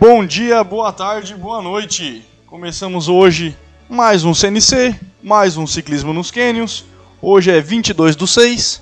Bom 0.00 0.24
dia, 0.24 0.62
boa 0.62 0.92
tarde, 0.92 1.34
boa 1.34 1.60
noite. 1.60 2.24
Começamos 2.46 3.08
hoje 3.08 3.56
mais 3.90 4.22
um 4.22 4.32
CNC, 4.32 4.94
mais 5.20 5.56
um 5.56 5.66
ciclismo 5.66 6.12
nos 6.12 6.30
cânions. 6.30 6.84
Hoje 7.20 7.50
é 7.50 7.60
22 7.60 8.14
do 8.14 8.24
6. 8.24 8.80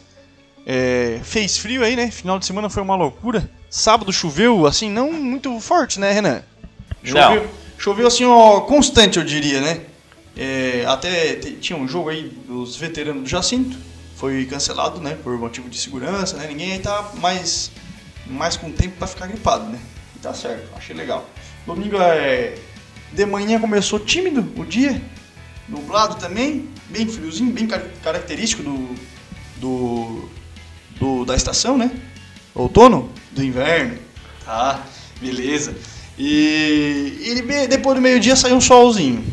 É, 0.66 1.18
fez 1.24 1.56
frio 1.56 1.82
aí, 1.82 1.96
né? 1.96 2.10
Final 2.10 2.38
de 2.38 2.44
semana 2.44 2.68
foi 2.68 2.82
uma 2.82 2.94
loucura. 2.96 3.50
Sábado 3.70 4.12
choveu, 4.12 4.66
assim, 4.66 4.90
não 4.90 5.10
muito 5.10 5.58
forte, 5.58 5.98
né, 5.98 6.12
Renan? 6.12 6.42
Choveu, 7.02 7.44
Não. 7.44 7.50
choveu 7.78 8.06
assim, 8.08 8.26
ó, 8.26 8.60
constante, 8.60 9.18
eu 9.18 9.24
diria, 9.24 9.62
né? 9.62 9.80
É, 10.36 10.84
até 10.86 11.36
tinha 11.36 11.78
um 11.78 11.88
jogo 11.88 12.10
aí 12.10 12.24
dos 12.46 12.76
veteranos 12.76 13.22
do 13.22 13.28
Jacinto. 13.28 13.78
Foi 14.16 14.44
cancelado, 14.44 15.00
né? 15.00 15.16
Por 15.24 15.38
motivo 15.38 15.70
de 15.70 15.78
segurança, 15.78 16.36
né? 16.36 16.46
Ninguém 16.46 16.72
aí 16.72 16.78
tá 16.78 17.10
mais, 17.14 17.70
mais 18.26 18.54
com 18.54 18.70
tempo 18.70 18.96
pra 18.98 19.06
ficar 19.06 19.26
gripado, 19.28 19.64
né? 19.70 19.78
E 20.16 20.18
tá 20.18 20.32
certo, 20.34 20.68
achei 20.76 20.96
legal. 20.96 21.28
Domingo 21.66 21.96
é. 22.00 22.56
De 23.12 23.24
manhã 23.24 23.60
começou 23.60 24.00
tímido 24.00 24.44
o 24.60 24.64
dia, 24.64 25.00
nublado 25.68 26.16
também, 26.16 26.68
bem 26.90 27.06
friozinho, 27.06 27.52
bem 27.52 27.66
car- 27.66 27.84
característico 28.02 28.62
do, 28.62 28.94
do, 29.56 30.28
do- 30.98 31.24
da 31.24 31.36
estação, 31.36 31.78
né? 31.78 31.90
Outono, 32.54 33.10
do 33.32 33.44
inverno. 33.44 33.98
Tá, 34.44 34.82
beleza. 35.20 35.74
E, 36.18 37.18
e 37.24 37.66
depois 37.68 37.94
do 37.96 38.02
meio-dia 38.02 38.34
saiu 38.34 38.56
um 38.56 38.60
solzinho. 38.60 39.24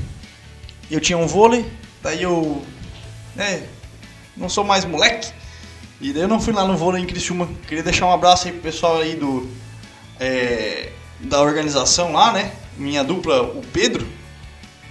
Eu 0.91 0.99
tinha 0.99 1.17
um 1.17 1.25
vôlei, 1.27 1.65
daí 2.01 2.21
eu. 2.21 2.63
né, 3.35 3.63
não 4.37 4.49
sou 4.49 4.63
mais 4.63 4.85
moleque. 4.85 5.31
E 6.01 6.11
daí 6.13 6.23
eu 6.23 6.27
não 6.27 6.39
fui 6.41 6.53
lá 6.53 6.65
no 6.67 6.75
vôlei 6.77 7.01
em 7.01 7.05
Criciúma. 7.07 7.49
Queria 7.67 7.83
deixar 7.83 8.05
um 8.05 8.11
abraço 8.11 8.47
aí 8.47 8.53
pro 8.53 8.61
pessoal 8.61 8.99
aí 9.01 9.15
do. 9.15 9.49
É, 10.23 10.89
da 11.19 11.41
organização 11.41 12.13
lá, 12.13 12.31
né? 12.31 12.53
Minha 12.77 13.03
dupla, 13.03 13.41
o 13.41 13.61
Pedro. 13.73 14.07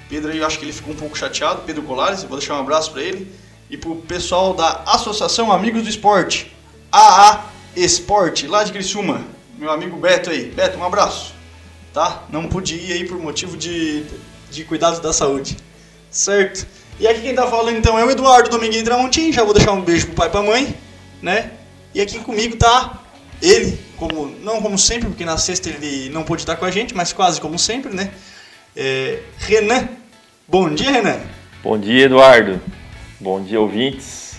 Pedro 0.09 0.31
eu 0.31 0.47
acho 0.47 0.59
que 0.59 0.65
ele 0.67 0.75
ficou 0.75 0.93
um 0.93 0.97
pouco 0.97 1.17
chateado, 1.17 1.63
Pedro 1.63 1.83
Colares, 1.83 2.23
vou 2.23 2.37
deixar 2.37 2.55
um 2.57 2.61
abraço 2.61 2.93
pra 2.93 3.03
ele. 3.03 3.33
E 3.71 3.77
pro 3.79 3.97
pessoal 3.97 4.53
da 4.53 4.83
Associação 4.87 5.51
Amigos 5.51 5.83
do 5.83 5.89
Esporte, 5.89 6.55
AA 6.91 7.47
Esporte, 7.75 8.47
lá 8.47 8.63
de 8.63 8.73
Criciúma. 8.73 9.25
Meu 9.57 9.71
amigo 9.71 9.97
Beto 9.97 10.29
aí. 10.29 10.51
Beto, 10.51 10.79
um 10.79 10.85
abraço. 10.85 11.33
Tá? 11.95 12.25
Não 12.29 12.47
pude 12.47 12.75
ir 12.75 12.93
aí 12.93 13.09
por 13.09 13.19
motivo 13.19 13.57
de, 13.57 14.05
de 14.51 14.65
cuidados 14.65 15.01
da 15.01 15.13
saúde. 15.15 15.57
Certo? 16.11 16.67
E 17.01 17.09
aqui 17.09 17.23
quem 17.23 17.35
tá 17.35 17.47
falando 17.47 17.79
então 17.79 17.99
é 17.99 18.05
o 18.05 18.11
Eduardo 18.11 18.51
Dominguinho 18.51 18.85
Tramontim, 18.85 19.33
já 19.33 19.43
vou 19.43 19.55
deixar 19.55 19.73
um 19.73 19.81
beijo 19.81 20.07
pro 20.09 20.17
pai 20.17 20.29
e 20.29 20.31
pra 20.31 20.43
mãe, 20.43 20.77
né? 21.23 21.53
E 21.95 22.01
aqui 22.03 22.19
comigo 22.19 22.57
tá 22.57 23.02
ele, 23.43 23.79
como 23.97 24.27
não 24.43 24.63
como 24.63 24.79
sempre, 24.79 25.09
porque 25.09 25.25
na 25.25 25.37
sexta 25.37 25.69
ele 25.69 26.09
não 26.11 26.23
pôde 26.23 26.43
estar 26.43 26.57
com 26.57 26.65
a 26.65 26.71
gente, 26.71 26.95
mas 26.95 27.13
quase 27.13 27.41
como 27.41 27.59
sempre, 27.59 27.93
né? 27.93 28.11
É, 28.75 29.19
Renan. 29.39 29.89
Bom 30.47 30.73
dia, 30.73 30.91
Renan. 30.91 31.21
Bom 31.63 31.79
dia, 31.79 32.05
Eduardo. 32.07 32.61
Bom 33.21 33.43
dia, 33.43 33.61
ouvintes. 33.61 34.37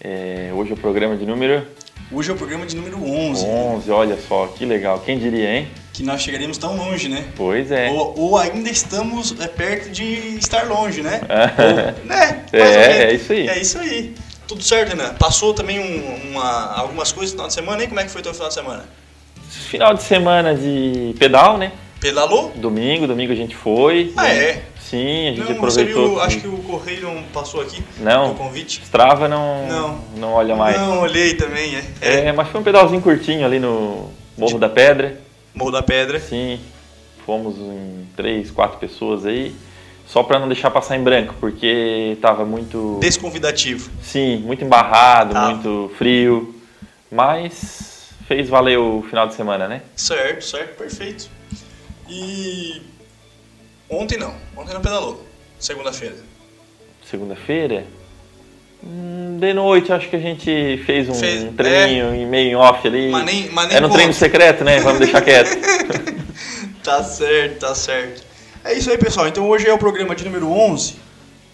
É, 0.00 0.50
hoje 0.52 0.72
é 0.72 0.74
o 0.74 0.76
programa 0.76 1.16
de 1.16 1.24
número 1.24 1.66
Hoje 2.12 2.30
é 2.30 2.34
o 2.34 2.36
programa 2.36 2.64
de 2.64 2.76
número 2.76 3.02
11, 3.02 3.44
11. 3.44 3.90
Olha 3.90 4.16
só, 4.28 4.46
que 4.46 4.64
legal. 4.64 5.00
Quem 5.00 5.18
diria, 5.18 5.56
hein? 5.56 5.68
que 5.96 6.02
nós 6.02 6.20
chegaremos 6.20 6.58
tão 6.58 6.76
longe, 6.76 7.08
né? 7.08 7.24
Pois 7.34 7.70
é. 7.70 7.90
Ou, 7.90 8.14
ou 8.18 8.36
ainda 8.36 8.68
estamos 8.68 9.34
é, 9.40 9.48
perto 9.48 9.88
de 9.88 10.36
estar 10.36 10.68
longe, 10.68 11.00
né? 11.00 11.22
Ou, 11.58 12.06
né? 12.06 12.44
É, 12.52 13.04
é 13.04 13.14
isso 13.14 13.32
aí. 13.32 13.48
É 13.48 13.58
isso 13.58 13.78
aí. 13.78 14.14
Tudo 14.46 14.62
certo, 14.62 14.90
Renan? 14.90 15.14
Passou 15.14 15.52
também 15.54 15.78
um- 15.80 16.30
uma, 16.32 16.72
algumas 16.74 17.10
coisas 17.12 17.32
no 17.32 17.36
final 17.38 17.48
de 17.48 17.54
semana 17.54 17.82
aí? 17.82 17.88
Como 17.88 18.00
é 18.00 18.04
que 18.04 18.10
foi 18.10 18.22
teu 18.22 18.32
final 18.32 18.48
de 18.48 18.54
semana? 18.54 18.84
Final 19.48 19.94
de 19.94 20.02
semana 20.02 20.54
de 20.54 21.14
pedal, 21.18 21.58
né? 21.58 21.72
Pedalou? 22.00 22.52
Domingo, 22.54 23.06
domingo 23.06 23.32
a 23.32 23.36
gente 23.36 23.56
foi. 23.56 24.12
Ah, 24.16 24.28
é? 24.28 24.62
Sim, 24.80 25.28
a 25.28 25.30
gente 25.32 25.38
Não, 25.52 25.60
você 25.60 25.80
aproveitou. 25.80 26.08
viu, 26.10 26.20
acho 26.20 26.40
que 26.40 26.46
o 26.46 26.58
correio 26.58 27.02
não 27.12 27.22
passou 27.24 27.60
aqui 27.60 27.82
Não. 27.98 28.28
no 28.28 28.34
convite. 28.36 28.80
Strava 28.84 29.26
não, 29.28 29.66
Não. 29.66 30.00
não 30.16 30.32
olha 30.34 30.54
mais. 30.54 30.76
Não, 30.78 31.00
olhei 31.00 31.34
também, 31.34 31.74
é. 31.74 31.84
é. 32.00 32.14
É, 32.26 32.32
mas 32.32 32.48
foi 32.48 32.60
um 32.60 32.64
pedalzinho 32.64 33.00
curtinho 33.02 33.44
ali 33.44 33.58
no 33.58 34.10
Morro 34.38 34.58
da 34.58 34.68
Pedra. 34.68 35.20
Morro 35.54 35.72
da 35.72 35.82
Pedra. 35.82 36.20
Sim, 36.20 36.60
fomos 37.24 37.56
em 37.56 38.06
três, 38.14 38.50
quatro 38.52 38.78
pessoas 38.78 39.26
aí. 39.26 39.52
Só 40.06 40.22
pra 40.22 40.38
não 40.38 40.46
deixar 40.48 40.70
passar 40.70 40.96
em 40.96 41.02
branco, 41.02 41.34
porque 41.40 42.16
tava 42.22 42.44
muito. 42.44 42.98
Desconvidativo. 43.00 43.90
Sim, 44.02 44.38
muito 44.38 44.64
embarrado, 44.64 45.32
Tá. 45.34 45.50
muito 45.50 45.90
frio. 45.98 46.54
Mas 47.10 48.08
fez 48.26 48.48
valer 48.48 48.78
o 48.78 49.02
final 49.08 49.26
de 49.26 49.34
semana, 49.34 49.66
né? 49.68 49.82
Certo, 49.96 50.44
certo, 50.44 50.76
perfeito. 50.76 51.28
E 52.08 52.82
ontem 53.90 54.16
não, 54.18 54.34
ontem 54.56 54.74
não 54.74 54.80
pedalou. 54.80 55.24
Segunda-feira. 55.58 56.16
Segunda-feira. 57.04 57.84
hum, 58.84 59.38
De 59.40 59.52
noite, 59.54 59.92
acho 59.92 60.08
que 60.08 60.16
a 60.16 60.20
gente 60.20 60.80
fez 60.86 61.08
um 61.08 61.14
Fez- 61.14 61.44
é. 61.44 61.48
treininho 61.56 62.14
em 62.14 62.26
meio 62.26 62.50
em 62.50 62.54
off 62.56 62.86
ali. 62.86 63.10
Mas 63.10 63.24
nem- 63.24 63.48
mas 63.50 63.68
nem 63.68 63.76
Era 63.76 63.86
um 63.86 63.90
treino 63.90 64.12
secreto, 64.12 64.62
né? 64.64 64.78
Vamos 64.80 65.00
deixar 65.00 65.20
quieto. 65.22 65.50
Tá 66.84 67.02
certo, 67.02 67.58
tá 67.58 67.74
certo. 67.74 68.22
É 68.66 68.72
isso 68.74 68.90
aí, 68.90 68.98
pessoal. 68.98 69.28
Então 69.28 69.48
hoje 69.48 69.68
é 69.68 69.72
o 69.72 69.78
programa 69.78 70.14
de 70.14 70.24
número 70.24 70.50
11. 70.50 70.96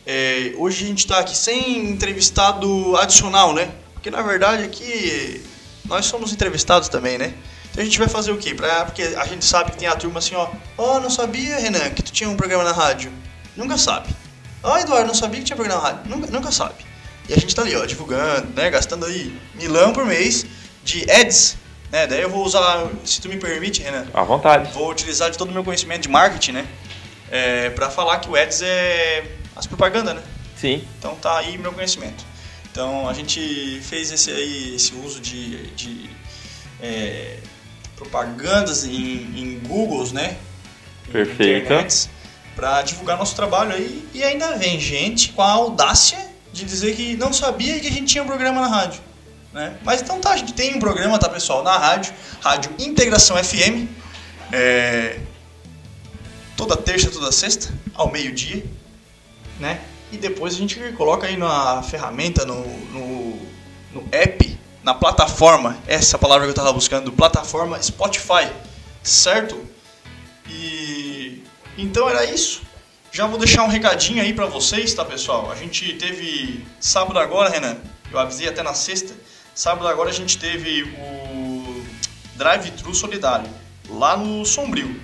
É, 0.06 0.55
hoje 0.56 0.84
a 0.84 0.87
gente 0.89 1.06
tá 1.06 1.19
aqui 1.19 1.37
sem 1.37 1.91
entrevistado 1.91 2.97
adicional, 2.97 3.53
né? 3.53 3.71
Porque 3.93 4.11
na 4.11 4.23
verdade 4.23 4.65
aqui 4.65 5.43
nós 5.84 6.06
somos 6.06 6.33
entrevistados 6.33 6.89
também, 6.89 7.19
né? 7.19 7.34
Então 7.71 7.83
a 7.83 7.84
gente 7.84 7.99
vai 7.99 8.09
fazer 8.09 8.33
o 8.33 8.39
quê? 8.39 8.55
Pra, 8.55 8.87
porque 8.87 9.03
a 9.03 9.27
gente 9.27 9.45
sabe 9.45 9.73
que 9.73 9.77
tem 9.77 9.89
a 9.89 9.95
turma 9.95 10.21
assim, 10.21 10.34
ó. 10.34 10.49
Ó, 10.78 11.00
não 11.00 11.11
sabia, 11.11 11.59
Renan, 11.59 11.91
que 11.91 12.03
tu 12.03 12.12
tinha 12.12 12.31
um 12.31 12.37
programa 12.37 12.65
na 12.65 12.73
rádio. 12.73 13.12
Nunca 13.56 13.77
sabe. 13.77 14.09
Ó, 14.62 14.79
Eduardo, 14.79 15.09
não 15.09 15.15
sabia 15.15 15.41
que 15.41 15.44
tinha 15.47 15.56
programa 15.56 15.83
na 15.83 15.89
rádio. 15.89 16.11
Nunca, 16.11 16.31
nunca 16.31 16.50
sabe. 16.50 16.84
E 17.29 17.34
a 17.34 17.37
gente 17.37 17.55
tá 17.55 17.61
ali, 17.62 17.77
ó, 17.77 17.84
divulgando, 17.84 18.49
né? 18.56 18.71
Gastando 18.71 19.05
aí 19.05 19.39
milão 19.55 19.93
por 19.93 20.06
mês 20.06 20.47
de 20.83 21.09
ads, 21.11 21.56
né? 21.91 22.06
Daí 22.06 22.23
eu 22.23 22.31
vou 22.31 22.43
usar, 22.44 22.89
se 23.05 23.21
tu 23.21 23.29
me 23.29 23.37
permite, 23.37 23.83
Renan, 23.83 24.06
À 24.15 24.23
vontade. 24.25 24.73
vou 24.73 24.91
utilizar 24.91 25.31
de 25.31 25.37
todo 25.37 25.50
o 25.50 25.53
meu 25.53 25.62
conhecimento 25.62 26.03
de 26.03 26.09
marketing, 26.09 26.53
né? 26.53 26.67
É, 27.32 27.70
para 27.70 27.88
falar 27.88 28.19
que 28.19 28.28
o 28.28 28.37
Ads 28.37 28.60
é 28.60 29.25
as 29.56 29.66
propagandas, 29.66 30.15
né? 30.15 30.22
Sim. 30.54 30.84
Então 30.98 31.15
tá 31.16 31.38
aí 31.38 31.56
meu 31.56 31.72
conhecimento. 31.72 32.25
Então 32.70 33.09
a 33.09 33.15
gente 33.15 33.81
fez 33.82 34.12
esse 34.12 34.31
aí, 34.31 34.75
esse 34.76 34.94
uso 34.94 35.19
de, 35.19 35.66
de 35.69 36.10
é, 36.81 37.38
propagandas 37.97 38.84
em, 38.84 38.93
em 38.93 39.60
Googles, 39.66 40.12
né? 40.12 40.37
Perfeito. 41.10 41.69
Para 42.54 42.82
divulgar 42.82 43.16
nosso 43.16 43.34
trabalho 43.34 43.72
aí. 43.72 44.06
E 44.12 44.22
ainda 44.22 44.56
vem 44.59 44.78
gente 44.78 45.31
com 45.31 45.41
a 45.41 45.50
audácia 45.50 46.19
de 46.53 46.64
dizer 46.66 46.94
que 46.94 47.16
não 47.16 47.32
sabia 47.32 47.81
que 47.81 47.87
a 47.87 47.91
gente 47.91 48.06
tinha 48.06 48.22
um 48.22 48.26
programa 48.26 48.60
na 48.60 48.69
rádio. 48.69 49.00
Né? 49.53 49.75
Mas 49.82 50.03
então 50.03 50.20
tá, 50.20 50.32
a 50.32 50.37
gente 50.37 50.53
tem 50.53 50.75
um 50.75 50.78
programa, 50.78 51.19
tá 51.19 51.28
pessoal, 51.28 51.62
na 51.62 51.76
rádio, 51.78 52.12
Rádio 52.43 52.70
Integração 52.78 53.43
FM. 53.43 53.87
É, 54.53 55.19
toda 56.62 56.77
terça, 56.77 57.11
toda 57.11 57.33
sexta, 57.33 57.73
ao 57.93 58.11
meio-dia, 58.11 58.65
né? 59.59 59.81
E 60.12 60.17
depois 60.17 60.55
a 60.55 60.59
gente 60.59 60.78
coloca 60.93 61.27
aí 61.27 61.37
na 61.37 61.83
ferramenta, 61.83 62.45
no, 62.45 62.62
no, 62.91 63.39
no 63.93 64.09
app, 64.12 64.59
na 64.83 64.95
plataforma, 64.95 65.77
essa 65.87 66.19
palavra 66.19 66.45
que 66.45 66.50
eu 66.50 66.55
tava 66.55 66.73
buscando, 66.73 67.11
plataforma 67.12 67.83
Spotify, 67.83 68.49
certo? 69.03 69.61
E 70.49 71.43
então 71.77 72.09
era 72.09 72.25
isso. 72.25 72.62
Já 73.11 73.27
vou 73.27 73.39
deixar 73.39 73.65
um 73.65 73.69
recadinho 73.69 74.23
aí 74.23 74.33
pra 74.33 74.47
vocês, 74.47 74.94
tá 74.94 75.05
pessoal? 75.05 75.50
A 75.50 75.56
gente 75.56 75.94
teve 75.94 76.65
sábado 76.81 77.19
agora, 77.19 77.50
Renan. 77.50 77.77
Eu 78.11 78.19
avisei 78.19 78.49
até 78.49 78.62
na 78.62 78.75
sexta. 78.75 79.15
Sábado 79.55 79.89
agora 79.89 80.11
a 80.11 80.12
gente 80.12 80.39
teve 80.39 80.83
o 80.83 81.84
Drive-Thru 82.37 82.94
Solidário 82.94 83.50
lá 83.89 84.17
no 84.17 84.44
Sombrio, 84.47 85.00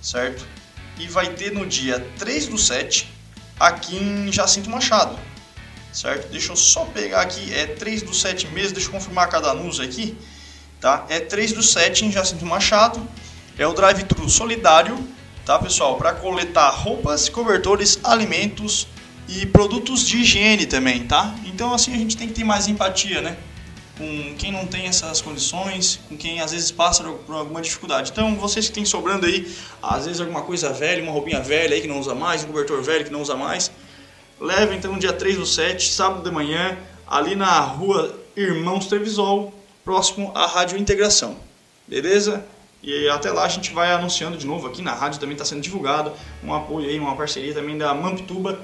certo? 0.00 0.53
E 0.98 1.06
vai 1.08 1.28
ter 1.30 1.52
no 1.52 1.66
dia 1.66 2.04
3 2.18 2.46
do 2.46 2.58
7 2.58 3.12
aqui 3.58 3.96
em 3.96 4.32
Jacinto 4.32 4.70
Machado, 4.70 5.18
certo? 5.92 6.28
Deixa 6.30 6.52
eu 6.52 6.56
só 6.56 6.84
pegar 6.84 7.22
aqui, 7.22 7.52
é 7.52 7.66
3 7.66 8.02
do 8.02 8.14
7 8.14 8.48
mesmo, 8.48 8.74
deixa 8.74 8.88
eu 8.88 8.92
confirmar 8.92 9.28
cada 9.28 9.50
anúncio 9.50 9.82
aqui, 9.82 10.16
tá? 10.80 11.04
É 11.08 11.20
3 11.20 11.52
do 11.52 11.62
7 11.62 12.06
em 12.06 12.12
Jacinto 12.12 12.46
Machado, 12.46 13.06
é 13.58 13.66
o 13.66 13.72
drive-thru 13.72 14.28
solidário, 14.28 14.96
tá 15.44 15.58
pessoal? 15.58 15.96
Para 15.96 16.12
coletar 16.12 16.70
roupas, 16.70 17.28
cobertores, 17.28 17.98
alimentos 18.02 18.86
e 19.28 19.46
produtos 19.46 20.06
de 20.06 20.18
higiene 20.18 20.66
também, 20.66 21.06
tá? 21.06 21.34
Então 21.44 21.72
assim 21.72 21.94
a 21.94 21.98
gente 21.98 22.16
tem 22.16 22.28
que 22.28 22.34
ter 22.34 22.44
mais 22.44 22.68
empatia, 22.68 23.20
né? 23.20 23.36
Com 23.96 24.34
quem 24.36 24.50
não 24.50 24.66
tem 24.66 24.86
essas 24.86 25.20
condições, 25.20 26.00
com 26.08 26.16
quem 26.16 26.40
às 26.40 26.50
vezes 26.50 26.72
passa 26.72 27.04
por 27.04 27.36
alguma 27.36 27.60
dificuldade. 27.60 28.10
Então 28.10 28.34
vocês 28.34 28.66
que 28.68 28.74
têm 28.74 28.84
sobrando 28.84 29.26
aí, 29.26 29.48
às 29.80 30.06
vezes 30.06 30.20
alguma 30.20 30.42
coisa 30.42 30.72
velha, 30.72 31.02
uma 31.02 31.12
roupinha 31.12 31.40
velha 31.40 31.74
aí 31.74 31.80
que 31.80 31.86
não 31.86 32.00
usa 32.00 32.14
mais, 32.14 32.42
um 32.42 32.48
cobertor 32.48 32.82
velho 32.82 33.04
que 33.04 33.12
não 33.12 33.22
usa 33.22 33.36
mais, 33.36 33.70
leva 34.40 34.74
então 34.74 34.98
dia 34.98 35.12
3 35.12 35.36
do 35.36 35.46
7, 35.46 35.92
sábado 35.92 36.22
de 36.22 36.30
manhã, 36.34 36.76
ali 37.06 37.36
na 37.36 37.60
rua 37.60 38.18
Irmãos 38.36 38.86
Trevisol, 38.86 39.54
próximo 39.84 40.32
à 40.34 40.46
Rádio 40.46 40.76
Integração. 40.76 41.36
Beleza? 41.86 42.44
E 42.82 43.08
até 43.08 43.30
lá 43.30 43.44
a 43.44 43.48
gente 43.48 43.72
vai 43.72 43.92
anunciando 43.92 44.36
de 44.36 44.46
novo 44.46 44.66
aqui 44.66 44.82
na 44.82 44.92
rádio, 44.92 45.20
também 45.20 45.34
está 45.34 45.44
sendo 45.44 45.62
divulgado 45.62 46.12
um 46.42 46.52
apoio 46.52 46.88
aí, 46.88 46.98
uma 46.98 47.16
parceria 47.16 47.54
também 47.54 47.78
da 47.78 47.94
Mamptuba 47.94 48.60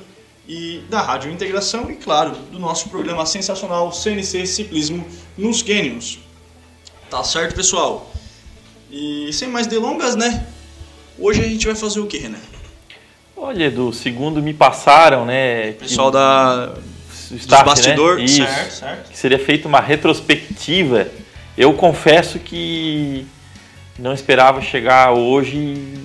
e 0.50 0.82
da 0.90 1.00
Rádio 1.00 1.30
Integração 1.30 1.88
e, 1.92 1.94
claro, 1.94 2.32
do 2.50 2.58
nosso 2.58 2.88
programa 2.88 3.24
sensacional 3.24 3.92
CNC 3.92 4.44
Ciclismo 4.48 5.06
nos 5.38 5.62
Canyons. 5.62 6.18
Tá 7.08 7.22
certo, 7.22 7.54
pessoal? 7.54 8.10
E 8.90 9.32
sem 9.32 9.46
mais 9.48 9.68
delongas, 9.68 10.16
né? 10.16 10.44
Hoje 11.16 11.40
a 11.40 11.44
gente 11.44 11.64
vai 11.66 11.76
fazer 11.76 12.00
o 12.00 12.06
que, 12.08 12.18
Renan? 12.18 12.40
Olha, 13.36 13.66
Edu, 13.66 13.92
segundo 13.92 14.42
me 14.42 14.52
passaram, 14.52 15.24
né? 15.24 15.70
Pessoal 15.74 16.10
da 16.10 16.74
o 17.30 17.36
staff, 17.36 17.64
bastidor, 17.64 18.16
né? 18.16 18.24
Isso, 18.24 18.38
certo, 18.38 18.72
certo. 18.72 19.10
Que 19.10 19.16
seria 19.16 19.38
feita 19.38 19.68
uma 19.68 19.80
retrospectiva. 19.80 21.06
Eu 21.56 21.74
confesso 21.74 22.40
que 22.40 23.24
não 23.96 24.12
esperava 24.12 24.60
chegar 24.60 25.12
hoje 25.12 25.56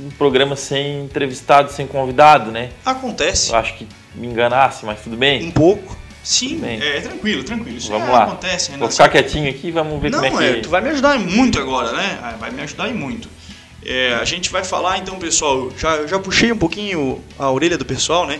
um 0.06 0.12
programa 0.20 0.56
sem 0.56 1.04
entrevistado, 1.04 1.72
sem 1.72 1.88
convidado, 1.88 2.52
né? 2.52 2.70
Acontece. 2.86 3.50
Eu 3.50 3.56
acho 3.56 3.74
que 3.74 3.88
me 4.16 4.28
enganasse, 4.28 4.86
mas 4.86 5.02
tudo 5.02 5.16
bem. 5.18 5.44
Um 5.46 5.52
pouco. 5.52 5.96
Sim, 6.24 6.58
bem. 6.58 6.82
é 6.82 7.02
tranquilo, 7.02 7.44
tranquilo. 7.44 7.78
Isso 7.78 7.90
Vamos 7.92 8.10
é, 8.10 8.12
lá. 8.12 8.24
acontece, 8.24 8.72
Renan. 8.72 8.80
Vou 8.80 8.90
ficar 8.92 9.10
quietinho 9.10 9.48
aqui 9.50 9.68
e 9.68 9.72
vamos 9.72 10.02
ver 10.02 10.10
Não, 10.10 10.20
como 10.22 10.42
é 10.42 10.50
é, 10.50 10.54
que. 10.56 10.62
tu 10.62 10.70
vai 10.70 10.82
me 10.82 10.90
ajudar 10.90 11.20
muito 11.20 11.60
agora, 11.60 11.92
né? 11.92 12.20
Ah, 12.24 12.36
Vai 12.40 12.50
me 12.50 12.62
ajudar 12.64 12.88
muito. 12.94 13.30
É, 13.86 14.16
a 14.16 14.26
gente 14.26 14.50
vai 14.50 14.64
falar 14.64 14.98
então, 14.98 15.20
pessoal. 15.20 15.70
Já, 15.78 15.98
eu 15.98 16.08
já 16.08 16.18
puxei 16.18 16.52
um 16.52 16.58
pouquinho 16.58 17.22
a 17.38 17.52
orelha 17.52 17.78
do 17.78 17.86
pessoal, 17.86 18.26
né? 18.26 18.40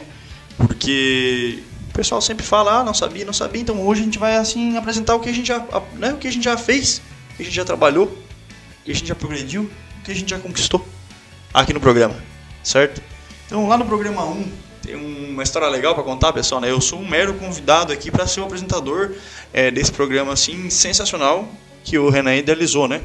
Porque 0.58 1.60
o 1.90 1.94
pessoal 1.94 2.20
sempre 2.22 2.44
fala, 2.46 2.80
ah, 2.80 2.84
não 2.84 2.94
sabia, 2.94 3.24
não 3.24 3.34
sabia. 3.34 3.62
Então 3.62 3.80
hoje 3.86 4.02
a 4.02 4.04
gente 4.06 4.18
vai 4.18 4.36
assim 4.36 4.76
apresentar 4.78 5.14
o 5.16 5.20
que 5.20 5.30
a 5.30 5.34
gente 5.34 5.48
já, 5.48 5.58
a- 5.58 5.82
né, 5.94 6.14
o 6.14 6.18
que 6.18 6.28
a 6.28 6.32
gente 6.32 6.44
já 6.44 6.58
fez, 6.58 7.02
o 7.34 7.36
que 7.38 7.42
a 7.44 7.46
gente 7.46 7.56
já 7.56 7.66
trabalhou, 7.66 8.06
o 8.06 8.84
que 8.86 8.92
a 8.92 8.96
gente 8.96 9.08
já 9.08 9.16
progrediu, 9.16 9.70
o 10.00 10.04
que 10.04 10.12
a 10.12 10.16
gente 10.16 10.30
já 10.30 10.40
conquistou 10.40 10.84
aqui 11.54 11.72
no 11.74 11.80
programa, 11.80 12.16
certo? 12.64 13.02
Então 13.46 13.68
lá 13.68 13.78
no 13.78 13.86
programa 13.86 14.26
1 14.26 14.52
tem 14.86 14.96
uma 14.96 15.44
história 15.44 15.68
legal 15.68 15.96
para 15.96 16.04
contar, 16.04 16.32
pessoal, 16.32 16.62
né? 16.62 16.70
Eu 16.70 16.80
sou 16.80 17.00
um 17.00 17.08
mero 17.08 17.34
convidado 17.34 17.92
aqui 17.92 18.12
para 18.12 18.28
ser 18.28 18.42
o 18.42 18.46
apresentador 18.46 19.14
é, 19.52 19.72
desse 19.72 19.92
programa 19.92 20.34
assim 20.34 20.70
sensacional 20.70 21.48
que 21.84 21.98
o 21.98 22.10
Renan 22.10 22.36
idealizou, 22.36 22.88
né? 22.88 23.02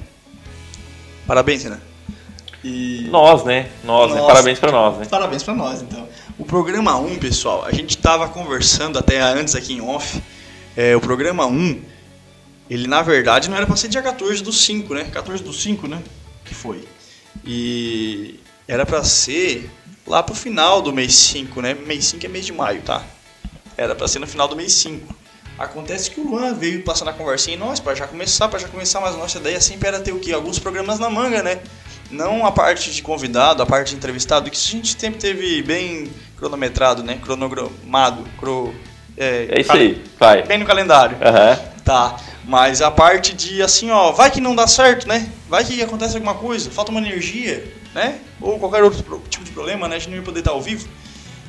Parabéns, 1.27 1.65
Renan. 1.65 1.81
E 2.63 3.09
Nós, 3.11 3.45
né? 3.45 3.71
Nós, 3.83 4.11
né? 4.11 4.19
Nossa. 4.19 4.33
Parabéns 4.33 4.59
pra 4.59 4.71
nós, 4.71 4.99
né? 4.99 5.07
Parabéns 5.07 5.43
pra 5.43 5.55
nós, 5.55 5.81
então. 5.81 6.07
O 6.39 6.45
programa 6.45 6.97
1, 6.97 7.19
pessoal, 7.19 7.65
a 7.65 7.73
gente 7.73 7.97
tava 7.97 8.29
conversando 8.29 8.99
até 8.99 9.21
antes 9.21 9.55
aqui 9.55 9.75
em 9.75 9.81
off. 9.81 10.23
É, 10.77 10.95
o 10.95 11.01
programa 11.01 11.47
1, 11.47 11.83
ele 12.69 12.87
na 12.87 13.03
verdade 13.03 13.49
não 13.49 13.57
era 13.57 13.67
pra 13.67 13.77
ser 13.77 13.89
dia 13.89 14.03
14 14.03 14.43
do 14.43 14.53
5, 14.53 14.95
né? 14.95 15.05
14 15.13 15.43
do 15.43 15.53
5, 15.53 15.89
né? 15.89 16.03
Que 16.45 16.55
foi. 16.55 16.85
E 17.45 18.39
era 18.69 18.85
pra 18.85 19.03
ser 19.03 19.71
lá 20.11 20.23
pro 20.25 20.35
final 20.35 20.83
do 20.83 20.93
mês 20.93 21.15
5, 21.15 21.63
né? 21.63 21.73
Mês 21.73 22.07
5 22.07 22.27
é 22.27 22.29
mês 22.29 22.45
de 22.45 22.53
maio, 22.53 22.83
tá? 22.83 23.03
Era 23.77 23.95
pra 23.95 24.09
ser 24.09 24.19
no 24.19 24.27
final 24.27 24.49
do 24.49 24.57
mês 24.57 24.73
5. 24.75 25.15
Acontece 25.57 26.11
que 26.11 26.21
o 26.21 26.29
Luan 26.29 26.53
veio 26.53 26.83
passando 26.83 27.09
a 27.09 27.13
conversinha 27.13 27.57
em 27.57 27.59
nós 27.59 27.79
pra 27.79 27.95
já 27.95 28.07
começar, 28.07 28.49
pra 28.49 28.59
já 28.59 28.67
começar, 28.67 29.01
mas 29.01 29.17
nossa 29.17 29.39
ideia 29.39 29.61
sempre 29.61 29.87
era 29.87 30.01
ter 30.01 30.13
o 30.13 30.19
quê? 30.19 30.33
Alguns 30.33 30.59
programas 30.59 30.99
na 30.99 31.09
manga, 31.09 31.43
né? 31.43 31.61
Não 32.11 32.45
a 32.45 32.51
parte 32.51 32.91
de 32.91 33.03
convidado, 33.03 33.63
a 33.63 33.67
parte 33.67 33.91
de 33.91 33.97
entrevistado, 33.97 34.51
que 34.51 34.57
isso 34.57 34.69
a 34.69 34.73
gente 34.73 34.99
sempre 34.99 35.21
teve 35.21 35.63
bem 35.63 36.11
cronometrado, 36.37 37.05
né? 37.05 37.19
Cronogramado, 37.23 38.25
cro... 38.37 38.75
É 39.17 39.61
isso 39.61 39.73
aí, 39.73 40.03
vai. 40.19 40.43
Bem 40.43 40.59
no 40.59 40.67
calendário. 40.67 41.17
Aham. 41.21 41.59
Tá, 41.85 42.17
mas 42.45 42.83
a 42.83 42.91
parte 42.91 43.35
de 43.35 43.63
assim, 43.63 43.91
ó, 43.91 44.13
vai 44.13 44.31
que 44.31 44.41
não 44.41 44.57
dá 44.57 44.67
certo, 44.67 45.07
né? 45.07 45.31
Vai 45.49 45.65
que 45.65 45.81
acontece 45.83 46.15
alguma 46.15 46.35
coisa, 46.35 46.71
falta 46.71 46.91
uma 46.91 47.01
energia, 47.01 47.80
né? 47.95 48.21
Ou 48.41 48.59
qualquer 48.59 48.83
outro 48.83 49.03
tipo 49.29 49.45
de 49.45 49.51
problema, 49.51 49.89
né? 49.89 49.97
A 49.97 49.99
gente 49.99 50.11
não 50.11 50.17
ia 50.17 50.23
poder 50.23 50.41
estar 50.41 50.53
ao 50.53 50.61
vivo. 50.61 50.89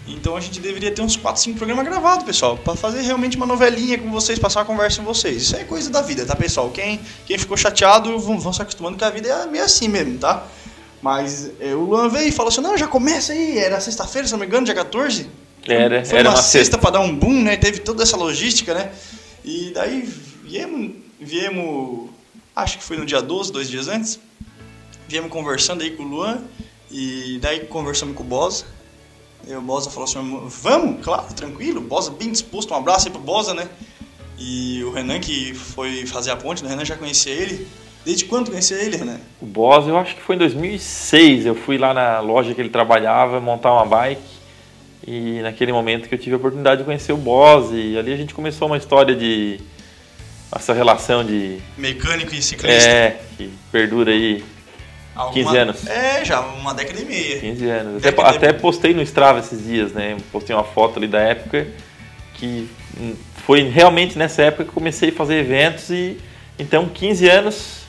Então 0.07 0.35
a 0.35 0.41
gente 0.41 0.59
deveria 0.59 0.91
ter 0.91 1.01
uns 1.01 1.15
4, 1.15 1.41
5 1.41 1.57
programas 1.57 1.85
gravados, 1.85 2.25
pessoal, 2.25 2.57
pra 2.57 2.75
fazer 2.75 3.01
realmente 3.01 3.37
uma 3.37 3.45
novelinha 3.45 3.97
com 3.97 4.09
vocês, 4.11 4.39
passar 4.39 4.61
uma 4.61 4.65
conversa 4.65 4.97
com 4.97 5.05
vocês. 5.05 5.43
Isso 5.43 5.55
é 5.55 5.63
coisa 5.63 5.89
da 5.89 6.01
vida, 6.01 6.25
tá, 6.25 6.35
pessoal? 6.35 6.69
Quem, 6.71 6.99
quem 7.25 7.37
ficou 7.37 7.55
chateado 7.55 8.17
vão, 8.19 8.39
vão 8.39 8.51
se 8.51 8.61
acostumando 8.61 8.97
que 8.97 9.03
a 9.03 9.09
vida 9.09 9.29
é 9.29 9.45
meio 9.45 9.63
assim 9.63 9.87
mesmo, 9.87 10.17
tá? 10.17 10.45
Mas 11.01 11.51
é, 11.59 11.73
o 11.73 11.81
Luan 11.81 12.09
veio 12.09 12.27
e 12.27 12.31
falou 12.31 12.49
assim: 12.49 12.61
não, 12.61 12.77
já 12.77 12.87
começa 12.87 13.31
aí, 13.31 13.57
era 13.57 13.79
sexta-feira, 13.79 14.27
se 14.27 14.33
não 14.33 14.39
me 14.39 14.45
engano, 14.45 14.65
dia 14.65 14.75
14. 14.75 15.27
Era, 15.67 16.03
Foi 16.03 16.17
era 16.19 16.29
uma 16.29 16.35
uma 16.35 16.41
sexta 16.41 16.57
sexta. 16.57 16.77
pra 16.77 16.89
dar 16.89 16.99
um 17.01 17.15
boom, 17.15 17.43
né? 17.43 17.55
Teve 17.55 17.79
toda 17.79 18.03
essa 18.03 18.17
logística, 18.17 18.73
né? 18.73 18.91
E 19.45 19.71
daí 19.73 20.07
viemos, 20.43 20.91
viemos, 21.19 22.09
acho 22.55 22.79
que 22.79 22.83
foi 22.83 22.97
no 22.97 23.05
dia 23.05 23.21
12, 23.21 23.51
dois 23.51 23.69
dias 23.69 23.87
antes, 23.87 24.19
viemos 25.11 25.29
conversando 25.29 25.83
aí 25.83 25.91
com 25.91 26.03
o 26.03 26.07
Luan 26.07 26.41
e 26.89 27.37
daí 27.41 27.61
conversamos 27.61 28.15
com 28.15 28.23
o 28.23 28.25
Bosa. 28.25 28.65
E 29.45 29.53
o 29.53 29.61
Bosa 29.61 29.89
falou 29.89 30.05
assim, 30.05 30.49
vamos, 30.61 31.03
claro, 31.03 31.33
tranquilo, 31.33 31.81
Bosa 31.81 32.11
bem 32.11 32.31
disposto, 32.31 32.73
um 32.73 32.77
abraço 32.77 33.07
aí 33.07 33.11
pro 33.11 33.21
Bosa, 33.21 33.53
né? 33.53 33.67
E 34.39 34.81
o 34.83 34.91
Renan 34.91 35.19
que 35.19 35.53
foi 35.53 36.05
fazer 36.05 36.31
a 36.31 36.35
ponte, 36.35 36.63
né? 36.63 36.69
o 36.69 36.71
Renan 36.71 36.85
já 36.85 36.95
conhecia 36.95 37.33
ele. 37.33 37.67
Desde 38.03 38.25
quando 38.25 38.49
conhecia 38.49 38.77
ele, 38.77 38.97
Renan? 38.97 39.19
O 39.39 39.45
Boss, 39.45 39.87
eu 39.87 39.95
acho 39.95 40.15
que 40.15 40.21
foi 40.21 40.35
em 40.35 40.39
2006. 40.39 41.45
Eu 41.45 41.53
fui 41.53 41.77
lá 41.77 41.93
na 41.93 42.19
loja 42.19 42.51
que 42.55 42.59
ele 42.59 42.69
trabalhava 42.69 43.39
montar 43.39 43.71
uma 43.71 43.85
bike. 43.85 44.21
E 45.05 45.39
naquele 45.41 45.71
momento 45.71 46.09
que 46.09 46.15
eu 46.15 46.19
tive 46.19 46.33
a 46.33 46.37
oportunidade 46.37 46.81
de 46.81 46.85
conhecer 46.85 47.13
o 47.13 47.17
Boss. 47.17 47.69
E 47.71 47.95
ali 47.95 48.11
a 48.11 48.17
gente 48.17 48.33
começou 48.33 48.67
uma 48.67 48.77
história 48.77 49.13
de. 49.15 49.59
Essa 50.51 50.73
relação 50.73 51.23
de. 51.23 51.59
Mecânico 51.77 52.33
e 52.33 52.41
ciclista. 52.41 52.89
É, 52.89 53.21
que 53.37 53.51
perdura 53.71 54.11
aí 54.11 54.43
Alguma- 55.21 55.33
15 55.45 55.57
anos. 55.57 55.87
É, 55.87 56.23
já 56.25 56.39
uma 56.41 56.73
década 56.73 56.99
e 57.01 57.05
meia. 57.05 57.39
15 57.39 57.69
anos. 57.69 58.05
Até, 58.05 58.21
até 58.21 58.53
postei 58.53 58.93
no 58.93 59.01
Strava 59.01 59.39
esses 59.39 59.63
dias, 59.63 59.91
né? 59.91 60.17
Postei 60.31 60.55
uma 60.55 60.63
foto 60.63 60.97
ali 60.97 61.07
da 61.07 61.19
época 61.19 61.67
que 62.35 62.69
foi 63.45 63.63
realmente 63.63 64.17
nessa 64.17 64.41
época 64.43 64.65
que 64.65 64.71
comecei 64.71 65.09
a 65.09 65.13
fazer 65.13 65.35
eventos 65.39 65.89
e 65.89 66.17
então 66.59 66.87
15 66.87 67.27
anos. 67.29 67.81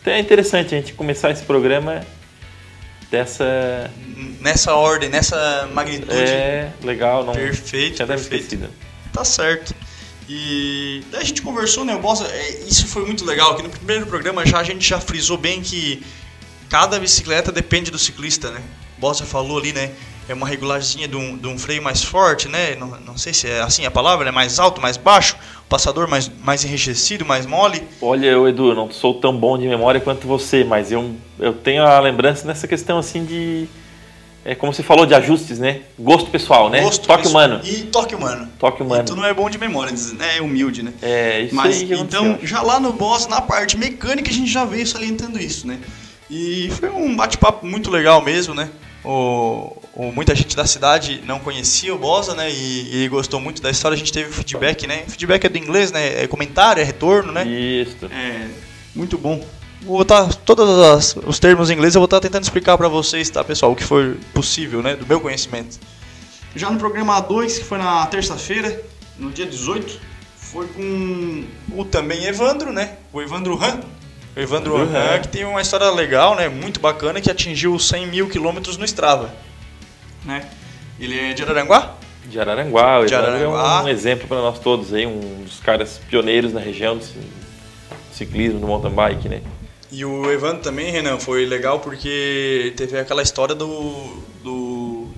Até 0.00 0.16
é 0.16 0.18
interessante 0.18 0.74
a 0.74 0.78
gente 0.78 0.92
começar 0.92 1.30
esse 1.30 1.42
programa 1.44 2.02
dessa. 3.10 3.90
Nessa 4.40 4.74
ordem, 4.74 5.08
nessa 5.08 5.68
magnitude. 5.72 6.12
É 6.12 6.70
legal, 6.82 7.24
não 7.24 7.32
Perfeito, 7.32 7.96
tinha 7.96 8.06
perfeito. 8.06 8.42
esquecido. 8.44 8.70
Tá 9.12 9.24
certo. 9.24 9.74
E 10.28 11.02
daí 11.10 11.20
a 11.20 11.24
gente 11.24 11.42
conversou, 11.42 11.84
né? 11.84 11.94
O 11.94 11.98
Bossa, 12.00 12.26
é, 12.26 12.50
isso 12.66 12.86
foi 12.86 13.04
muito 13.04 13.24
legal, 13.24 13.54
que 13.56 13.62
no 13.62 13.68
primeiro 13.68 14.06
programa 14.06 14.44
já 14.46 14.58
a 14.58 14.64
gente 14.64 14.86
já 14.88 14.98
frisou 14.98 15.36
bem 15.36 15.60
que 15.62 16.02
cada 16.68 16.98
bicicleta 16.98 17.50
depende 17.52 17.90
do 17.90 17.98
ciclista, 17.98 18.50
né? 18.50 18.60
O 18.98 19.00
Bossa 19.00 19.24
falou 19.24 19.58
ali, 19.58 19.72
né? 19.72 19.90
É 20.28 20.32
uma 20.32 20.46
regulagemzinha 20.48 21.06
de 21.06 21.16
um, 21.16 21.36
de 21.36 21.46
um 21.46 21.58
freio 21.58 21.82
mais 21.82 22.02
forte, 22.02 22.48
né? 22.48 22.74
Não, 22.76 22.98
não 23.00 23.18
sei 23.18 23.34
se 23.34 23.46
é 23.46 23.60
assim 23.60 23.84
a 23.84 23.90
palavra, 23.90 24.24
né? 24.24 24.30
Mais 24.30 24.58
alto, 24.58 24.80
mais 24.80 24.96
baixo, 24.96 25.36
o 25.66 25.68
passador 25.68 26.08
mais, 26.08 26.30
mais 26.42 26.64
enrijecido, 26.64 27.26
mais 27.26 27.44
mole. 27.44 27.82
Olha, 28.00 28.26
eu, 28.26 28.48
Edu, 28.48 28.70
eu 28.70 28.74
não 28.74 28.90
sou 28.90 29.14
tão 29.14 29.36
bom 29.36 29.58
de 29.58 29.66
memória 29.68 30.00
quanto 30.00 30.26
você, 30.26 30.64
mas 30.64 30.90
eu, 30.90 31.14
eu 31.38 31.52
tenho 31.52 31.82
a 31.82 32.00
lembrança 32.00 32.46
nessa 32.46 32.66
questão 32.66 32.98
assim 32.98 33.24
de. 33.24 33.66
É 34.46 34.54
como 34.54 34.72
você 34.74 34.82
falou 34.82 35.04
de 35.06 35.14
ajustes, 35.14 35.58
né? 35.58 35.82
Gosto 35.98 36.30
pessoal, 36.30 36.68
né? 36.70 36.82
Gosto 36.82 37.06
Toque 37.06 37.22
pessoal- 37.24 37.44
humano. 37.46 37.60
E 37.64 37.82
toque 37.84 38.14
humano. 38.14 38.48
Toque 38.58 38.82
humano. 38.82 39.02
E 39.02 39.06
tu 39.06 39.16
não 39.16 39.24
é 39.24 39.32
bom 39.32 39.48
de 39.48 39.56
memória, 39.58 39.92
né? 40.18 40.36
É 40.36 40.42
humilde, 40.42 40.82
né? 40.82 40.92
É, 41.02 41.40
isso 41.42 41.54
Mas 41.54 41.80
aí 41.80 41.86
que 41.86 41.94
então, 41.94 42.38
já 42.42 42.60
lá 42.62 42.78
no 42.78 42.92
boss, 42.92 43.26
na 43.26 43.40
parte 43.40 43.76
mecânica, 43.78 44.30
a 44.30 44.32
gente 44.34 44.50
já 44.50 44.64
veio 44.66 44.86
salientando 44.86 45.38
isso, 45.40 45.66
né? 45.66 45.78
E 46.30 46.70
foi 46.78 46.88
um 46.90 47.14
bate-papo 47.14 47.66
muito 47.66 47.90
legal 47.90 48.22
mesmo, 48.22 48.54
né? 48.54 48.70
O, 49.04 49.76
o- 49.94 50.12
muita 50.12 50.34
gente 50.34 50.56
da 50.56 50.64
cidade 50.66 51.22
não 51.26 51.38
conhecia 51.38 51.94
o 51.94 51.98
Bosa, 51.98 52.34
né? 52.34 52.50
E, 52.50 53.04
e 53.04 53.08
gostou 53.08 53.38
muito 53.40 53.60
da 53.60 53.70
história. 53.70 53.94
A 53.94 53.98
gente 53.98 54.12
teve 54.12 54.32
feedback, 54.32 54.86
né? 54.86 55.04
Feedback 55.06 55.44
é 55.44 55.48
do 55.48 55.58
inglês, 55.58 55.92
né? 55.92 56.22
É 56.22 56.26
comentário, 56.26 56.80
é 56.80 56.84
retorno, 56.84 57.30
né? 57.32 57.46
Isso. 57.46 58.06
É 58.10 58.48
muito 58.94 59.18
bom. 59.18 59.44
Vou 59.82 59.98
botar 59.98 60.32
todos 60.32 61.14
os 61.26 61.38
termos 61.38 61.68
em 61.68 61.74
inglês, 61.74 61.94
eu 61.94 62.00
vou 62.00 62.06
estar 62.06 62.18
tentando 62.18 62.42
explicar 62.44 62.78
para 62.78 62.88
vocês, 62.88 63.28
tá, 63.28 63.44
pessoal, 63.44 63.72
o 63.72 63.76
que 63.76 63.84
for 63.84 64.16
possível, 64.32 64.80
né, 64.82 64.96
do 64.96 65.06
meu 65.06 65.20
conhecimento. 65.20 65.78
Já 66.56 66.70
no 66.70 66.78
programa 66.78 67.20
2, 67.20 67.58
que 67.58 67.64
foi 67.64 67.76
na 67.76 68.06
terça-feira, 68.06 68.80
no 69.18 69.30
dia 69.30 69.44
18, 69.44 70.00
foi 70.38 70.66
com 70.68 71.44
o 71.72 71.84
também 71.84 72.24
Evandro, 72.24 72.72
né? 72.72 72.96
O 73.12 73.20
Evandro 73.20 73.62
Han. 73.62 73.80
O 74.36 74.40
Evandro 74.40 74.74
Evandro 74.76 74.96
Han, 74.96 75.14
Han. 75.16 75.18
que 75.20 75.28
tem 75.28 75.44
uma 75.44 75.60
história 75.62 75.90
legal, 75.90 76.34
né? 76.34 76.48
Muito 76.48 76.80
bacana, 76.80 77.20
que 77.20 77.30
atingiu 77.30 77.74
os 77.74 77.86
100 77.88 78.06
mil 78.08 78.28
quilômetros 78.28 78.76
no 78.76 78.84
Strava. 78.84 79.32
Né? 80.24 80.44
Ele 80.98 81.18
é 81.18 81.32
de 81.32 81.42
Araranguá? 81.42 81.94
De 82.26 82.40
Araranguá, 82.40 83.00
o 83.00 83.06
De 83.06 83.14
Araranguá. 83.14 83.80
é 83.80 83.84
um 83.84 83.88
exemplo 83.88 84.26
para 84.26 84.38
nós 84.38 84.58
todos 84.58 84.92
aí, 84.94 85.06
um 85.06 85.42
dos 85.44 85.60
caras 85.60 86.00
pioneiros 86.08 86.52
na 86.52 86.60
região 86.60 86.96
do 86.96 87.04
ci- 87.04 87.12
ciclismo, 88.12 88.58
do 88.58 88.66
mountain 88.66 88.90
bike, 88.90 89.28
né? 89.28 89.42
E 89.92 90.04
o 90.04 90.30
Evandro 90.32 90.62
também, 90.62 90.90
Renan, 90.90 91.18
foi 91.18 91.44
legal 91.46 91.78
porque 91.80 92.72
teve 92.76 92.98
aquela 92.98 93.22
história 93.22 93.54
do, 93.54 94.22
do, 94.42 95.08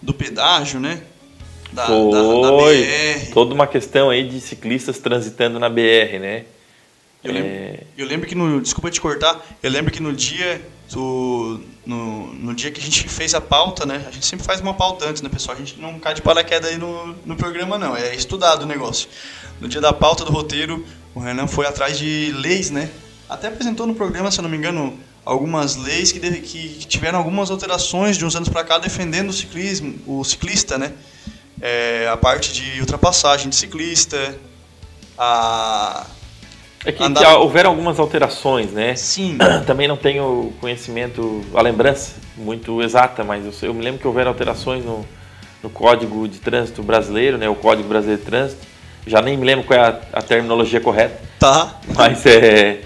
do 0.00 0.14
pedágio, 0.14 0.80
né? 0.80 1.02
Da, 1.72 1.86
da, 1.86 1.94
da 1.94 2.48
Foi 2.58 2.82
BR. 2.84 3.32
toda 3.34 3.52
uma 3.54 3.66
questão 3.66 4.08
aí 4.10 4.26
de 4.28 4.40
ciclistas 4.40 4.98
transitando 4.98 5.58
na 5.58 5.68
BR, 5.68 6.18
né? 6.20 6.44
Eu 7.24 7.32
lembro, 7.32 7.48
É, 7.48 7.84
eu 7.96 8.06
lembro 8.06 8.28
que 8.28 8.34
no. 8.34 8.60
Desculpa 8.60 8.90
te 8.90 9.00
cortar, 9.00 9.40
eu 9.62 9.70
lembro 9.70 9.92
que 9.92 10.02
no 10.02 10.12
dia 10.12 10.60
tu, 10.90 11.60
no, 11.86 12.34
no 12.34 12.54
dia 12.54 12.70
que 12.70 12.80
a 12.80 12.82
gente 12.82 13.06
fez 13.08 13.34
a 13.34 13.40
pauta, 13.40 13.86
né? 13.86 14.04
A 14.06 14.10
gente 14.10 14.26
sempre 14.26 14.44
faz 14.44 14.60
uma 14.60 14.74
pauta 14.74 15.08
antes, 15.08 15.22
né, 15.22 15.28
pessoal? 15.28 15.56
A 15.56 15.60
gente 15.60 15.80
não 15.80 15.98
cai 15.98 16.14
de 16.14 16.22
paraquedas 16.22 16.70
aí 16.70 16.78
no, 16.78 17.14
no 17.24 17.36
programa, 17.36 17.78
não. 17.78 17.96
É 17.96 18.14
estudado 18.14 18.62
o 18.62 18.66
negócio. 18.66 19.08
No 19.60 19.68
dia 19.68 19.80
da 19.80 19.92
pauta 19.92 20.24
do 20.24 20.32
roteiro, 20.32 20.84
o 21.14 21.20
Renan 21.20 21.46
foi 21.46 21.66
atrás 21.66 21.96
de 21.96 22.32
leis, 22.36 22.70
né? 22.70 22.90
Até 23.28 23.48
apresentou 23.48 23.86
no 23.86 23.94
programa, 23.94 24.30
se 24.30 24.38
eu 24.38 24.42
não 24.42 24.50
me 24.50 24.56
engano, 24.56 24.98
algumas 25.24 25.76
leis 25.76 26.10
que, 26.10 26.18
deve, 26.18 26.40
que 26.40 26.84
tiveram 26.86 27.18
algumas 27.18 27.50
alterações 27.50 28.18
de 28.18 28.26
uns 28.26 28.34
anos 28.34 28.48
para 28.48 28.64
cá 28.64 28.78
defendendo 28.78 29.30
o 29.30 29.32
ciclismo, 29.32 29.94
o 30.06 30.24
ciclista, 30.24 30.76
né? 30.76 30.92
É, 31.60 32.08
a 32.12 32.16
parte 32.16 32.52
de 32.52 32.80
ultrapassagem 32.80 33.48
de 33.48 33.54
ciclista, 33.54 34.36
a 35.16 36.04
É 36.84 36.90
que, 36.92 37.02
há- 37.02 37.38
houveram 37.38 37.70
algumas 37.70 37.98
alterações, 37.98 38.72
né? 38.72 38.94
sim, 38.96 39.38
Também 39.66 39.86
não 39.86 39.96
tenho 39.96 40.52
conhecimento, 40.60 41.42
a 41.54 41.62
lembrança 41.62 42.14
muito 42.36 42.82
exata, 42.82 43.22
mas 43.22 43.44
eu, 43.44 43.52
sei- 43.52 43.68
eu 43.68 43.74
me 43.74 43.82
lembro 43.82 44.00
que 44.00 44.06
houveram 44.06 44.30
alterações 44.30 44.84
no, 44.84 45.04
no 45.62 45.70
Código 45.70 46.26
de 46.26 46.38
Trânsito 46.38 46.82
Brasileiro, 46.82 47.38
né? 47.38 47.48
O 47.48 47.54
Código 47.54 47.88
Brasileiro 47.88 48.20
de 48.22 48.26
Trânsito. 48.26 48.66
Já 49.06 49.20
nem 49.20 49.36
me 49.36 49.44
lembro 49.44 49.64
qual 49.64 49.78
é 49.78 49.82
a, 49.82 50.00
a 50.14 50.22
terminologia 50.22 50.80
correta, 50.80 51.20
tá. 51.38 51.80
mas 51.94 52.24
é 52.26 52.80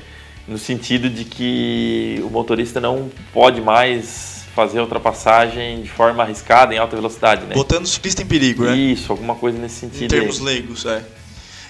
no 0.48 0.56
sentido 0.58 1.10
de 1.10 1.24
que 1.24 2.20
o 2.24 2.30
motorista 2.30 2.80
não 2.80 3.10
pode 3.32 3.60
mais 3.60 4.44
fazer 4.54 4.80
ultrapassagem 4.80 5.82
de 5.82 5.90
forma 5.90 6.22
arriscada 6.22 6.74
em 6.74 6.78
alta 6.78 6.96
velocidade, 6.96 7.44
né? 7.44 7.54
Botando 7.54 7.84
o 7.84 7.86
ciclista 7.88 8.22
em 8.22 8.26
perigo, 8.26 8.64
né? 8.64 8.74
Isso, 8.76 9.12
alguma 9.12 9.34
coisa 9.34 9.58
nesse 9.58 9.84
Em 9.84 9.90
sentido. 9.90 10.14
aí. 10.14 10.20
termos 10.20 10.40
leigos, 10.40 10.86
é. 10.86 11.02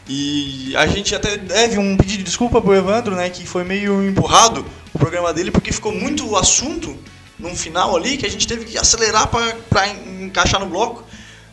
E 0.08 0.72
a 0.76 0.86
gente 0.86 1.14
até 1.14 1.36
deve 1.36 1.78
um 1.78 1.96
pedido 1.96 2.18
de 2.18 2.24
desculpa 2.24 2.60
pro 2.60 2.74
Evandro, 2.74 3.16
né, 3.16 3.28
que 3.28 3.44
foi 3.44 3.64
meio 3.64 4.06
empurrado 4.06 4.64
o 4.94 4.98
programa 4.98 5.32
dele 5.34 5.50
porque 5.50 5.72
ficou 5.72 5.92
muito 5.92 6.36
assunto 6.36 6.96
no 7.38 7.54
final 7.56 7.96
ali 7.96 8.16
que 8.16 8.24
a 8.24 8.30
gente 8.30 8.46
teve 8.46 8.64
que 8.64 8.78
acelerar 8.78 9.28
pra 9.28 9.88
encaixar 10.20 10.60
no 10.60 10.66
bloco. 10.66 11.04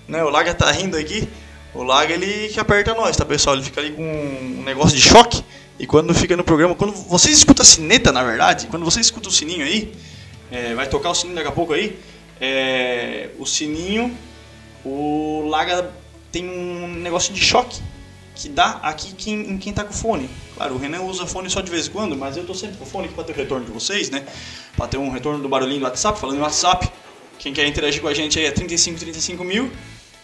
Né, 0.07 0.23
o 0.23 0.29
Laga 0.29 0.53
tá 0.53 0.71
rindo 0.71 0.95
aqui. 0.95 1.27
O 1.73 1.81
Laga 1.81 2.13
ele 2.13 2.49
que 2.49 2.59
aperta 2.59 2.93
nós, 2.93 3.17
tá 3.17 3.25
pessoal? 3.25 3.55
Ele 3.55 3.65
fica 3.65 3.81
ali 3.81 3.91
com 3.91 4.03
um 4.03 4.63
negócio 4.63 4.95
de 4.95 5.01
choque. 5.01 5.43
E 5.79 5.87
quando 5.87 6.13
fica 6.13 6.37
no 6.37 6.43
programa, 6.43 6.75
quando 6.75 6.93
vocês 6.93 7.35
escutam 7.35 7.63
a 7.63 7.65
sineta, 7.65 8.11
na 8.11 8.23
verdade, 8.23 8.67
quando 8.67 8.85
vocês 8.85 9.07
escutam 9.07 9.31
o 9.31 9.33
sininho 9.33 9.65
aí, 9.65 9.91
é, 10.51 10.75
vai 10.75 10.87
tocar 10.87 11.09
o 11.09 11.15
sininho 11.15 11.35
daqui 11.35 11.47
a 11.47 11.51
pouco 11.51 11.73
aí, 11.73 11.97
é, 12.39 13.29
o 13.39 13.45
sininho, 13.47 14.15
o 14.85 15.47
Laga 15.49 15.89
tem 16.31 16.47
um 16.47 16.87
negócio 16.99 17.33
de 17.33 17.41
choque 17.41 17.81
que 18.43 18.49
dá 18.49 18.71
aqui 18.83 19.13
quem, 19.13 19.51
em 19.51 19.57
quem 19.57 19.71
tá 19.71 19.85
com 19.85 19.93
fone. 19.93 20.29
Claro, 20.55 20.75
o 20.75 20.77
Renan 20.77 21.01
usa 21.03 21.25
fone 21.25 21.49
só 21.49 21.61
de 21.61 21.71
vez 21.71 21.87
em 21.87 21.91
quando, 21.91 22.17
mas 22.17 22.35
eu 22.35 22.45
tô 22.45 22.53
sempre 22.53 22.75
com 22.75 22.85
fone 22.85 23.07
pra 23.07 23.23
ter 23.23 23.31
o 23.31 23.35
retorno 23.35 23.65
de 23.65 23.71
vocês, 23.71 24.09
né? 24.09 24.25
Pra 24.75 24.85
ter 24.85 24.97
um 24.97 25.09
retorno 25.09 25.41
do 25.41 25.47
barulhinho 25.47 25.79
do 25.79 25.85
WhatsApp, 25.85 26.19
falando 26.19 26.37
em 26.37 26.41
WhatsApp. 26.41 26.91
Quem 27.39 27.53
quer 27.53 27.65
interagir 27.65 28.01
com 28.01 28.07
a 28.09 28.13
gente 28.13 28.37
aí 28.37 28.45
é 28.45 28.51
35, 28.51 28.99
35 28.99 29.43
mil, 29.45 29.71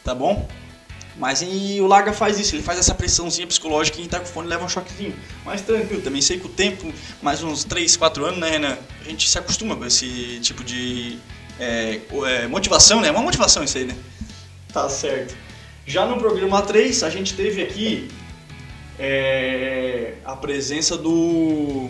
tá 0.04 0.14
bom? 0.14 0.46
Mas 1.16 1.42
e 1.42 1.80
o 1.80 1.88
Laga 1.88 2.12
faz 2.12 2.38
isso, 2.38 2.56
ele 2.56 2.64
faz 2.64 2.78
essa 2.78 2.94
pressãozinha 2.94 3.48
psicológica 3.48 3.98
e 3.98 4.02
quem 4.02 4.10
tá 4.10 4.20
com 4.20 4.26
fone 4.26 4.50
leva 4.50 4.66
um 4.66 4.70
choquezinho. 4.70 5.16
Mas 5.46 5.62
tranquilo, 5.62 6.02
também 6.02 6.22
sei 6.22 6.38
que 6.40 6.46
o 6.46 6.50
tempo, 6.50 6.94
mais 7.22 7.42
uns 7.42 7.64
3, 7.64 7.96
4 7.96 8.26
anos, 8.26 8.40
né, 8.40 8.50
Renan? 8.50 8.78
A 9.00 9.04
gente 9.06 9.30
se 9.30 9.38
acostuma 9.38 9.78
com 9.78 9.86
esse 9.86 10.40
tipo 10.42 10.62
de 10.62 11.18
é, 11.58 12.02
é, 12.26 12.48
motivação, 12.48 13.00
né? 13.00 13.08
É 13.08 13.12
uma 13.12 13.22
motivação 13.22 13.64
isso 13.64 13.78
aí, 13.78 13.86
né? 13.86 13.96
Tá 14.74 14.90
certo. 14.90 15.49
Já 15.90 16.06
no 16.06 16.20
programa 16.20 16.62
3, 16.62 17.02
a 17.02 17.10
gente 17.10 17.34
teve 17.34 17.64
aqui 17.64 18.08
é, 19.00 20.14
a 20.24 20.36
presença 20.36 20.96
do 20.96 21.90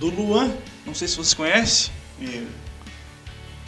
do 0.00 0.10
Luan, 0.10 0.52
não 0.84 0.92
sei 0.92 1.06
se 1.06 1.14
vocês 1.14 1.32
conhecem, 1.32 1.92
é, 2.20 2.42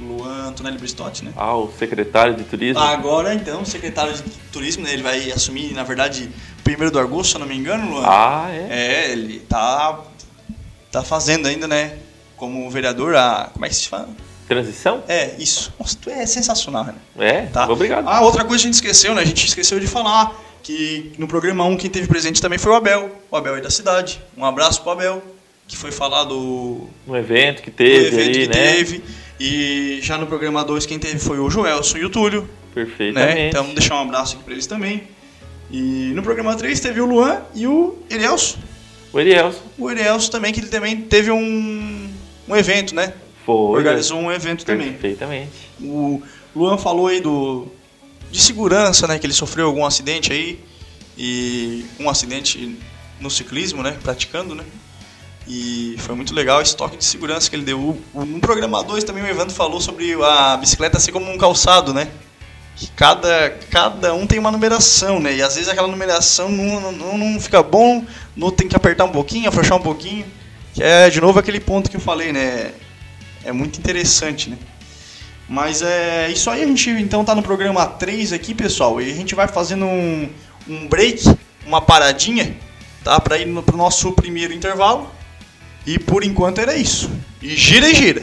Luan 0.00 0.49
Antonelli 0.49 0.78
Bristotti, 0.78 1.25
né? 1.25 1.33
Ah, 1.37 1.57
o 1.57 1.73
secretário 1.78 2.35
de 2.35 2.43
turismo. 2.43 2.83
Agora, 2.83 3.33
então, 3.33 3.64
secretário 3.64 4.14
de 4.14 4.23
turismo, 4.52 4.83
né, 4.83 4.93
ele 4.93 5.05
vai 5.05 5.31
assumir, 5.31 5.73
na 5.75 5.85
verdade, 5.85 6.28
primeiro 6.64 6.90
do 6.90 6.99
agosto, 6.99 7.31
se 7.31 7.37
eu 7.37 7.38
não 7.38 7.47
me 7.47 7.57
engano, 7.57 7.88
Luan. 7.88 8.02
Ah, 8.05 8.49
é? 8.50 8.67
É, 8.69 9.12
ele 9.12 9.38
tá 9.38 10.02
tá 10.90 11.05
fazendo 11.05 11.47
ainda, 11.47 11.69
né, 11.69 11.97
como 12.37 12.69
vereador, 12.69 13.14
a 13.14 13.49
como 13.52 13.64
é 13.64 13.69
que 13.69 13.76
se 13.76 13.88
fala? 13.88 14.09
Transição? 14.49 15.05
É, 15.07 15.35
isso. 15.38 15.73
Nossa, 15.78 15.97
tu 16.00 16.09
é 16.09 16.25
sensacional, 16.25 16.85
Renan. 16.85 16.99
É? 17.19 17.43
Tá? 17.47 17.69
Obrigado. 17.71 18.09
Ah, 18.09 18.23
outra 18.23 18.45
coisa 18.45 18.62
que 18.62 18.69
a 18.69 18.73
gente 18.73 18.75
esqueceu, 18.83 19.14
né? 19.14 19.21
A 19.21 19.25
gente 19.25 19.47
esqueceu 19.47 19.78
de 19.78 19.87
falar 19.87 20.35
que 20.62 21.12
no 21.19 21.28
programa 21.28 21.64
1 21.64 21.76
quem 21.76 21.90
teve 21.90 22.07
presente 22.09 22.40
também 22.40 22.59
foi 22.59 22.73
o 22.73 22.75
Abel. 22.75 23.11
O 23.31 23.37
Abel 23.37 23.55
aí 23.55 23.61
da 23.61 23.71
cidade. 23.71 24.21
Um 24.37 24.45
abraço 24.45 24.83
pro 24.83 24.93
Abel, 24.93 25.23
que 25.67 25.76
foi 25.76 25.90
falar 25.90 26.25
do, 26.25 26.88
Um 27.07 27.14
evento 27.14 27.62
que 27.62 27.71
do 27.71 27.76
teve 27.76 28.07
evento 28.07 28.21
ali, 28.21 28.33
que 28.33 28.47
né? 28.49 28.73
teve. 28.73 29.05
E 29.38 30.00
já 30.02 30.17
no 30.19 30.26
programa 30.26 30.64
2 30.64 30.87
quem 30.87 30.99
teve 30.99 31.19
foi 31.19 31.38
o 31.38 31.50
Joelson 31.50 31.99
e 31.99 32.05
o 32.05 32.11
Túlio. 32.11 32.49
Perfeitamente. 32.75 33.35
Né? 33.35 33.49
Então 33.49 33.73
deixar 33.75 33.97
um 33.97 34.02
abraço 34.02 34.35
aqui 34.35 34.45
pra 34.45 34.55
eles 34.55 34.67
também. 34.67 35.02
E 35.71 36.11
no 36.14 36.23
programa 36.23 36.57
3 36.57 36.81
teve 36.81 37.00
o 37.00 37.07
Luan 37.07 37.43
e 37.55 37.67
o 37.67 37.99
Elielso. 38.09 38.59
O 39.12 39.21
Elielson 39.21 39.61
O 39.78 39.90
Elielso 39.90 40.31
também, 40.31 40.52
que 40.52 40.61
ele 40.61 40.69
também 40.69 41.02
teve 41.02 41.31
um, 41.31 42.09
um 42.49 42.57
evento, 42.57 42.95
né? 42.95 43.12
Foi. 43.49 43.78
Organizou 43.78 44.19
um 44.19 44.31
evento 44.31 44.64
também. 44.64 44.93
Perfeitamente. 44.93 45.71
O 45.81 46.23
Luan 46.55 46.76
falou 46.76 47.07
aí 47.07 47.21
do 47.21 47.67
de 48.31 48.40
segurança, 48.40 49.07
né, 49.07 49.19
que 49.19 49.25
ele 49.25 49.33
sofreu 49.33 49.67
algum 49.67 49.87
acidente 49.87 50.33
aí 50.33 50.61
e 51.17 51.87
um 51.99 52.11
acidente 52.11 52.78
no 53.19 53.31
ciclismo, 53.31 53.83
né, 53.83 53.97
praticando, 54.02 54.55
né? 54.55 54.64
E 55.47 55.97
foi 56.00 56.14
muito 56.14 56.35
legal 56.35 56.61
esse 56.61 56.76
toque 56.76 56.99
de 56.99 57.05
segurança 57.05 57.49
que 57.49 57.57
ele 57.57 57.64
deu. 57.64 57.99
No 58.14 58.38
programa 58.38 58.85
2 58.85 59.02
também 59.02 59.23
o 59.23 59.26
Evandro 59.26 59.55
falou 59.55 59.81
sobre 59.81 60.12
a 60.23 60.59
bicicleta 60.59 61.00
ser 61.00 61.11
como 61.11 61.31
um 61.31 61.38
calçado, 61.38 61.95
né? 61.95 62.09
Que 62.76 62.87
cada, 62.88 63.50
cada 63.71 64.14
um 64.14 64.26
tem 64.26 64.38
uma 64.38 64.50
numeração, 64.52 65.19
né? 65.19 65.37
E 65.37 65.43
às 65.43 65.55
vezes 65.55 65.71
aquela 65.71 65.88
numeração 65.88 66.50
não, 66.50 66.93
não, 66.93 67.17
não 67.17 67.40
fica 67.40 67.62
bom, 67.62 68.05
no 68.37 68.52
tem 68.52 68.69
que 68.69 68.76
apertar 68.76 69.07
um 69.07 69.11
pouquinho, 69.11 69.49
afrouxar 69.49 69.78
um 69.78 69.83
pouquinho. 69.83 70.26
Que 70.75 70.83
é, 70.83 71.09
de 71.09 71.19
novo, 71.19 71.38
aquele 71.38 71.61
ponto 71.61 71.90
que 71.90 71.97
eu 71.97 72.00
falei, 72.00 72.31
né? 72.31 72.73
É 73.45 73.52
muito 73.52 73.78
interessante, 73.78 74.50
né? 74.50 74.57
Mas 75.49 75.80
é 75.80 76.30
isso 76.30 76.50
aí, 76.50 76.62
a 76.62 76.66
gente 76.66 76.90
então 76.90 77.25
tá 77.25 77.35
no 77.35 77.42
programa 77.42 77.87
3 77.87 78.33
aqui, 78.33 78.54
pessoal, 78.54 79.00
e 79.00 79.11
a 79.11 79.14
gente 79.14 79.35
vai 79.35 79.49
fazendo 79.49 79.87
um, 79.87 80.28
um 80.68 80.87
break, 80.87 81.25
uma 81.66 81.80
paradinha, 81.80 82.54
tá? 83.02 83.18
Pra 83.18 83.38
ir 83.38 83.47
no, 83.47 83.62
pro 83.62 83.76
nosso 83.76 84.12
primeiro 84.12 84.52
intervalo. 84.52 85.11
E 85.87 85.99
por 85.99 86.23
enquanto 86.23 86.59
era 86.59 86.76
isso. 86.76 87.11
E 87.40 87.57
gira 87.57 87.88
e 87.88 87.95
gira. 87.95 88.23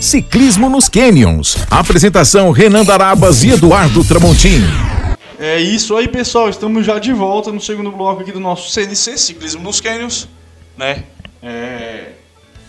Ciclismo 0.00 0.70
nos 0.70 0.88
Canyons. 0.88 1.56
Apresentação 1.70 2.50
Renan 2.52 2.84
Darabas 2.84 3.44
e 3.44 3.50
Eduardo 3.50 4.02
Tramontim. 4.02 4.62
É 5.38 5.60
isso 5.60 5.94
aí, 5.94 6.08
pessoal. 6.08 6.48
Estamos 6.48 6.86
já 6.86 6.98
de 6.98 7.12
volta 7.12 7.52
no 7.52 7.60
segundo 7.60 7.90
bloco 7.92 8.22
aqui 8.22 8.32
do 8.32 8.40
nosso 8.40 8.70
CNC, 8.70 9.18
Ciclismo 9.18 9.62
nos 9.62 9.80
Canyons, 9.80 10.26
né? 10.76 11.04
É, 11.42 12.12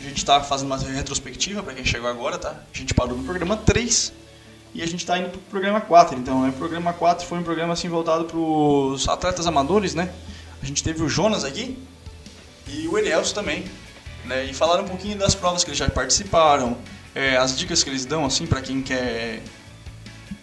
gente 0.10 0.26
tá 0.26 0.42
fazendo 0.42 0.68
uma 0.68 0.78
retrospectiva 0.78 1.64
para 1.64 1.74
quem 1.74 1.86
chegou 1.86 2.10
agora, 2.10 2.38
tá? 2.38 2.56
A 2.74 2.78
gente 2.78 2.94
parou 2.94 3.18
no 3.18 3.24
programa 3.24 3.58
3 3.58 4.14
e 4.74 4.82
a 4.82 4.86
gente 4.86 5.06
tá 5.06 5.18
indo 5.18 5.30
pro 5.30 5.40
programa 5.40 5.82
4. 5.82 6.18
Então, 6.18 6.42
né? 6.42 6.50
o 6.50 6.54
programa 6.54 6.94
4 6.94 7.26
foi 7.26 7.38
um 7.40 7.44
programa 7.44 7.74
assim 7.74 7.90
voltado 7.90 8.26
pros 8.26 9.08
atletas 9.08 9.48
amadores, 9.48 9.96
né? 9.96 10.12
A 10.62 10.66
gente 10.66 10.84
teve 10.84 11.02
o 11.04 11.10
Jonas 11.10 11.44
aqui 11.44 11.78
e 12.68 12.88
o 12.88 12.98
Elielso 12.98 13.34
também, 13.34 13.66
né? 14.26 14.46
E 14.46 14.54
falaram 14.54 14.84
um 14.84 14.88
pouquinho 14.88 15.18
das 15.18 15.36
provas 15.36 15.64
que 15.64 15.70
eles 15.70 15.80
já 15.80 15.90
participaram, 15.90 16.78
é, 17.16 17.38
as 17.38 17.58
dicas 17.58 17.84
que 17.84 17.90
eles 17.90 18.06
dão 18.06 18.26
assim 18.26 18.46
para 18.46 18.62
quem 18.62 18.82
quer 18.82 19.42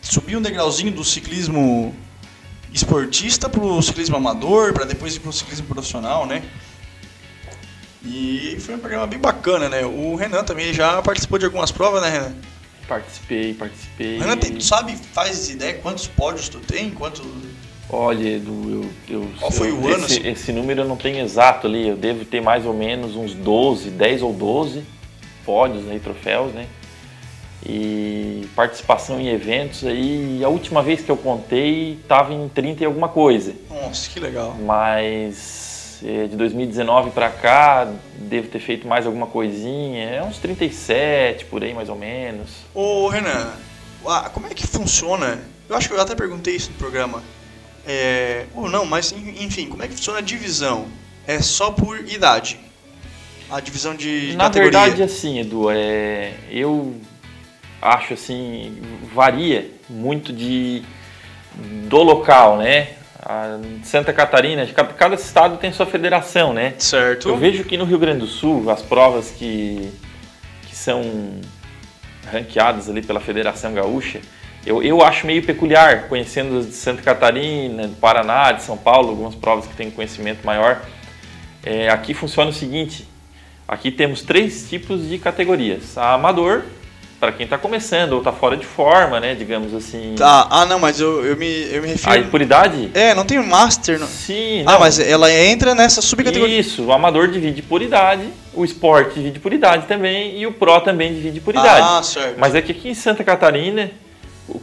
subir 0.01 0.37
um 0.37 0.43
degrauzinho 0.43 0.93
do 0.93 1.05
ciclismo 1.05 1.95
esportista 2.73 3.49
pro 3.49 3.81
ciclismo 3.81 4.17
amador, 4.17 4.73
para 4.73 4.85
depois 4.85 5.15
ir 5.15 5.21
pro 5.21 5.33
ciclismo 5.33 5.67
profissional, 5.67 6.27
né? 6.27 6.43
E 8.05 8.57
foi 8.61 8.75
um 8.75 8.79
programa 8.79 9.07
bem 9.07 9.19
bacana, 9.19 9.69
né? 9.69 9.85
O 9.85 10.15
Renan 10.15 10.45
também 10.45 10.73
já 10.75 11.01
participou 11.03 11.39
de 11.39 11.47
algumas 11.47 11.71
provas, 11.73 12.03
né, 12.03 12.11
Renan? 12.11 12.35
Participei, 12.87 13.55
participei. 13.55 14.19
Renan, 14.19 14.37
tu 14.37 14.61
sabe, 14.63 14.95
faz 15.13 15.49
ideia 15.49 15.75
quantos 15.75 16.07
pódios 16.07 16.49
tu 16.49 16.61
tem? 16.61 16.91
Quanto... 16.91 17.23
Olha, 17.89 18.37
Edu, 18.37 18.91
eu, 19.09 19.15
eu, 19.23 19.31
Qual 19.39 19.51
foi 19.51 19.71
eu- 19.71 19.79
o 19.79 19.87
ano, 19.89 20.05
Esse, 20.05 20.19
assim? 20.19 20.29
esse 20.29 20.53
número 20.53 20.83
eu 20.83 20.89
não 20.89 20.97
tenho 20.97 21.23
exato 21.25 21.67
ali. 21.67 21.89
Eu 21.89 21.97
devo 21.97 22.25
ter 22.25 22.41
mais 22.43 22.67
ou 22.67 22.75
menos 22.75 23.15
uns 23.17 23.33
12, 23.35 23.91
10 23.91 24.23
ou 24.23 24.33
12 24.33 24.83
pódios 25.45 25.89
aí, 25.91 25.99
troféus, 26.01 26.53
né? 26.53 26.67
E 27.67 28.47
participação 28.55 29.19
em 29.21 29.29
eventos 29.29 29.85
aí. 29.85 30.43
A 30.45 30.49
última 30.49 30.83
vez 30.83 31.01
que 31.03 31.11
eu 31.11 31.17
contei 31.17 31.95
estava 32.03 32.33
em 32.35 32.49
30 32.49 32.83
e 32.83 32.87
alguma 32.87 33.09
coisa. 33.09 33.55
Nossa, 33.71 34.11
que 34.11 34.21
legal. 34.21 34.55
Mas 34.61 35.74
de 36.29 36.37
2019 36.37 37.11
para 37.13 37.31
cá, 37.31 37.91
devo 38.19 38.49
ter 38.49 38.59
feito 38.61 38.87
mais 38.87 39.07
alguma 39.07 39.27
coisinha. 39.27 40.05
É 40.11 40.23
uns 40.23 40.39
37 40.39 41.47
por 41.47 41.65
aí, 41.65 41.73
mais 41.73 41.89
ou 41.89 41.97
menos. 41.97 42.51
Ô, 42.75 43.09
Renan, 43.09 43.51
como 44.33 44.47
é 44.47 44.51
que 44.51 44.67
funciona? 44.67 45.39
Eu 45.69 45.75
acho 45.77 45.89
que 45.89 45.95
eu 45.95 46.01
até 46.01 46.15
perguntei 46.15 46.57
isso 46.57 46.71
no 46.71 46.77
programa. 46.77 47.23
É, 47.87 48.47
ou 48.55 48.69
não, 48.69 48.85
mas 48.85 49.13
en- 49.13 49.45
enfim, 49.45 49.67
como 49.69 49.83
é 49.83 49.89
que 49.89 49.95
funciona 49.95 50.19
a 50.19 50.23
divisão? 50.23 50.87
É 51.27 51.41
só 51.41 51.71
por 51.71 51.99
idade. 52.01 52.59
a 53.51 53.61
divisão 53.61 53.95
de 53.95 54.35
Na 54.37 54.45
categoria? 54.45 54.81
verdade, 54.81 55.03
assim, 55.03 55.39
Edu, 55.39 55.71
é, 55.71 56.33
eu 56.51 56.95
acho 57.81 58.15
assim, 58.15 58.81
varia 59.15 59.71
muito 59.89 60.33
de 60.33 60.83
do 61.89 61.99
local, 62.03 62.57
né? 62.57 62.95
A 63.25 63.59
Santa 63.83 64.13
Catarina, 64.13 64.67
cada, 64.67 65.15
estado 65.15 65.57
tem 65.57 65.73
sua 65.73 65.87
federação, 65.87 66.53
né? 66.53 66.75
certo. 66.79 67.31
Eu 67.31 67.37
vejo 67.39 67.65
que 67.65 67.79
no 67.79 67.85
Rio 67.87 67.99
Grande 67.99 68.19
do 68.19 68.27
Sul, 68.27 68.69
as 68.71 68.83
provas 68.83 69.31
que, 69.31 69.91
que 70.67 70.77
são 70.77 71.41
ranqueadas 72.31 72.91
ali 72.91 73.01
pela 73.01 73.21
Federação 73.21 73.73
Gaúcha, 73.73 74.21
eu, 74.67 74.83
eu 74.83 75.03
acho 75.03 75.27
meio 75.27 75.43
peculiar, 75.43 76.09
conhecendo 76.09 76.59
as 76.59 76.67
de 76.67 76.75
Santa 76.75 77.01
Catarina, 77.01 77.89
de 77.89 77.95
Paraná, 77.95 78.53
de 78.53 78.63
São 78.63 78.77
Paulo, 78.77 79.11
algumas 79.11 79.35
provas 79.35 79.67
que 79.67 79.75
têm 79.75 79.91
conhecimento 79.91 80.45
maior. 80.45 80.83
É, 81.63 81.89
aqui 81.89 82.13
funciona 82.13 82.51
o 82.51 82.53
seguinte: 82.53 83.09
aqui 83.67 83.91
temos 83.91 84.21
três 84.21 84.69
tipos 84.69 85.09
de 85.09 85.19
categorias. 85.19 85.97
A 85.97 86.13
amador, 86.13 86.65
para 87.25 87.33
quem 87.33 87.45
está 87.45 87.57
começando 87.57 88.13
ou 88.13 88.19
está 88.19 88.31
fora 88.33 88.55
de 88.57 88.67
forma, 88.67 89.19
né? 89.19 89.35
Digamos 89.35 89.73
assim. 89.75 90.15
Tá, 90.17 90.47
ah 90.51 90.67
não, 90.67 90.79
mas 90.79 91.01
eu, 91.01 91.25
eu, 91.25 91.37
me, 91.37 91.47
eu 91.73 91.81
me 91.81 91.89
refiro... 91.89 92.13
A 92.13 92.19
impuridade? 92.19 92.91
É, 92.93 93.15
não 93.15 93.25
tem 93.25 93.43
Master, 93.43 93.99
não... 93.99 94.07
Sim, 94.07 94.63
Ah, 94.67 94.73
não. 94.73 94.81
mas 94.81 94.99
ela 94.99 95.33
entra 95.33 95.75
nessa 95.75 96.03
subcategoria. 96.03 96.59
Isso, 96.61 96.85
o 96.85 96.93
amador 96.93 97.29
divide 97.29 97.63
por 97.63 97.81
idade, 97.81 98.29
o 98.53 98.65
esporte 98.65 99.15
divide 99.15 99.39
por 99.39 99.53
idade 99.55 99.87
também 99.87 100.39
e 100.39 100.47
o 100.47 100.53
pro 100.53 100.81
também 100.81 101.15
divide 101.15 101.41
por 101.41 101.55
idade. 101.55 101.87
Ah, 101.89 102.03
certo. 102.03 102.35
Mas 102.39 102.55
é 102.55 102.61
que 102.61 102.73
aqui 102.73 102.89
em 102.91 102.95
Santa 102.95 103.25
Catarina, 103.25 103.91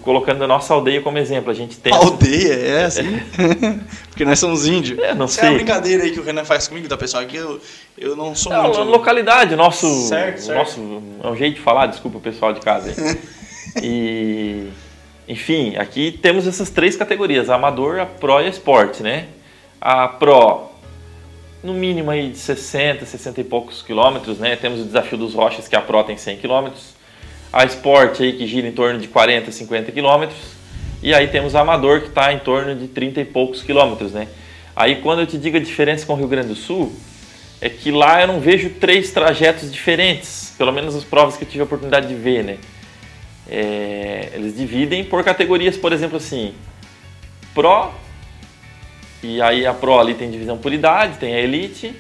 colocando 0.02 0.44
a 0.44 0.48
nossa 0.48 0.74
aldeia 0.74 1.02
como 1.02 1.18
exemplo, 1.18 1.50
a 1.50 1.54
gente 1.54 1.78
tem. 1.78 1.94
Aldeia, 1.94 2.54
é 2.54 2.86
assim? 2.86 3.20
Porque 4.10 4.24
nós 4.26 4.40
somos 4.40 4.68
índios. 4.68 5.00
É, 5.00 5.14
não 5.14 5.26
Isso 5.26 5.40
é 5.40 5.44
uma 5.44 5.50
sei. 5.50 5.56
brincadeira 5.58 6.04
aí 6.04 6.12
que 6.12 6.20
o 6.20 6.24
Renan 6.24 6.46
faz 6.46 6.68
comigo, 6.68 6.88
tá, 6.88 6.98
pessoal? 6.98 7.26
Que 7.26 7.38
eu, 7.38 7.60
eu 7.98 8.16
não 8.16 8.36
sou 8.36 8.54
É, 8.54 8.62
muito... 8.62 8.84
localidade, 8.84 9.56
nosso, 9.56 9.88
Certo, 10.08 10.40
certo. 10.40 10.58
nosso. 10.58 11.02
É 11.24 11.28
um 11.28 11.36
jeito 11.36 11.56
de 11.56 11.62
falar, 11.62 11.88
desculpa 11.88 12.18
o 12.18 12.22
pessoal 12.22 12.54
de 12.54 12.60
casa 12.62 12.90
aí. 12.92 13.18
e. 13.84 14.68
Enfim, 15.28 15.76
aqui 15.78 16.12
temos 16.22 16.46
essas 16.48 16.70
três 16.70 16.96
categorias: 16.96 17.50
a 17.50 17.56
amador, 17.56 18.00
a 18.00 18.06
pro 18.06 18.42
e 18.42 18.46
a 18.46 18.50
esporte, 18.50 19.02
né? 19.02 19.28
A 19.80 20.08
pro, 20.08 20.70
no 21.64 21.74
mínimo 21.74 22.12
aí 22.12 22.30
de 22.30 22.38
60, 22.38 23.06
60 23.06 23.42
e 23.42 23.44
poucos 23.44 23.82
quilômetros, 23.82 24.40
né? 24.40 24.56
Temos 24.56 24.82
o 24.82 24.84
desafio 24.84 25.18
dos 25.18 25.34
rochas, 25.34 25.68
que 25.68 25.76
a 25.76 25.82
pro 25.82 26.04
tem 26.04 26.18
100 26.18 26.38
quilômetros. 26.38 27.01
A 27.52 27.66
esporte 27.66 28.24
aí 28.24 28.34
que 28.34 28.48
gira 28.48 28.68
em 28.68 28.72
torno 28.72 29.00
de 29.00 29.08
40, 29.08 29.52
50 29.52 29.92
quilômetros. 29.92 30.40
E 31.04 31.14
aí 31.14 31.28
temos 31.28 31.56
a 31.56 31.62
amador 31.62 32.02
que 32.02 32.08
está 32.08 32.32
em 32.32 32.40
torno 32.40 32.76
de 32.76 32.88
30 32.88 33.22
e 33.22 33.26
poucos 33.26 33.62
quilômetros, 33.64 34.12
né? 34.12 34.28
Aí 34.76 34.98
quando 34.98 35.20
eu 35.20 35.28
te 35.28 35.38
digo 35.38 35.58
a 35.58 35.60
diferença 35.60 36.06
com 36.06 36.14
o 36.14 36.16
Rio 36.16 36.28
Grande 36.28 36.50
do 36.50 36.56
Sul, 36.56 36.94
é 37.60 37.70
que 37.70 37.92
lá 37.92 38.22
eu 38.22 38.28
não 38.28 38.40
vejo 38.40 38.70
três 38.72 39.12
trajetos 39.12 39.72
diferentes, 39.72 40.54
pelo 40.58 40.72
menos 40.72 40.96
as 40.96 41.04
provas 41.04 41.38
que 41.38 41.44
eu 41.44 41.48
tive 41.48 41.62
a 41.62 41.66
oportunidade 41.66 42.08
de 42.08 42.16
ver, 42.16 42.44
né? 42.44 42.58
É, 43.48 44.30
eles 44.34 44.56
dividem 44.56 45.04
por 45.04 45.24
categorias, 45.24 45.78
por 45.78 45.92
exemplo, 45.92 46.18
assim, 46.18 46.54
Pro, 47.54 47.92
e 49.22 49.42
aí 49.42 49.66
a 49.66 49.74
Pro 49.74 50.00
ali 50.00 50.16
tem 50.16 50.32
divisão 50.32 50.58
por 50.58 50.74
idade, 50.74 51.18
tem 51.18 51.36
a 51.36 51.40
Elite, 51.40 51.94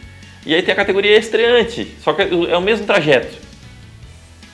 e 0.46 0.56
aí 0.56 0.64
tem 0.64 0.72
a 0.72 0.76
categoria 0.76 1.18
estreante, 1.18 1.96
só 2.02 2.14
que 2.14 2.22
é 2.22 2.58
o 2.58 2.62
mesmo 2.62 2.86
trajeto, 2.86 3.38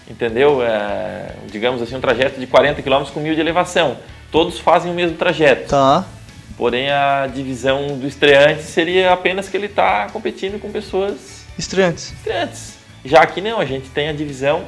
entendeu? 0.10 0.62
É, 0.64 1.34
digamos 1.52 1.82
assim, 1.82 1.96
um 1.96 2.02
trajeto 2.02 2.40
de 2.40 2.48
40 2.48 2.82
km 2.82 3.04
com 3.14 3.20
mil 3.20 3.34
de 3.36 3.42
elevação, 3.42 3.98
todos 4.32 4.60
fazem 4.60 4.92
o 4.92 4.94
mesmo 4.96 5.18
trajeto. 5.18 5.70
Tá. 5.70 6.06
Porém, 6.58 6.90
a 6.90 7.28
divisão 7.28 7.98
do 8.00 8.08
estreante 8.08 8.64
seria 8.64 9.14
apenas 9.14 9.48
que 9.48 9.56
ele 9.56 9.68
está 9.68 10.08
competindo 10.12 10.60
com 10.60 10.72
pessoas 10.72 11.46
Estreantes. 11.58 12.12
estreantes. 12.14 12.78
Já 13.06 13.22
aqui 13.22 13.42
não, 13.42 13.60
a 13.60 13.66
gente 13.66 13.90
tem 13.90 14.10
a 14.10 14.14
divisão 14.14 14.66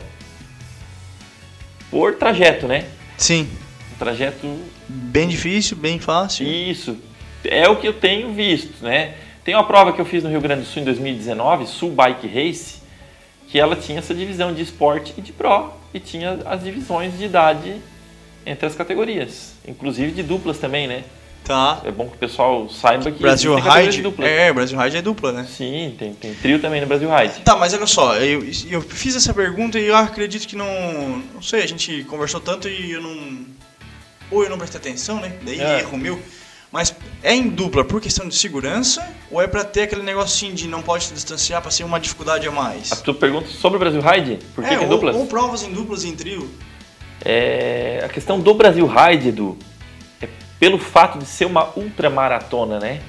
por 1.89 2.15
trajeto, 2.15 2.67
né? 2.67 2.85
Sim. 3.17 3.49
Um 3.93 3.97
trajeto, 3.97 4.47
Bem 4.87 5.27
difícil, 5.27 5.75
bem 5.77 5.99
fácil. 5.99 6.45
isso. 6.47 6.97
É 7.43 7.67
o 7.67 7.75
que 7.77 7.87
eu 7.87 7.93
tenho 7.93 8.33
visto, 8.33 8.83
né? 8.83 9.15
Tem 9.43 9.55
uma 9.55 9.63
prova 9.63 9.91
que 9.93 9.99
eu 9.99 10.05
fiz 10.05 10.23
no 10.23 10.29
Rio 10.29 10.41
Grande 10.41 10.61
do 10.61 10.67
Sul 10.67 10.81
em 10.81 10.85
2019, 10.85 11.65
Sul 11.65 11.91
Bike 11.91 12.27
Race, 12.27 12.78
que 13.51 13.59
ela 13.59 13.75
tinha 13.75 13.99
essa 13.99 14.13
divisão 14.13 14.53
de 14.53 14.61
esporte 14.61 15.13
e 15.17 15.21
de 15.21 15.31
pro, 15.31 15.73
e 15.93 15.99
tinha 15.99 16.39
as 16.45 16.63
divisões 16.63 17.17
de 17.17 17.25
idade 17.25 17.75
entre 18.45 18.65
as 18.65 18.75
categorias, 18.75 19.53
inclusive 19.67 20.11
de 20.11 20.23
duplas 20.23 20.57
também, 20.57 20.87
né? 20.87 21.03
Tá. 21.43 21.81
É 21.83 21.89
bom 21.89 22.07
que 22.07 22.15
o 22.15 22.19
pessoal 22.19 22.69
saiba 22.69 23.09
que 23.11 23.19
Brasil 23.21 23.55
Ride. 23.55 23.97
de 23.97 24.01
duplas. 24.03 24.29
É, 24.29 24.53
Brasil 24.53 24.77
Ride 24.77 24.97
é 24.97 25.01
dupla, 25.01 25.31
né? 25.31 25.47
Sim, 25.49 25.95
tem, 25.97 26.13
tem 26.13 26.33
trio 26.35 26.59
também 26.59 26.79
no 26.79 26.85
Brasil 26.85 27.09
Ride. 27.09 27.39
Tá, 27.39 27.55
mas 27.55 27.73
olha 27.73 27.87
só, 27.87 28.15
eu, 28.17 28.43
eu 28.69 28.81
fiz 28.81 29.15
essa 29.15 29.33
pergunta 29.33 29.79
e 29.79 29.87
eu 29.87 29.95
acredito 29.95 30.47
que 30.47 30.55
não. 30.55 31.23
Não 31.33 31.41
sei, 31.41 31.63
a 31.63 31.67
gente 31.67 32.03
conversou 32.03 32.39
tanto 32.39 32.69
e 32.69 32.91
eu 32.91 33.01
não. 33.01 33.45
Ou 34.29 34.43
eu 34.43 34.49
não 34.49 34.59
prestei 34.59 34.79
atenção, 34.79 35.19
né? 35.19 35.33
Daí 35.41 35.59
É. 35.59 35.79
erro 35.79 35.97
meu. 35.97 36.21
Mas 36.71 36.93
é 37.23 37.33
em 37.33 37.47
dupla 37.49 37.83
por 37.83 37.99
questão 37.99 38.27
de 38.27 38.35
segurança 38.35 39.03
ou 39.31 39.41
é 39.41 39.47
pra 39.47 39.63
ter 39.63 39.83
aquele 39.83 40.03
negocinho 40.03 40.53
de 40.53 40.67
não 40.67 40.81
pode 40.83 41.05
se 41.05 41.13
distanciar 41.13 41.61
pra 41.61 41.71
ser 41.71 41.83
uma 41.83 41.99
dificuldade 41.99 42.47
a 42.47 42.51
mais? 42.51 42.91
A 42.91 42.95
tua 42.97 43.13
pergunta 43.15 43.47
sobre 43.47 43.77
o 43.77 43.79
Brasil 43.79 43.99
Ride? 44.01 44.37
Por 44.53 44.63
que, 44.63 44.73
é, 44.73 44.77
que 44.77 44.83
ou, 44.83 44.89
duplas? 44.89 45.15
ou 45.15 45.25
provas 45.25 45.63
em 45.63 45.71
duplas 45.73 46.03
e 46.03 46.09
em 46.09 46.15
trio. 46.15 46.49
É, 47.25 48.01
a 48.05 48.09
questão 48.09 48.39
do 48.39 48.53
Brasil 48.53 48.85
Ride, 48.87 49.29
Edu, 49.29 49.57
é 50.21 50.27
pelo 50.59 50.77
fato 50.77 51.17
de 51.17 51.25
ser 51.25 51.45
uma 51.45 51.69
ultramaratona, 51.75 52.79
né? 52.79 53.01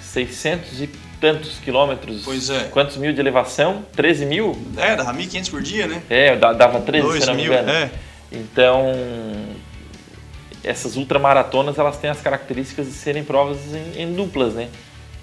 600 0.00 0.80
e 0.82 0.86
tantos 1.20 1.58
quilômetros. 1.58 2.22
Pois 2.24 2.50
é. 2.50 2.64
Quantos 2.64 2.96
mil 2.96 3.12
de 3.12 3.20
elevação? 3.20 3.84
13 3.96 4.26
mil? 4.26 4.56
É, 4.76 4.94
dava 4.96 5.12
1.500 5.12 5.50
por 5.50 5.60
dia, 5.62 5.86
né? 5.86 6.02
É, 6.08 6.36
da- 6.36 6.52
dava 6.52 6.80
13, 6.80 7.04
se 7.04 7.12
2 7.12 7.26
não 7.26 7.34
me 7.34 7.42
mil, 7.42 7.52
engano. 7.52 7.70
é. 7.70 7.90
Então, 8.30 8.92
essas 10.64 10.96
ultramaratonas, 10.96 11.78
elas 11.78 11.96
têm 11.96 12.10
as 12.10 12.20
características 12.20 12.86
de 12.86 12.92
serem 12.92 13.24
provas 13.24 13.58
em, 13.74 14.02
em 14.02 14.12
duplas, 14.12 14.54
né? 14.54 14.68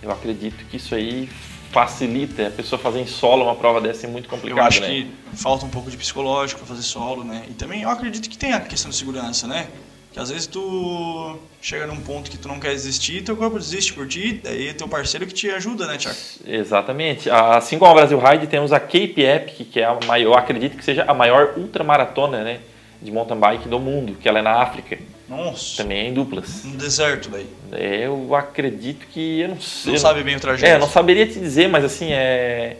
Eu 0.01 0.11
acredito 0.11 0.65
que 0.65 0.77
isso 0.77 0.95
aí 0.95 1.29
facilita 1.71 2.47
a 2.47 2.51
pessoa 2.51 2.79
fazer 2.79 2.99
em 2.99 3.07
solo 3.07 3.43
uma 3.43 3.55
prova 3.55 3.79
dessa 3.79 4.07
é 4.07 4.09
muito 4.09 4.27
complicado, 4.27 4.57
Eu 4.57 4.63
acho 4.63 4.81
né? 4.81 4.87
que 4.87 5.07
falta 5.35 5.65
um 5.65 5.69
pouco 5.69 5.89
de 5.91 5.97
psicológico 5.97 6.65
fazer 6.65 6.81
solo, 6.81 7.23
né? 7.23 7.45
E 7.49 7.53
também 7.53 7.83
eu 7.83 7.89
acredito 7.89 8.29
que 8.29 8.37
tem 8.37 8.53
a 8.53 8.59
questão 8.59 8.89
de 8.89 8.97
segurança, 8.97 9.47
né? 9.47 9.67
Que 10.11 10.19
às 10.19 10.31
vezes 10.31 10.47
tu 10.47 11.37
chega 11.61 11.85
num 11.85 11.97
ponto 11.97 12.31
que 12.31 12.37
tu 12.37 12.47
não 12.47 12.59
quer 12.59 12.71
desistir, 12.71 13.23
teu 13.23 13.37
corpo 13.37 13.59
desiste 13.59 13.93
por 13.93 14.07
ti, 14.07 14.41
daí 14.43 14.69
é 14.69 14.73
teu 14.73 14.87
parceiro 14.87 15.27
que 15.27 15.33
te 15.33 15.51
ajuda, 15.51 15.85
né, 15.85 15.97
Tiago? 15.97 16.17
Exatamente. 16.47 17.29
Assim 17.29 17.77
como 17.77 17.91
a 17.91 17.93
Brasil 17.93 18.19
Ride, 18.19 18.47
temos 18.47 18.73
a 18.73 18.79
Cape 18.79 19.21
Epic, 19.21 19.69
que 19.71 19.79
é 19.79 19.85
a 19.85 19.99
maior, 20.07 20.31
eu 20.31 20.33
acredito 20.33 20.75
que 20.75 20.83
seja 20.83 21.03
a 21.07 21.13
maior 21.13 21.53
ultramaratona 21.57 22.43
né, 22.43 22.59
de 23.01 23.11
mountain 23.11 23.37
bike 23.37 23.67
do 23.67 23.79
mundo, 23.79 24.15
que 24.21 24.27
ela 24.27 24.39
é 24.39 24.41
na 24.41 24.61
África. 24.61 24.97
Nossa, 25.27 25.77
Também 25.83 25.99
é 25.99 26.07
em 26.07 26.13
duplas. 26.13 26.63
no 26.63 26.75
deserto 26.75 27.29
daí. 27.29 27.47
Eu 27.71 28.33
acredito 28.35 29.05
que. 29.07 29.41
Eu 29.41 29.49
não 29.49 29.61
sei. 29.61 29.93
Não 29.93 29.99
sabe 29.99 30.23
bem 30.23 30.35
o 30.35 30.39
trajeto. 30.39 30.65
É, 30.71 30.75
eu 30.75 30.79
não 30.79 30.89
saberia 30.89 31.27
te 31.27 31.39
dizer, 31.39 31.69
mas 31.69 31.83
assim, 31.85 32.11
é. 32.11 32.77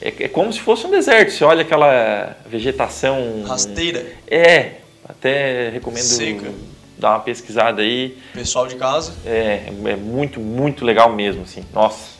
É, 0.00 0.14
é 0.20 0.28
como 0.28 0.52
se 0.52 0.60
fosse 0.60 0.86
um 0.86 0.90
deserto. 0.90 1.32
Você 1.32 1.42
olha 1.44 1.62
aquela 1.62 2.36
vegetação. 2.46 3.42
Rasteira. 3.44 4.06
É, 4.28 4.74
até 5.08 5.70
recomendo 5.70 6.04
Seca. 6.04 6.52
dar 6.96 7.10
uma 7.10 7.20
pesquisada 7.20 7.82
aí. 7.82 8.16
Pessoal 8.32 8.68
de 8.68 8.76
casa. 8.76 9.14
É, 9.26 9.64
é 9.86 9.96
muito, 9.96 10.38
muito 10.38 10.84
legal 10.84 11.12
mesmo, 11.12 11.42
assim. 11.42 11.64
Nossa. 11.72 12.16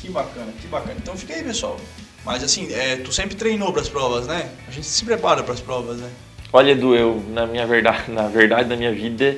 Que 0.00 0.08
bacana, 0.10 0.52
que 0.60 0.68
bacana. 0.68 0.94
Então 1.02 1.16
fica 1.16 1.34
aí, 1.34 1.42
pessoal. 1.42 1.76
Mas 2.24 2.42
assim, 2.42 2.72
é, 2.72 2.96
tu 2.96 3.12
sempre 3.12 3.36
treinou 3.36 3.72
pras 3.72 3.88
provas, 3.88 4.26
né? 4.26 4.48
A 4.66 4.70
gente 4.70 4.86
se 4.86 5.04
prepara 5.04 5.42
pras 5.42 5.60
provas, 5.60 5.98
né? 5.98 6.10
Olha, 6.52 6.70
Edu, 6.70 6.94
eu, 6.94 7.22
na 7.28 7.46
minha 7.46 7.66
verdade, 7.68 8.10
na 8.10 8.28
verdade 8.28 8.68
da 8.68 8.76
minha 8.76 8.92
vida, 8.92 9.36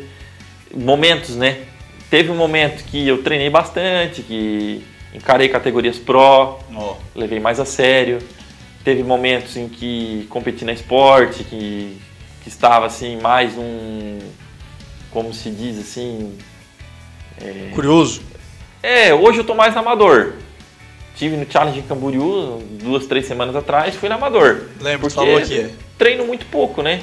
momentos, 0.74 1.34
né? 1.34 1.64
Teve 2.08 2.30
um 2.30 2.36
momento 2.36 2.84
que 2.84 3.08
eu 3.08 3.22
treinei 3.22 3.50
bastante, 3.50 4.22
que 4.22 4.84
encarei 5.12 5.48
categorias 5.48 5.98
pro, 5.98 6.58
Ó, 6.74 6.96
levei 7.14 7.40
mais 7.40 7.58
a 7.58 7.64
sério. 7.64 8.18
Teve 8.84 9.02
momentos 9.02 9.56
em 9.56 9.68
que 9.68 10.26
competi 10.30 10.64
na 10.64 10.72
esporte, 10.72 11.42
que, 11.42 11.98
que 12.42 12.48
estava 12.48 12.86
assim 12.86 13.20
mais 13.20 13.58
um, 13.58 14.20
como 15.10 15.34
se 15.34 15.50
diz 15.50 15.76
assim, 15.80 16.38
curioso. 17.74 18.22
é, 18.80 19.12
hoje 19.12 19.38
eu 19.40 19.44
tô 19.44 19.56
mais 19.56 19.76
amador. 19.76 20.34
Tive 21.16 21.36
no 21.36 21.50
Challenge 21.50 21.78
em 21.78 21.82
Camboriú 21.82 22.60
duas, 22.82 23.06
três 23.06 23.26
semanas 23.26 23.56
atrás, 23.56 23.94
fui 23.94 24.08
na 24.08 24.16
amador. 24.16 24.62
Porque 25.00 25.10
falou 25.10 25.38
aqui, 25.38 25.60
é. 25.60 25.70
treino 25.98 26.26
muito 26.26 26.44
pouco, 26.46 26.82
né? 26.82 27.00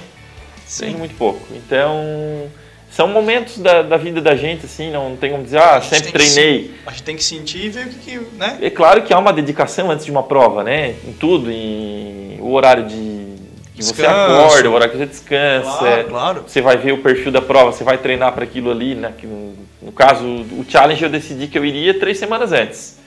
Treino 0.78 0.94
Sim. 0.96 1.00
muito 1.00 1.16
pouco. 1.16 1.40
Então, 1.52 2.48
são 2.92 3.08
momentos 3.08 3.58
da, 3.58 3.82
da 3.82 3.98
vida 3.98 4.22
da 4.22 4.36
gente, 4.36 4.66
assim, 4.68 4.92
não 4.92 5.16
tem 5.16 5.32
como 5.32 5.44
dizer, 5.44 5.58
ah, 5.58 5.82
sempre 5.82 6.12
treinei. 6.12 6.64
se- 6.66 6.72
A 6.86 6.92
gente 6.92 7.04
tem 7.04 7.16
que 7.16 7.24
sentir 7.24 7.66
e 7.66 7.70
ver 7.70 7.88
o 7.88 7.90
que, 7.90 7.96
que 8.12 8.20
né? 8.38 8.60
É 8.62 8.70
claro 8.70 9.02
que 9.02 9.12
há 9.12 9.18
uma 9.18 9.34
dedicação 9.34 9.90
antes 9.90 10.06
de 10.06 10.12
uma 10.12 10.22
prova, 10.24 10.64
né? 10.64 10.92
Em 11.08 11.14
tudo, 11.14 11.50
em 11.52 12.38
o 12.40 12.52
horário 12.54 12.86
de 12.86 13.34
que 13.76 13.84
você 13.84 14.06
acorda, 14.06 14.70
o 14.70 14.74
horário 14.74 14.92
que 14.92 14.98
você 15.00 15.08
descansa. 15.08 15.78
Claro, 15.80 16.08
claro. 16.08 16.44
Você 16.46 16.62
vai 16.62 16.78
ver 16.78 16.92
o 16.92 17.00
perfil 17.00 17.32
da 17.32 17.42
prova, 17.42 17.72
você 17.72 17.84
vai 17.84 17.98
treinar 17.98 18.32
para 18.34 18.44
aquilo 18.44 18.70
ali, 18.70 18.94
né? 18.94 19.12
No, 19.24 19.54
no 19.82 19.92
caso, 19.92 20.24
o 20.24 20.64
challenge 20.70 21.04
eu 21.04 21.10
decidi 21.10 21.48
que 21.48 21.58
eu 21.58 21.66
iria 21.66 22.00
três 22.00 22.20
semanas 22.20 22.52
antes. 22.52 23.02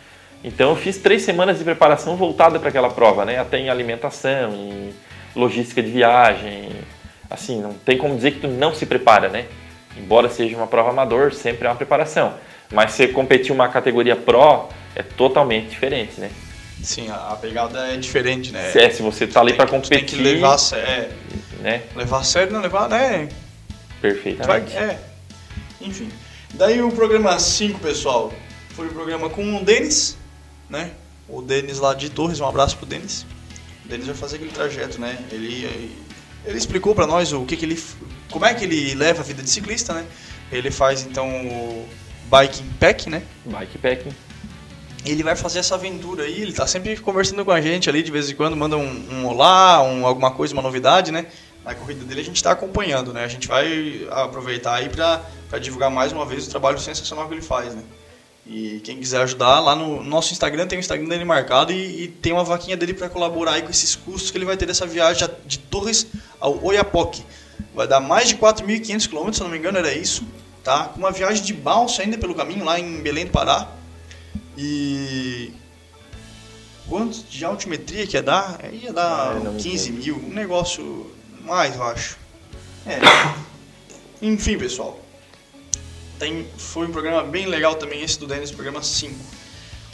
Então 0.44 0.70
eu 0.70 0.76
fiz 0.76 0.98
três 0.98 1.22
semanas 1.22 1.58
de 1.58 1.64
preparação 1.64 2.16
voltada 2.16 2.58
para 2.58 2.68
aquela 2.68 2.90
prova, 2.90 3.24
né? 3.24 3.38
Até 3.38 3.58
em 3.58 3.68
alimentação, 3.68 4.52
em 4.52 4.94
logística 5.34 5.82
de 5.82 5.90
viagem. 5.90 6.70
Assim, 7.28 7.60
não 7.60 7.72
tem 7.74 7.98
como 7.98 8.14
dizer 8.14 8.32
que 8.32 8.40
tu 8.40 8.48
não 8.48 8.74
se 8.74 8.86
prepara, 8.86 9.28
né? 9.28 9.46
Embora 9.96 10.28
seja 10.28 10.56
uma 10.56 10.66
prova 10.66 10.90
amador, 10.90 11.32
sempre 11.32 11.66
é 11.66 11.70
uma 11.70 11.76
preparação. 11.76 12.34
Mas 12.72 12.92
você 12.92 13.08
competir 13.08 13.52
uma 13.52 13.68
categoria 13.68 14.14
pro 14.14 14.68
é 14.94 15.02
totalmente 15.02 15.68
diferente, 15.68 16.20
né? 16.20 16.30
Sim, 16.82 17.10
a, 17.10 17.36
pegada 17.40 17.88
é 17.88 17.96
diferente, 17.96 18.52
né? 18.52 18.70
Se, 18.70 18.78
é, 18.78 18.90
se 18.90 19.02
você 19.02 19.26
tá 19.26 19.40
ali 19.40 19.54
para 19.54 19.66
competir, 19.66 19.98
Tem 19.98 20.04
que 20.04 20.16
levar 20.16 20.54
a 20.54 20.58
sério. 20.58 21.08
né? 21.60 21.82
Levar 21.94 22.20
a 22.20 22.22
sério, 22.22 22.52
não 22.52 22.60
levar, 22.60 22.88
né? 22.88 23.28
Vai, 23.28 23.28
Perfeitamente. 24.00 24.76
é. 24.76 24.98
Enfim. 25.80 26.08
Daí 26.54 26.80
o 26.80 26.90
programa 26.92 27.38
5, 27.38 27.80
pessoal, 27.80 28.32
foi 28.70 28.86
o 28.86 28.90
programa 28.90 29.28
com 29.28 29.56
o 29.56 29.64
Denis, 29.64 30.16
né? 30.68 30.92
O 31.28 31.42
Denis 31.42 31.78
lá 31.78 31.94
de 31.94 32.10
Torres, 32.10 32.40
um 32.40 32.46
abraço 32.46 32.76
pro 32.76 32.86
Denis. 32.86 33.26
O 33.84 33.88
Denis 33.88 34.06
vai 34.06 34.14
fazer 34.14 34.36
aquele 34.36 34.52
trajeto, 34.52 35.00
né? 35.00 35.18
Ele, 35.30 35.96
ele 36.44 36.58
explicou 36.58 36.94
pra 36.94 37.06
nós 37.06 37.32
o 37.32 37.44
que, 37.44 37.56
que 37.56 37.64
ele. 37.64 37.82
como 38.30 38.44
é 38.44 38.54
que 38.54 38.64
ele 38.64 38.94
leva 38.94 39.20
a 39.20 39.24
vida 39.24 39.42
de 39.42 39.50
ciclista, 39.50 39.92
né? 39.92 40.06
Ele 40.50 40.70
faz 40.70 41.02
então 41.02 41.28
o 41.28 41.88
biking 42.30 42.68
pack, 42.78 43.10
né? 43.10 43.22
Bikepacking. 43.44 44.14
ele 45.04 45.22
vai 45.22 45.34
fazer 45.34 45.58
essa 45.58 45.74
aventura 45.74 46.24
aí, 46.24 46.42
ele 46.42 46.52
tá 46.52 46.66
sempre 46.66 46.96
conversando 46.96 47.44
com 47.44 47.50
a 47.50 47.60
gente 47.60 47.88
ali, 47.88 48.02
de 48.02 48.10
vez 48.10 48.30
em 48.30 48.34
quando 48.34 48.56
manda 48.56 48.76
um, 48.76 49.08
um 49.10 49.26
olá, 49.26 49.82
um, 49.82 50.06
alguma 50.06 50.30
coisa, 50.30 50.52
uma 50.52 50.62
novidade, 50.62 51.10
né? 51.10 51.26
Na 51.64 51.74
corrida 51.74 52.04
dele 52.04 52.20
a 52.20 52.24
gente 52.24 52.40
tá 52.40 52.52
acompanhando, 52.52 53.12
né? 53.12 53.24
A 53.24 53.28
gente 53.28 53.48
vai 53.48 54.06
aproveitar 54.10 54.74
aí 54.74 54.88
pra 54.88 55.24
divulgar 55.60 55.90
mais 55.90 56.12
uma 56.12 56.24
vez 56.24 56.46
o 56.46 56.50
trabalho 56.50 56.78
sensacional 56.78 57.26
que 57.26 57.34
ele 57.34 57.42
faz, 57.42 57.74
né? 57.74 57.82
E 58.48 58.80
quem 58.84 58.98
quiser 58.98 59.22
ajudar, 59.22 59.58
lá 59.58 59.74
no 59.74 60.04
nosso 60.04 60.32
Instagram 60.32 60.68
tem 60.68 60.78
o 60.78 60.80
Instagram 60.80 61.08
dele 61.08 61.24
marcado 61.24 61.72
e, 61.72 62.04
e 62.04 62.08
tem 62.08 62.32
uma 62.32 62.44
vaquinha 62.44 62.76
dele 62.76 62.94
para 62.94 63.08
colaborar 63.08 63.54
aí 63.54 63.62
com 63.62 63.70
esses 63.70 63.96
custos 63.96 64.30
que 64.30 64.38
ele 64.38 64.44
vai 64.44 64.56
ter 64.56 64.66
dessa 64.66 64.86
viagem 64.86 65.28
de 65.44 65.58
Torres 65.58 66.06
ao 66.38 66.62
Oiapoque. 66.64 67.24
Vai 67.74 67.88
dar 67.88 67.98
mais 68.00 68.28
de 68.28 68.36
4.500 68.36 69.08
km, 69.08 69.32
se 69.32 69.40
não 69.42 69.48
me 69.50 69.58
engano 69.58 69.78
era 69.78 69.92
isso, 69.92 70.24
tá? 70.62 70.84
Com 70.84 71.00
uma 71.00 71.10
viagem 71.10 71.42
de 71.42 71.52
balsa 71.52 72.02
ainda 72.02 72.16
pelo 72.16 72.34
caminho 72.36 72.64
lá 72.64 72.78
em 72.78 73.00
Belém 73.02 73.26
do 73.26 73.32
Pará. 73.32 73.68
E 74.56 75.52
quanto 76.88 77.24
de 77.24 77.44
altimetria 77.44 78.06
que 78.06 78.16
ia 78.16 78.22
dar? 78.22 78.58
É, 78.62 78.70
Ia 78.72 78.92
dar 78.92 79.30
Ah, 79.32 79.34
eu 79.34 79.44
não 79.44 79.52
me 79.54 79.62
15 79.62 79.90
lembro. 79.90 80.04
mil, 80.04 80.16
um 80.30 80.32
negócio 80.32 81.10
mais, 81.44 81.74
eu 81.74 81.82
acho. 81.82 82.16
É. 82.86 82.98
Enfim, 84.22 84.56
pessoal. 84.56 85.00
Tem, 86.18 86.46
foi 86.56 86.86
um 86.86 86.92
programa 86.92 87.22
bem 87.22 87.46
legal 87.46 87.74
também 87.74 88.02
esse 88.02 88.18
do 88.18 88.26
Denis, 88.26 88.50
programa 88.50 88.82
5. 88.82 89.14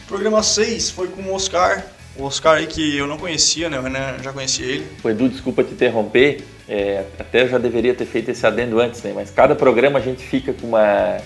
Programa 0.07 0.43
6 0.43 0.91
foi 0.91 1.09
com 1.09 1.23
o 1.23 1.35
Oscar. 1.35 1.85
O 2.17 2.25
Oscar 2.25 2.59
aí 2.59 2.67
que 2.67 2.97
eu 2.97 3.07
não 3.07 3.17
conhecia, 3.17 3.71
né? 3.71 3.79
O 3.79 3.83
Renan 3.83 4.23
já 4.23 4.33
conhecia 4.33 4.67
ele. 4.67 4.87
O 5.03 5.09
Edu, 5.09 5.29
desculpa 5.29 5.65
te 5.65 5.73
interromper, 5.73 6.45
é, 6.69 7.05
até 7.19 7.43
eu 7.43 7.49
já 7.49 7.59
deveria 7.59 7.95
ter 7.95 8.05
feito 8.05 8.31
esse 8.31 8.47
adendo 8.47 8.79
antes, 8.79 9.03
né? 9.03 9.13
Mas 9.15 9.31
cada 9.31 9.55
programa 9.55 9.99
a 9.99 10.03
gente 10.03 10.23
fica 10.23 10.53
com 10.53 10.69
uma. 10.69 11.19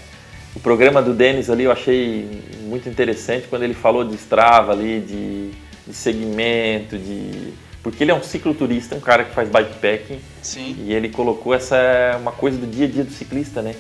O 0.55 0.61
programa 0.61 1.03
do 1.03 1.13
Denis 1.13 1.51
ali 1.51 1.65
eu 1.65 1.73
achei 1.73 2.43
muito 2.63 2.89
interessante 2.89 3.47
quando 3.49 3.63
ele 3.63 3.75
falou 3.75 4.05
de 4.05 4.15
Strava 4.15 4.73
ali, 4.73 5.01
de, 5.01 5.51
de 5.87 5.95
segmento, 5.95 6.97
de. 6.97 7.53
Porque 7.83 8.03
ele 8.03 8.11
é 8.11 8.15
um 8.15 8.23
cicloturista, 8.23 8.95
um 8.97 9.01
cara 9.01 9.25
que 9.25 9.35
faz 9.35 9.49
bikepacking 9.49 10.21
Sim. 10.43 10.77
e 10.81 10.93
ele 10.93 11.09
colocou 11.09 11.55
essa 11.55 12.17
uma 12.19 12.33
coisa 12.33 12.57
do 12.57 12.67
dia 12.67 12.87
a 12.87 12.89
dia 12.89 13.05
do 13.05 13.13
ciclista, 13.13 13.61
né? 13.61 13.75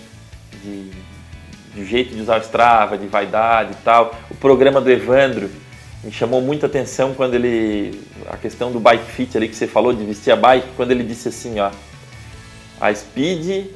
De, 0.62 0.90
de 1.74 1.84
jeito 1.84 2.14
de 2.14 2.20
usar 2.22 2.38
o 2.38 2.42
Strava, 2.42 2.96
de 2.98 3.06
vaidade 3.06 3.72
e 3.72 3.84
tal. 3.84 4.14
O 4.30 4.34
programa 4.34 4.80
do 4.80 4.90
Evandro 4.90 5.50
me 6.04 6.12
chamou 6.12 6.40
muita 6.40 6.66
atenção 6.66 7.14
quando 7.14 7.34
ele 7.34 8.00
a 8.28 8.36
questão 8.36 8.70
do 8.70 8.78
bike 8.78 9.10
fit 9.10 9.36
ali 9.36 9.48
que 9.48 9.56
você 9.56 9.66
falou 9.66 9.92
de 9.92 10.04
vestir 10.04 10.30
a 10.32 10.36
bike, 10.36 10.68
quando 10.76 10.90
ele 10.92 11.02
disse 11.02 11.28
assim, 11.28 11.58
ó, 11.58 11.70
a 12.80 12.94
speed 12.94 13.66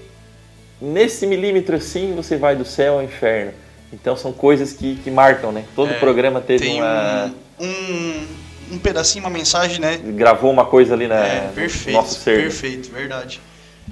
nesse 0.80 1.26
milímetro 1.26 1.76
assim 1.76 2.14
você 2.14 2.36
vai 2.36 2.54
do 2.56 2.64
céu 2.64 2.94
ao 2.94 3.02
inferno. 3.02 3.52
Então 3.92 4.16
são 4.16 4.32
coisas 4.32 4.72
que, 4.72 4.96
que 4.96 5.10
marcam, 5.10 5.50
né? 5.50 5.64
Todo 5.74 5.90
É, 5.90 5.98
programa 5.98 6.40
teve 6.40 6.64
Tem 6.64 6.80
uma 6.80 7.32
um, 7.58 7.66
um, 7.66 8.26
um 8.72 8.78
pedacinho, 8.78 9.24
uma 9.24 9.30
mensagem, 9.30 9.80
né? 9.80 9.98
gravou 10.14 10.50
uma 10.50 10.64
coisa 10.64 10.94
ali 10.94 11.08
na 11.08 11.16
É, 11.16 11.46
no 11.48 11.52
perfeito, 11.52 11.96
nosso 11.96 12.20
ser. 12.20 12.42
perfeito, 12.42 12.90
verdade. 12.92 13.40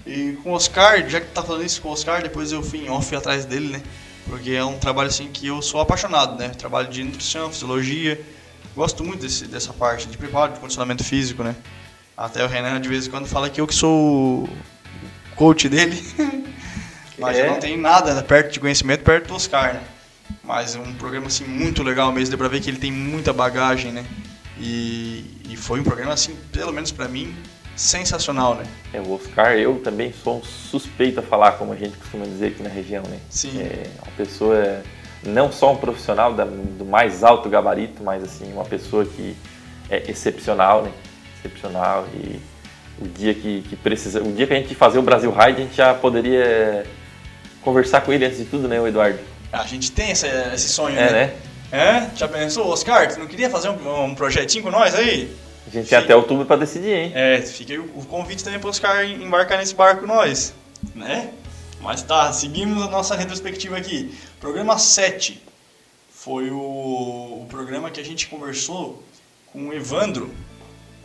E 0.07 0.39
com 0.43 0.51
o 0.51 0.55
Oscar, 0.55 1.09
já 1.09 1.21
que 1.21 1.27
tá 1.29 1.43
falando 1.43 1.65
isso 1.65 1.81
com 1.83 1.89
o 1.89 1.93
Oscar, 1.93 2.23
depois 2.23 2.51
eu 2.53 2.63
fui 2.63 2.81
em 2.81 2.89
off 2.89 3.15
atrás 3.15 3.45
dele, 3.45 3.69
né? 3.69 3.83
Porque 4.27 4.51
é 4.53 4.65
um 4.65 4.79
trabalho 4.79 5.09
assim 5.09 5.29
que 5.29 5.47
eu 5.47 5.61
sou 5.63 5.81
apaixonado, 5.81 6.39
né? 6.39 6.51
Trabalho 6.51 6.89
de 6.89 7.03
nutrição, 7.05 7.51
fisiologia. 7.51 8.21
Gosto 8.77 9.03
muito 9.03 9.21
desse, 9.23 9.47
dessa 9.47 9.73
parte 9.73 10.07
de 10.07 10.17
preparo, 10.17 10.53
de 10.53 10.61
condicionamento 10.61 11.03
físico, 11.05 11.43
né? 11.43 11.55
Até 12.17 12.45
o 12.45 12.49
Renan 12.49 12.81
de 12.81 12.89
vez 12.89 13.07
em 13.07 13.11
quando 13.11 13.27
fala 13.27 13.49
que 13.49 13.61
eu 13.61 13.67
que 13.67 13.75
sou 13.75 14.45
o 14.45 14.49
coach 15.37 15.69
dele. 15.69 16.03
Mas 17.19 17.37
É. 17.37 17.47
eu 17.47 17.53
não 17.53 17.59
tenho 17.61 17.81
nada 17.81 18.23
perto 18.23 18.53
de 18.53 18.61
conhecimento 18.61 19.03
perto 19.03 19.29
do 19.29 19.35
Oscar, 19.35 19.75
né? 19.75 19.81
Mas 20.45 20.77
é 20.77 20.79
um 20.79 20.93
programa 20.95 21.27
assim 21.27 21.45
muito 21.45 21.83
legal 21.83 22.13
mesmo, 22.13 22.29
deu 22.31 22.39
pra 22.39 22.49
ver 22.49 22.61
que 22.61 22.71
ele 22.71 22.79
tem 22.79 22.93
muita 22.93 23.33
bagagem, 23.33 23.93
né? 23.93 24.05
E, 24.61 25.25
e 25.49 25.57
foi 25.57 25.81
um 25.81 25.85
programa 25.85 26.13
assim, 26.13 26.37
pelo 26.53 26.73
menos 26.73 26.91
pra 26.93 27.09
mim, 27.09 27.35
sensacional, 27.79 28.57
né? 28.57 28.65
É, 28.93 29.01
o 29.01 29.13
Oscar, 29.15 29.53
eu 29.57 29.81
também 29.81 30.13
sou 30.13 30.39
um 30.39 30.43
suspeito 30.43 31.21
a 31.21 31.23
falar, 31.23 31.53
como 31.53 31.73
a 31.73 31.77
gente 31.77 31.97
costuma 31.97 32.25
dizer 32.27 32.49
aqui 32.49 32.63
na 32.63 32.69
região, 32.69 33.03
né? 33.05 33.19
Sim. 33.31 33.61
É 33.61 33.87
uma 34.03 34.13
pessoa, 34.17 34.83
não 35.23 35.51
só 35.53 35.73
um 35.73 35.77
profissional 35.77 36.35
da- 36.35 36.45
do 36.45 36.85
mais 36.85 37.23
alto 37.23 37.49
gabarito, 37.49 38.03
mas 38.03 38.23
assim, 38.25 38.53
uma 38.53 38.65
pessoa 38.65 39.05
que 39.05 39.37
é 39.89 40.11
excepcional, 40.11 40.83
né? 40.83 40.91
Excepcional 41.39 42.07
e 42.15 42.41
o 43.01 43.07
dia 43.07 43.33
que, 43.33 43.63
que 43.63 43.77
precisa, 43.77 44.21
o 44.21 44.33
dia 44.33 44.45
que 44.47 44.53
a 44.53 44.57
gente 44.57 44.75
fazer 44.75 44.99
o 44.99 45.03
Brasil 45.03 45.31
Ride, 45.31 45.63
a 45.63 45.65
gente 45.65 45.77
já 45.77 45.95
poderia 45.95 46.85
conversar 47.63 48.01
com 48.01 48.13
ele 48.13 48.25
antes 48.25 48.39
de 48.39 48.45
tudo, 48.45 48.67
né, 48.67 48.81
o 48.81 48.87
Eduardo? 48.89 49.21
A 49.53 49.65
gente 49.65 49.93
tem 49.93 50.11
essa- 50.11 50.27
esse 50.53 50.69
sonho, 50.69 50.99
É, 50.99 51.13
né? 51.13 51.13
né? 51.13 51.33
É? 51.71 52.17
Já 52.17 52.27
pensou, 52.27 52.67
Oscar, 52.69 53.13
tu 53.13 53.21
não 53.21 53.27
queria 53.27 53.49
fazer 53.49 53.69
um, 53.69 54.05
um 54.05 54.15
projetinho 54.15 54.65
com 54.65 54.71
nós 54.71 54.95
aí? 54.95 55.31
A 55.69 55.71
gente 55.71 55.89
tem 55.89 55.99
até 55.99 56.17
outubro 56.17 56.47
para 56.47 56.57
decidir, 56.57 56.95
hein? 56.95 57.13
É, 57.15 57.43
fica 57.43 57.73
aí 57.75 57.79
o, 57.79 58.05
convite 58.09 58.43
também 58.43 58.59
pro 58.59 58.71
Oscar 58.71 59.05
embarcar 59.05 59.59
nesse 59.59 59.75
barco 59.75 60.07
nós, 60.07 60.55
né? 60.95 61.31
Mas 61.81 62.03
tá, 62.03 62.33
seguimos 62.33 62.83
a 62.83 62.89
nossa 62.89 63.15
retrospectiva 63.15 63.77
aqui. 63.77 64.13
Programa 64.41 64.79
7 64.79 65.41
foi 66.11 66.51
o, 66.51 66.57
o 66.59 67.47
programa 67.49 67.91
que 67.91 68.01
a 68.01 68.05
gente 68.05 68.27
conversou 68.27 69.03
com 69.53 69.69
o 69.69 69.73
Evandro, 69.73 70.33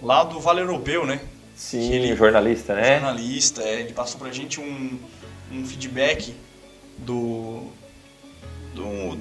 lá 0.02 0.23
do 0.23 0.39
Vale 0.39 0.62
Europeu, 0.62 1.06
né? 1.06 1.19
Sim, 1.56 1.89
Que 1.89 1.95
ele- 1.95 2.15
jornalista, 2.15 2.73
né? 2.76 2.93
jornalista, 2.99 3.62
é, 3.62 3.82
ele 3.82 3.93
passou 3.93 4.19
pra 4.19 4.32
gente 4.32 4.60
um, 4.60 4.97
um 5.52 5.65
feedback 5.65 6.34
do, 6.97 7.67
do, 8.73 9.15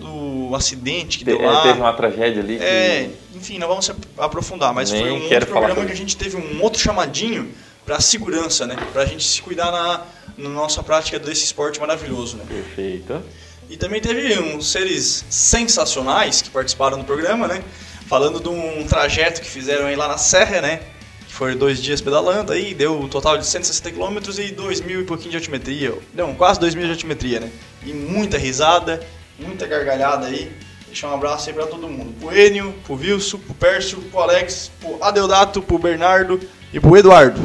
do 0.49 0.55
acidente 0.57 1.19
que 1.19 1.25
Te- 1.25 1.31
deu 1.37 1.43
é, 1.43 1.47
lá. 1.47 1.62
teve 1.62 1.81
uma 1.81 1.93
tragédia 1.93 2.43
ali 2.43 2.59
que 2.59 2.65
É, 2.65 3.11
enfim, 3.35 3.59
não 3.59 3.69
vamos 3.69 3.85
se 3.87 3.93
aprofundar, 4.19 4.73
mas 4.75 4.91
Nem 4.91 5.03
foi 5.03 5.11
um 5.12 5.23
outro 5.23 5.47
programa 5.47 5.85
que 5.87 5.93
a 5.93 5.97
gente 5.97 6.17
teve 6.17 6.37
um 6.37 6.62
outro 6.62 6.81
chamadinho 6.81 7.49
pra 7.85 8.01
segurança, 8.01 8.67
né? 8.67 8.77
Pra 8.93 9.05
gente 9.05 9.25
se 9.25 9.43
cuidar 9.43 9.71
na, 9.71 10.03
na 10.38 10.49
nossa 10.49 10.83
prática 10.83 11.19
desse 11.19 11.45
esporte 11.45 11.81
maravilhoso, 11.81 12.37
né? 12.37 12.45
Perfeito. 12.49 13.21
E 13.69 13.77
também 13.77 14.01
teve 14.01 14.38
uns 14.38 14.71
seres 14.71 15.25
sensacionais 15.31 16.43
que 16.43 16.51
participaram 16.51 16.99
do 16.99 17.05
programa, 17.05 17.47
né? 17.49 17.62
Falando 18.07 18.41
de 18.41 18.49
um 18.49 18.85
trajeto 18.87 19.41
que 19.41 19.49
fizeram 19.49 19.87
aí 19.87 19.97
lá 19.97 20.07
na 20.09 20.19
Serra, 20.19 20.61
né? 20.61 20.81
Que 21.27 21.33
foram 21.33 21.57
dois 21.57 21.83
dias 21.83 22.01
pedalando 22.01 22.53
aí, 22.53 22.75
deu 22.75 22.99
um 23.01 23.09
total 23.09 23.38
de 23.38 23.47
160 23.47 23.91
km 23.93 24.19
e 24.38 24.51
2 24.53 24.81
mil 24.83 25.01
e 25.01 25.05
pouquinho 25.05 25.31
de 25.31 25.37
altimetria. 25.38 25.95
Não, 26.15 26.35
quase 26.35 26.61
2 26.61 26.75
mil 26.75 26.85
de 26.85 26.91
altimetria, 26.93 27.41
né? 27.41 27.51
E 27.87 27.93
muita 27.95 28.37
risada, 28.37 29.03
muita 29.38 29.66
gargalhada 29.66 30.27
aí. 30.27 30.53
Deixar 30.87 31.09
um 31.09 31.14
abraço 31.14 31.49
aí 31.49 31.55
pra 31.55 31.66
todo 31.66 31.88
mundo. 31.88 32.12
Pro 32.21 32.37
Enio, 32.37 32.75
pro 32.85 32.95
Wilson, 32.95 33.38
pro 33.38 33.55
Pércio, 33.55 33.99
pro 34.03 34.21
Alex, 34.21 34.71
pro 34.79 35.03
Adeodato, 35.03 35.62
pro 35.62 35.79
Bernardo 35.79 36.38
e 36.73 36.79
pro 36.79 36.97
Eduardo, 36.97 37.40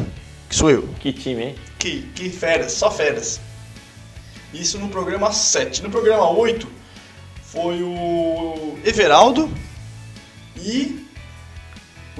que 0.50 0.56
sou 0.56 0.70
eu. 0.70 0.90
Que 1.00 1.14
time, 1.14 1.44
hein? 1.44 1.56
Que, 1.80 2.02
que 2.14 2.30
feras, 2.30 2.74
só 2.74 2.92
feras. 2.92 3.40
Isso 4.54 4.78
no 4.78 4.90
programa 4.90 5.32
7. 5.32 5.82
No 5.82 5.90
programa 5.90 6.30
8 6.30 6.68
foi 7.42 7.82
o 7.82 8.78
Everaldo 8.84 9.50
e 10.58 11.07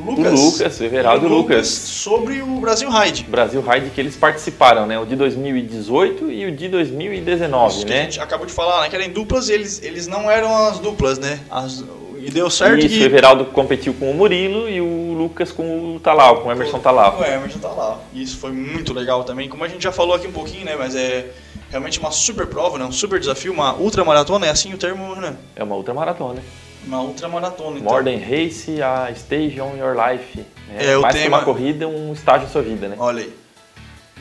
Lucas. 0.02 0.40
O 0.40 0.46
Lucas, 0.46 0.80
o 0.80 0.84
Everaldo 0.84 1.26
e 1.26 1.30
o 1.30 1.34
Lucas. 1.34 1.68
Sobre 1.68 2.42
o 2.42 2.60
Brasil 2.60 2.90
Ride. 2.90 3.24
Brasil 3.24 3.62
Ride 3.62 3.90
que 3.90 4.00
eles 4.02 4.16
participaram, 4.16 4.86
né? 4.86 5.00
O 5.00 5.06
de 5.06 5.16
2018 5.16 6.32
e 6.32 6.46
o 6.46 6.52
de 6.56 6.68
2019, 6.70 7.76
Isso 7.78 7.86
que 7.86 7.92
a 7.92 7.96
né? 7.96 8.04
gente 8.04 8.20
acabou 8.20 8.46
de 8.46 8.54
falar, 8.54 8.82
né? 8.82 8.90
Que 8.90 8.96
eram 8.96 9.10
duplas 9.10 9.50
e 9.50 9.54
eles, 9.54 9.82
eles 9.84 10.08
não 10.08 10.30
eram 10.30 10.68
as 10.68 10.80
duplas, 10.80 11.18
né? 11.18 11.40
As- 11.50 11.84
e 12.20 12.30
deu 12.32 12.50
certo 12.50 12.80
Isso, 12.86 12.90
que... 12.90 13.02
o 13.02 13.06
Everaldo 13.06 13.46
competiu 13.46 13.94
com 13.94 14.12
o 14.12 14.14
Murilo 14.14 14.68
e 14.68 14.82
o 14.82 15.14
Lucas 15.14 15.52
com 15.52 15.96
o 15.96 16.00
Talau, 16.00 16.42
com 16.42 16.50
o 16.50 16.52
Emerson 16.52 16.80
Talau. 16.80 17.20
O 17.20 17.24
Emerson 17.24 17.60
lá. 17.74 18.00
Isso 18.14 18.38
foi 18.38 18.52
muito 18.52 18.94
legal 18.94 19.24
também. 19.24 19.48
Como 19.48 19.64
a 19.64 19.68
gente 19.68 19.82
já 19.84 19.92
falou 19.94 20.14
aqui 20.16 20.28
um 20.28 20.32
pouquinho, 20.32 20.66
né? 20.66 20.76
Mas 20.78 20.94
é 20.96 21.28
realmente 21.70 22.00
uma 22.00 22.12
super 22.12 22.48
prova, 22.48 22.78
né? 22.78 22.84
Um 22.86 22.92
super 22.92 23.18
desafio, 23.20 23.54
uma 23.54 23.76
ultramaratona, 23.76 24.46
é 24.46 24.50
assim 24.50 24.74
o 24.74 24.78
termo, 24.78 25.16
né? 25.16 25.36
É 25.56 25.64
uma 25.64 25.76
outra 25.76 25.94
maratona. 25.94 26.42
Uma 26.88 27.02
ultramaratona, 27.02 27.80
então. 27.80 27.92
More 27.92 28.04
than 28.04 28.18
race, 28.26 28.82
a 28.82 29.12
stage 29.12 29.60
on 29.62 29.76
your 29.78 29.96
life. 29.96 30.38
né? 30.38 30.46
É, 30.80 30.98
o 30.98 31.02
Mais 31.02 31.14
que 31.16 31.22
tema- 31.22 31.38
uma 31.38 31.44
corrida, 31.46 31.88
um 31.88 32.14
estágio 32.14 32.48
na 32.48 32.50
sua 32.52 32.62
vida, 32.62 32.88
né? 32.88 32.96
Olha 32.98 33.24
aí. 33.24 33.34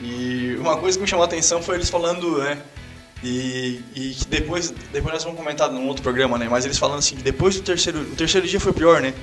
E 0.01 0.55
uma 0.59 0.77
coisa 0.77 0.97
que 0.97 1.01
me 1.01 1.07
chamou 1.07 1.23
a 1.23 1.27
atenção 1.27 1.61
foi 1.61 1.75
eles 1.75 1.89
falando, 1.89 2.37
né? 2.39 2.59
E, 3.23 3.81
e 3.95 4.09
que 4.19 4.27
depois, 4.27 4.69
depois 4.91 5.13
nós 5.13 5.23
vamos 5.23 5.39
comentar 5.39 5.71
num 5.71 5.87
outro 5.87 6.03
programa, 6.03 6.37
né? 6.37 6.47
Mas 6.49 6.65
eles 6.65 6.77
falando 6.77 6.99
assim, 6.99 7.15
que 7.15 7.23
depois 7.23 7.55
do 7.55 7.61
terceiro, 7.63 7.99
o 8.01 8.15
terceiro 8.15 8.45
dia 8.45 8.59
foi 8.59 8.73
pior, 8.73 9.01
né? 9.01 9.13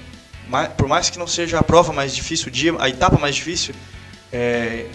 Por 0.76 0.88
mais 0.88 1.11
que 1.11 1.18
não 1.18 1.26
seja 1.26 1.59
a 1.59 1.62
prova 1.62 1.92
mais 1.92 2.14
difícil, 2.14 2.48
o 2.48 2.50
dia, 2.50 2.74
a 2.78 2.88
etapa 2.88 3.18
mais 3.18 3.35
difícil, 3.37 3.74
é, 4.33 4.87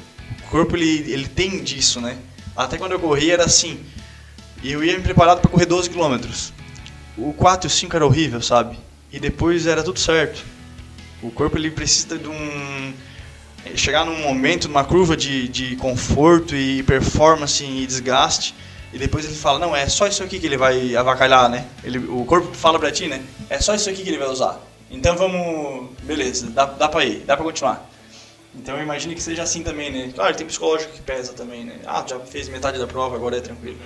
o 0.46 0.50
corpo 0.50 0.76
ele, 0.76 1.12
ele 1.12 1.28
tem 1.28 1.64
disso, 1.64 2.02
né? 2.02 2.18
Até 2.56 2.78
quando 2.78 2.92
eu 2.92 3.00
corri 3.00 3.32
era 3.32 3.46
assim, 3.46 3.80
e 4.62 4.72
eu 4.72 4.84
ia 4.84 4.98
me 4.98 5.04
preparado 5.04 5.40
para 5.40 5.50
correr 5.50 5.66
12 5.66 5.90
km. 5.90 6.18
O 7.22 7.34
4 7.34 7.66
e 7.66 7.70
o 7.70 7.70
5 7.70 7.96
era 7.96 8.06
horrível, 8.06 8.42
sabe? 8.42 8.78
E 9.12 9.20
depois 9.20 9.68
era 9.68 9.84
tudo 9.84 10.00
certo. 10.00 10.44
O 11.22 11.32
corpo 11.32 11.58
ele 11.58 11.70
precisa 11.70 12.18
de 12.18 12.28
um 12.28 12.94
chegar 13.76 14.06
num 14.06 14.18
momento, 14.20 14.68
numa 14.68 14.84
curva 14.84 15.16
de, 15.18 15.48
de 15.48 15.76
conforto 15.76 16.56
e 16.56 16.84
performance 16.84 17.64
e 17.64 17.86
desgaste, 17.86 18.56
e 18.92 18.98
depois 18.98 19.26
ele 19.26 19.36
fala, 19.36 19.60
não, 19.60 19.76
é 19.76 19.88
só 19.88 20.08
isso 20.08 20.24
aqui 20.24 20.40
que 20.40 20.46
ele 20.46 20.58
vai 20.58 20.96
avacalhar, 20.96 21.50
né? 21.50 21.66
Ele, 21.84 22.00
o 22.00 22.26
corpo 22.26 22.54
fala 22.56 22.80
pra 22.80 22.92
ti, 22.92 23.08
né? 23.08 23.22
É 23.50 23.60
só 23.60 23.76
isso 23.76 23.90
aqui 23.90 24.02
que 24.02 24.10
ele 24.10 24.18
vai 24.18 24.28
usar. 24.28 24.60
Então 24.90 25.16
vamos, 25.16 25.90
beleza, 26.04 26.50
dá, 26.50 26.66
dá 26.66 26.90
pra 26.90 27.06
ir, 27.06 27.20
dá 27.20 27.36
pra 27.36 27.46
continuar. 27.46 27.88
Então 28.56 28.76
eu 28.76 28.82
imagino 28.82 29.14
que 29.14 29.22
seja 29.22 29.44
assim 29.44 29.62
também, 29.62 29.92
né? 29.92 30.12
Claro, 30.16 30.36
tem 30.36 30.48
psicológico 30.48 30.94
que 30.94 31.02
pesa 31.02 31.34
também, 31.34 31.64
né? 31.64 31.80
Ah, 31.86 32.04
já 32.08 32.20
fez 32.20 32.50
metade 32.50 32.80
da 32.80 32.88
prova, 32.88 33.16
agora 33.16 33.38
é 33.38 33.42
tranquilo. 33.42 33.78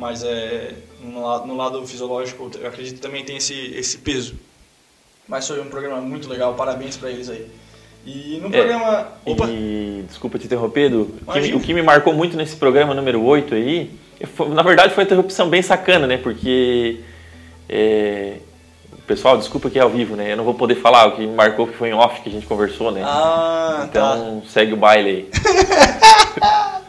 Mas 0.00 0.24
é, 0.24 0.72
no, 1.04 1.22
lado, 1.22 1.46
no 1.46 1.54
lado 1.54 1.86
fisiológico, 1.86 2.50
eu 2.58 2.66
acredito 2.66 2.94
que 2.94 3.00
também 3.02 3.22
tem 3.22 3.36
esse, 3.36 3.54
esse 3.76 3.98
peso. 3.98 4.34
Mas 5.28 5.46
foi 5.46 5.60
um 5.60 5.66
programa 5.68 6.00
muito 6.00 6.26
legal, 6.26 6.54
parabéns 6.54 6.96
pra 6.96 7.10
eles 7.10 7.28
aí. 7.28 7.46
E 8.06 8.38
no 8.40 8.48
É, 8.48 8.50
programa. 8.50 9.08
Opa! 9.26 9.46
E 9.50 10.02
desculpa 10.08 10.38
te 10.38 10.46
interromper, 10.46 10.86
Edu. 10.86 11.14
O 11.26 11.32
que, 11.32 11.54
o 11.54 11.60
que 11.60 11.74
me 11.74 11.82
marcou 11.82 12.14
muito 12.14 12.34
nesse 12.34 12.56
programa 12.56 12.94
número 12.94 13.22
8 13.22 13.54
aí, 13.54 13.90
foi- 14.34 14.48
na 14.48 14.62
verdade 14.62 14.94
foi 14.94 15.04
uma 15.04 15.06
interrupção 15.06 15.50
bem 15.50 15.60
sacana, 15.60 16.06
né? 16.06 16.16
Porque. 16.16 17.00
é, 17.68 18.38
pessoal, 19.06 19.36
desculpa 19.36 19.68
que 19.68 19.78
é 19.78 19.82
ao 19.82 19.90
vivo, 19.90 20.16
né? 20.16 20.32
Eu 20.32 20.36
não 20.38 20.44
vou 20.44 20.54
poder 20.54 20.76
falar, 20.76 21.08
o 21.08 21.12
que 21.16 21.20
me 21.26 21.34
marcou 21.34 21.66
que 21.66 21.76
foi 21.76 21.90
em 21.90 21.92
off 21.92 22.22
que 22.22 22.30
a 22.30 22.32
gente 22.32 22.46
conversou, 22.46 22.90
né? 22.90 23.02
Ah, 23.04 23.80
tá. 23.92 24.16
então 24.16 24.42
segue 24.48 24.72
o 24.72 24.76
baile 24.78 25.10
aí. 25.10 25.28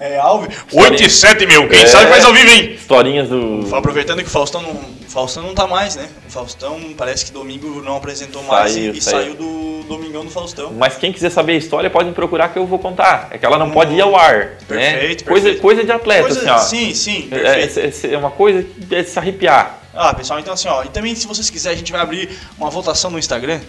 É 0.00 0.18
Alves. 0.18 0.48
História- 0.56 0.90
8 0.92 1.02
e 1.04 1.10
7 1.10 1.46
mil, 1.46 1.68
quem 1.68 1.82
É. 1.82 1.86
sabe 1.86 2.08
faz 2.10 2.24
ao 2.24 2.32
vivo, 2.32 2.50
hein? 2.50 2.72
Historinhas 2.72 3.28
do. 3.28 3.68
Aproveitando 3.76 4.18
que 4.22 4.28
o 4.28 4.30
Faustão 4.30 4.62
não, 4.62 4.70
o 4.72 4.94
Faustão 5.06 5.42
não 5.42 5.54
tá 5.54 5.66
mais, 5.66 5.94
né? 5.94 6.08
O 6.26 6.30
Faustão 6.32 6.80
parece 6.96 7.26
que 7.26 7.32
domingo 7.32 7.82
não 7.82 7.96
apresentou 7.96 8.42
mais 8.44 8.72
Saiu, 8.72 8.94
e, 8.94 9.00
saiu. 9.02 9.18
saiu 9.18 9.34
do 9.34 9.82
Domingão 9.86 10.24
do 10.24 10.30
Faustão. 10.30 10.72
Mas 10.72 10.96
quem 10.96 11.12
quiser 11.12 11.28
saber 11.30 11.52
a 11.52 11.56
história 11.56 11.90
pode 11.90 12.08
me 12.08 12.14
procurar 12.14 12.48
que 12.48 12.58
eu 12.58 12.64
vou 12.66 12.78
contar. 12.78 13.28
É 13.30 13.36
que 13.36 13.44
ela 13.44 13.58
não 13.58 13.70
pode 13.72 13.92
ir 13.92 14.00
ao 14.00 14.16
ar. 14.16 14.36
né? 14.38 14.56
Perfeito, 14.66 15.24
Coisa, 15.24 15.42
perfeito. 15.44 15.60
coisa 15.62 15.84
de 15.84 15.92
atleta, 15.92 16.22
Coisa- 16.22 16.40
assim, 16.40 16.50
ó. 16.50 16.58
sim, 16.58 16.94
sim, 16.94 17.28
É, 17.30 17.38
perfeito. 17.66 18.06
é- 18.06 18.14
é 18.14 18.16
uma 18.18 18.30
coisa 18.30 18.62
que 18.62 18.94
é 18.94 19.02
de 19.02 19.10
se 19.10 19.18
arrepiar. 19.18 19.80
Ah, 19.92 20.14
pessoal, 20.14 20.38
então 20.40 20.54
assim, 20.54 20.68
ó, 20.68 20.82
e 20.84 20.88
também 20.88 21.14
se 21.14 21.26
vocês 21.26 21.50
quiserem, 21.50 21.74
a 21.74 21.78
gente 21.78 21.92
vai 21.92 22.00
abrir 22.00 22.30
uma 22.56 22.70
votação 22.70 23.10
no 23.10 23.18
Instagram, 23.18 23.60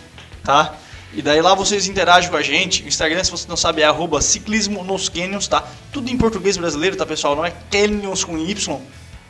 tá? 0.45 0.75
E 1.13 1.21
daí 1.21 1.41
lá 1.41 1.53
vocês 1.53 1.87
interagem 1.87 2.29
com 2.29 2.37
a 2.37 2.41
gente. 2.41 2.83
O 2.83 2.87
Instagram, 2.87 3.23
se 3.23 3.31
você 3.31 3.47
não 3.47 3.57
sabe, 3.57 3.81
é 3.81 3.85
arroba 3.85 4.21
ciclismo 4.21 4.83
nos 4.83 5.09
canyons, 5.09 5.47
tá? 5.47 5.67
Tudo 5.91 6.09
em 6.09 6.17
português 6.17 6.55
brasileiro, 6.57 6.95
tá, 6.95 7.05
pessoal? 7.05 7.35
Não 7.35 7.45
é 7.45 7.51
canyons 7.69 8.23
com 8.23 8.37
Y, 8.37 8.79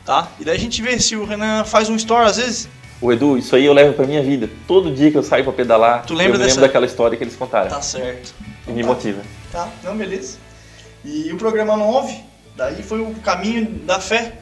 tá? 0.06 0.28
E 0.38 0.44
daí 0.44 0.56
a 0.56 0.60
gente 0.60 0.80
vê 0.80 0.98
se 1.00 1.16
o 1.16 1.24
Renan 1.24 1.64
faz 1.64 1.88
um 1.88 1.96
story 1.96 2.26
às 2.26 2.36
vezes. 2.36 2.68
O 3.00 3.12
Edu, 3.12 3.36
isso 3.36 3.56
aí 3.56 3.64
eu 3.64 3.72
levo 3.72 3.94
pra 3.94 4.06
minha 4.06 4.22
vida. 4.22 4.48
Todo 4.68 4.94
dia 4.94 5.10
que 5.10 5.18
eu 5.18 5.24
saio 5.24 5.42
pra 5.42 5.52
pedalar, 5.52 6.04
Tu 6.06 6.14
lembra 6.14 6.34
eu 6.36 6.38
dessa- 6.38 6.50
lembro 6.54 6.62
daquela 6.68 6.86
história 6.86 7.18
que 7.18 7.24
eles 7.24 7.34
contaram. 7.34 7.68
Tá 7.68 7.82
certo. 7.82 8.32
E 8.68 8.70
me 8.70 8.82
Tá. 8.82 8.86
motiva. 8.88 9.22
Tá, 9.50 9.68
não, 9.82 9.96
beleza. 9.96 10.38
E 11.04 11.32
o 11.32 11.36
programa 11.36 11.76
9, 11.76 12.16
daí 12.56 12.80
foi 12.80 13.00
o 13.00 13.12
Caminho 13.24 13.64
da 13.84 13.98
Fé, 13.98 14.34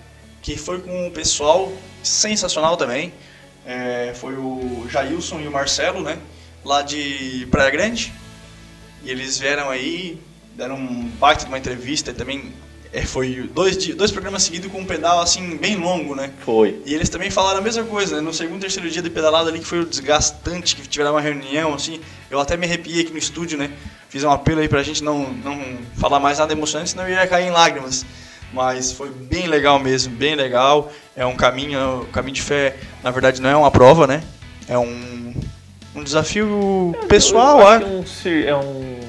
que 0.42 0.58
foi 0.58 0.80
com 0.80 1.06
um 1.06 1.10
pessoal 1.10 1.72
sensacional 2.02 2.76
também. 2.76 3.14
É, 3.64 4.12
foi 4.14 4.34
o 4.34 4.86
Jailson 4.90 5.40
e 5.40 5.48
o 5.48 5.50
Marcelo, 5.50 6.02
né? 6.02 6.18
Lá 6.64 6.82
de 6.82 7.46
Praia 7.50 7.70
Grande. 7.70 8.12
E 9.02 9.10
eles 9.10 9.38
vieram 9.38 9.70
aí, 9.70 10.20
deram 10.56 10.76
um 10.76 11.04
baita 11.18 11.44
de 11.44 11.50
uma 11.50 11.58
entrevista 11.58 12.10
e 12.10 12.14
também 12.14 12.52
é, 12.92 13.02
foi 13.02 13.48
dois, 13.54 13.76
dois 13.94 14.10
programas 14.10 14.42
seguidos 14.42 14.70
com 14.70 14.80
um 14.80 14.84
pedal 14.84 15.20
assim 15.20 15.56
bem 15.56 15.76
longo, 15.76 16.14
né? 16.14 16.32
Foi. 16.44 16.82
E 16.84 16.92
eles 16.92 17.08
também 17.08 17.30
falaram 17.30 17.58
a 17.58 17.62
mesma 17.62 17.84
coisa, 17.84 18.16
né? 18.16 18.20
No 18.20 18.34
segundo, 18.34 18.60
terceiro 18.60 18.90
dia 18.90 19.00
de 19.00 19.08
pedalada 19.08 19.48
ali, 19.48 19.60
que 19.60 19.64
foi 19.64 19.80
o 19.80 19.86
desgastante, 19.86 20.74
que 20.74 20.86
tiveram 20.88 21.12
uma 21.12 21.20
reunião, 21.20 21.72
assim. 21.72 22.00
Eu 22.28 22.40
até 22.40 22.56
me 22.56 22.66
arrepiei 22.66 23.02
aqui 23.02 23.12
no 23.12 23.18
estúdio, 23.18 23.56
né? 23.56 23.70
Fiz 24.08 24.24
um 24.24 24.30
apelo 24.30 24.60
aí 24.60 24.68
pra 24.68 24.82
gente 24.82 25.04
não, 25.04 25.32
não 25.32 25.78
falar 25.96 26.18
mais 26.18 26.38
nada 26.40 26.52
emocionante, 26.52 26.90
senão 26.90 27.08
eu 27.08 27.14
ia 27.14 27.26
cair 27.28 27.46
em 27.46 27.50
lágrimas. 27.50 28.04
Mas 28.52 28.90
foi 28.90 29.08
bem 29.08 29.46
legal 29.46 29.78
mesmo, 29.78 30.12
bem 30.16 30.34
legal. 30.34 30.92
É 31.14 31.24
um 31.24 31.36
caminho, 31.36 32.00
o 32.00 32.06
caminho 32.06 32.34
de 32.34 32.42
fé, 32.42 32.76
na 33.04 33.12
verdade, 33.12 33.40
não 33.40 33.48
é 33.48 33.56
uma 33.56 33.70
prova, 33.70 34.08
né? 34.08 34.20
É 34.66 34.76
um, 34.76 35.19
um 35.94 36.02
desafio 36.04 36.94
pessoal, 37.08 37.60
eu 37.60 37.66
ah. 37.66 37.76
acho 37.76 37.84
que 37.84 37.86
é 37.86 37.96
um, 37.96 38.06
cir- 38.06 38.48
é 38.48 38.54
um 38.56 39.00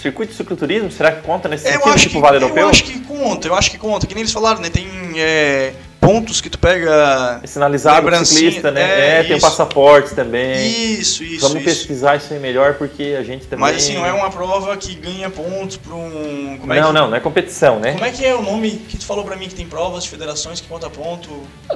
circuito 0.00 0.32
de 0.32 0.36
cicloturismo, 0.36 0.90
será 0.90 1.12
que 1.12 1.22
conta 1.22 1.48
nesse 1.48 1.66
Eu 1.66 1.72
sentido, 1.74 1.90
acho, 1.90 2.02
tipo 2.08 2.14
que, 2.14 2.20
Vale 2.20 2.36
eu 2.38 2.40
Europeu? 2.42 2.68
acho 2.68 2.84
que 2.84 3.00
conta, 3.00 3.48
eu 3.48 3.54
acho 3.54 3.70
que 3.70 3.78
conta. 3.78 4.06
Que 4.06 4.14
nem 4.14 4.22
eles 4.22 4.32
falaram, 4.32 4.60
né? 4.60 4.68
Tem 4.68 4.88
é, 5.16 5.74
pontos 6.00 6.40
que 6.40 6.50
tu 6.50 6.58
pega. 6.58 7.38
É 7.42 7.46
sinalizado 7.46 8.04
pro 8.04 8.24
ciclista, 8.26 8.70
né? 8.72 8.82
é, 8.82 9.20
É, 9.20 9.22
tem 9.24 9.38
passaporte 9.38 10.12
também. 10.14 10.66
Isso, 10.98 11.22
isso, 11.22 11.40
Vamos 11.42 11.56
isso. 11.58 11.64
pesquisar 11.64 12.16
isso 12.16 12.32
aí 12.32 12.40
melhor, 12.40 12.74
porque 12.74 13.14
a 13.16 13.22
gente 13.22 13.46
também... 13.46 13.60
Mas 13.66 13.76
assim, 13.76 13.94
não 13.94 14.04
é 14.04 14.12
uma 14.12 14.28
prova 14.30 14.76
que 14.76 14.94
ganha 14.96 15.30
pontos 15.30 15.76
pra 15.76 15.94
um. 15.94 16.56
Como 16.60 16.72
é 16.72 16.80
Não, 16.80 16.88
que, 16.88 16.94
não, 16.94 17.08
não 17.10 17.16
é 17.16 17.20
competição, 17.20 17.78
né? 17.78 17.92
Como 17.92 18.04
é 18.04 18.10
que 18.10 18.24
é 18.24 18.34
o 18.34 18.42
nome 18.42 18.70
que 18.88 18.96
tu 18.98 19.04
falou 19.06 19.24
pra 19.24 19.36
mim 19.36 19.48
que 19.48 19.54
tem 19.54 19.66
provas 19.66 20.02
de 20.02 20.10
federações 20.10 20.60
que 20.60 20.66
conta 20.66 20.90
ponto? 20.90 21.28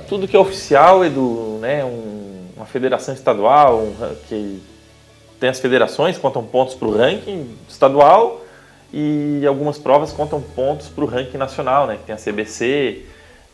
Tudo 0.09 0.27
que 0.27 0.35
é 0.35 0.39
oficial 0.39 1.05
é 1.05 1.09
do, 1.09 1.59
né, 1.61 1.85
um- 1.85 2.36
uma 2.57 2.67
federação 2.67 3.15
estadual, 3.15 3.79
um 3.81 3.95
que 4.29 4.63
tem 5.39 5.51
as 5.51 5.61
federações 5.61 6.17
contam 6.17 6.43
pontos 6.43 6.75
para 6.75 6.89
o 6.89 6.97
ranking 6.97 7.55
estadual 7.69 8.43
e 8.93 9.45
algumas 9.47 9.77
provas 9.79 10.13
contam 10.13 10.41
pontos 10.41 10.89
para 10.89 11.05
o 11.05 11.07
ranking 11.07 11.37
nacional, 11.37 11.87
né, 11.87 11.97
que 11.99 12.05
tem 12.05 12.15
a 12.15 12.19
CBC 12.19 13.05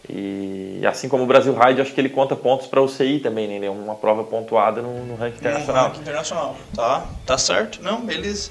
e 0.08 0.80
assim 0.86 1.08
como 1.08 1.24
o 1.24 1.26
Brasil 1.26 1.56
Ride, 1.56 1.80
acho 1.80 1.92
que 1.92 2.00
ele 2.00 2.08
conta 2.08 2.36
pontos 2.36 2.66
para 2.66 2.80
o 2.80 2.88
CI 2.88 3.18
também, 3.20 3.48
né, 3.48 3.56
ele 3.56 3.66
é 3.66 3.70
uma 3.70 3.94
prova 3.96 4.22
pontuada 4.24 4.80
no, 4.80 5.04
no 5.04 5.14
ranking 5.16 5.34
No 5.34 5.40
internacional. 5.40 5.84
ranking 5.86 6.00
internacional. 6.00 6.56
Tá, 6.74 7.06
tá 7.26 7.38
certo. 7.38 7.82
Não, 7.82 8.00
beleza. 8.00 8.50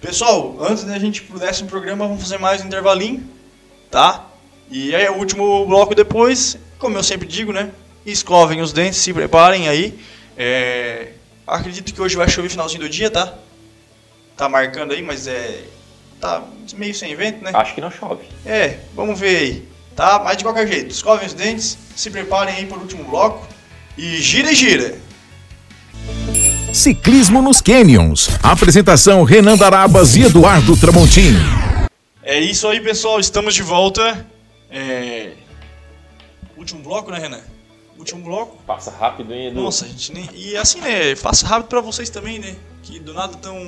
Pessoal, 0.00 0.56
antes 0.60 0.84
da 0.84 0.98
gente 0.98 1.18
ir 1.18 1.22
pro 1.22 1.38
décimo 1.38 1.68
programa, 1.70 2.06
vamos 2.06 2.22
fazer 2.22 2.38
mais 2.38 2.62
um 2.62 2.66
intervalinho, 2.66 3.26
tá? 3.90 4.26
E 4.70 4.94
aí, 4.94 5.08
o 5.08 5.14
último 5.18 5.64
bloco 5.64 5.94
depois, 5.94 6.58
como 6.78 6.98
eu 6.98 7.02
sempre 7.02 7.26
digo, 7.26 7.52
né? 7.52 7.70
Escovem 8.06 8.60
os 8.60 8.72
dentes, 8.72 9.00
se 9.00 9.12
preparem 9.12 9.68
aí. 9.68 9.98
É, 10.36 11.08
acredito 11.44 11.92
que 11.92 12.00
hoje 12.00 12.16
vai 12.16 12.28
chover 12.28 12.48
finalzinho 12.48 12.82
do 12.82 12.88
dia, 12.88 13.10
tá? 13.10 13.34
Tá 14.36 14.48
marcando 14.48 14.92
aí, 14.92 15.02
mas 15.02 15.26
é. 15.26 15.64
Tá 16.20 16.42
meio 16.76 16.94
sem 16.94 17.14
vento, 17.16 17.42
né? 17.42 17.50
Acho 17.52 17.74
que 17.74 17.80
não 17.80 17.90
chove. 17.90 18.24
É, 18.44 18.78
vamos 18.94 19.18
ver 19.18 19.36
aí, 19.36 19.68
tá? 19.94 20.20
Mas 20.24 20.36
de 20.36 20.44
qualquer 20.44 20.66
jeito, 20.68 20.90
escovem 20.90 21.26
os 21.26 21.34
dentes, 21.34 21.76
se 21.96 22.08
preparem 22.08 22.54
aí 22.54 22.66
para 22.66 22.78
o 22.78 22.80
último 22.80 23.02
bloco 23.04 23.46
e 23.98 24.20
gira 24.22 24.52
e 24.52 24.54
gira. 24.54 24.98
Ciclismo 26.72 27.42
nos 27.42 27.60
Canyons. 27.60 28.28
Apresentação 28.42 29.24
Renan 29.24 29.56
Darabas 29.56 30.14
e 30.14 30.22
Eduardo 30.22 30.76
Tramontim. 30.76 31.34
É 32.22 32.38
isso 32.38 32.68
aí, 32.68 32.80
pessoal, 32.80 33.18
estamos 33.18 33.54
de 33.54 33.62
volta. 33.62 34.26
É... 34.70 35.32
Último 36.56 36.82
bloco, 36.82 37.10
né, 37.10 37.18
Renan? 37.18 37.55
Último 38.06 38.22
bloco. 38.22 38.56
Passa 38.64 38.92
rápido, 38.92 39.34
hein, 39.34 39.48
Edu? 39.48 39.60
Nossa, 39.60 39.84
gente 39.84 40.12
nem. 40.12 40.30
E 40.32 40.56
assim, 40.56 40.80
né? 40.80 41.16
Faça 41.16 41.44
rápido 41.44 41.66
pra 41.66 41.80
vocês 41.80 42.08
também, 42.08 42.38
né? 42.38 42.54
Que 42.84 43.00
do 43.00 43.12
nada 43.12 43.32
estão 43.32 43.58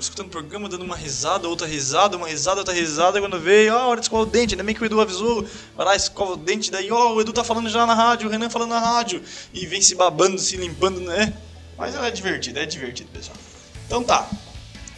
escutando 0.00 0.28
o 0.28 0.30
programa, 0.30 0.66
dando 0.66 0.82
uma 0.82 0.96
risada, 0.96 1.46
outra 1.46 1.66
risada, 1.66 2.16
uma 2.16 2.26
risada, 2.26 2.60
outra 2.60 2.72
risada. 2.72 3.20
Quando 3.20 3.38
veio, 3.38 3.74
ó, 3.74 3.88
hora 3.88 4.00
de 4.00 4.06
escovar 4.06 4.26
o 4.26 4.30
dente. 4.30 4.54
Ainda 4.54 4.64
bem 4.64 4.74
que 4.74 4.82
o 4.82 4.86
Edu 4.86 4.98
avisou. 4.98 5.46
Vai 5.76 5.84
lá, 5.84 5.94
escova 5.94 6.32
o 6.32 6.36
dente. 6.38 6.70
Daí, 6.70 6.90
ó, 6.90 7.12
o 7.12 7.20
Edu 7.20 7.34
tá 7.34 7.44
falando 7.44 7.68
já 7.68 7.84
na 7.84 7.92
rádio, 7.92 8.28
o 8.28 8.30
Renan 8.30 8.48
falando 8.48 8.70
na 8.70 8.80
rádio. 8.80 9.22
E 9.52 9.66
vem 9.66 9.82
se 9.82 9.94
babando, 9.94 10.38
se 10.38 10.56
limpando, 10.56 10.98
né? 11.02 11.34
Mas 11.76 11.94
é 11.94 12.10
divertido, 12.10 12.60
é 12.60 12.64
divertido, 12.64 13.10
pessoal. 13.12 13.36
Então 13.86 14.02
tá. 14.02 14.26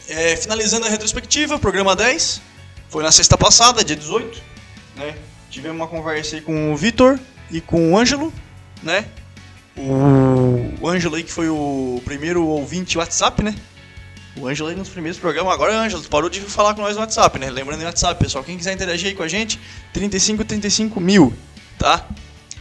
É, 0.09 0.37
finalizando 0.37 0.87
a 0.87 0.89
retrospectiva, 0.89 1.59
programa 1.59 1.97
10. 1.97 2.41
Foi 2.89 3.03
na 3.03 3.11
sexta 3.11 3.37
passada, 3.37 3.83
dia 3.83 3.97
18. 3.97 4.41
Né? 4.95 5.17
Tivemos 5.51 5.79
uma 5.79 5.89
conversa 5.89 6.37
aí 6.37 6.43
com 6.43 6.73
o 6.73 6.77
Vitor 6.77 7.19
e 7.51 7.61
com 7.61 7.93
o 7.93 7.99
Ângelo, 7.99 8.33
né? 8.85 9.07
O, 9.77 10.73
o 10.81 10.89
Ângelo 10.89 11.17
aí 11.17 11.23
que 11.25 11.33
foi 11.33 11.49
o 11.49 12.01
primeiro 12.05 12.47
ouvinte 12.47 12.97
WhatsApp, 12.97 13.43
né? 13.43 13.55
O 14.37 14.47
Ângelo 14.47 14.69
aí 14.69 14.77
nos 14.77 14.89
primeiros 14.89 15.19
programas. 15.19 15.53
Agora, 15.53 15.77
Ângelo, 15.77 16.03
parou 16.05 16.29
de 16.31 16.41
falar 16.41 16.75
com 16.75 16.83
nós 16.83 16.95
no 16.95 17.01
WhatsApp, 17.01 17.39
né? 17.39 17.51
Lembrando 17.51 17.83
em 17.83 17.85
WhatsApp, 17.87 18.23
pessoal. 18.23 18.43
Quem 18.45 18.57
quiser 18.57 18.73
interagir 18.73 19.09
aí 19.09 19.15
com 19.15 19.23
a 19.23 19.29
gente, 19.29 19.61
35 19.93 20.45
35 20.45 21.01
mil, 21.01 21.33
tá? 21.79 22.07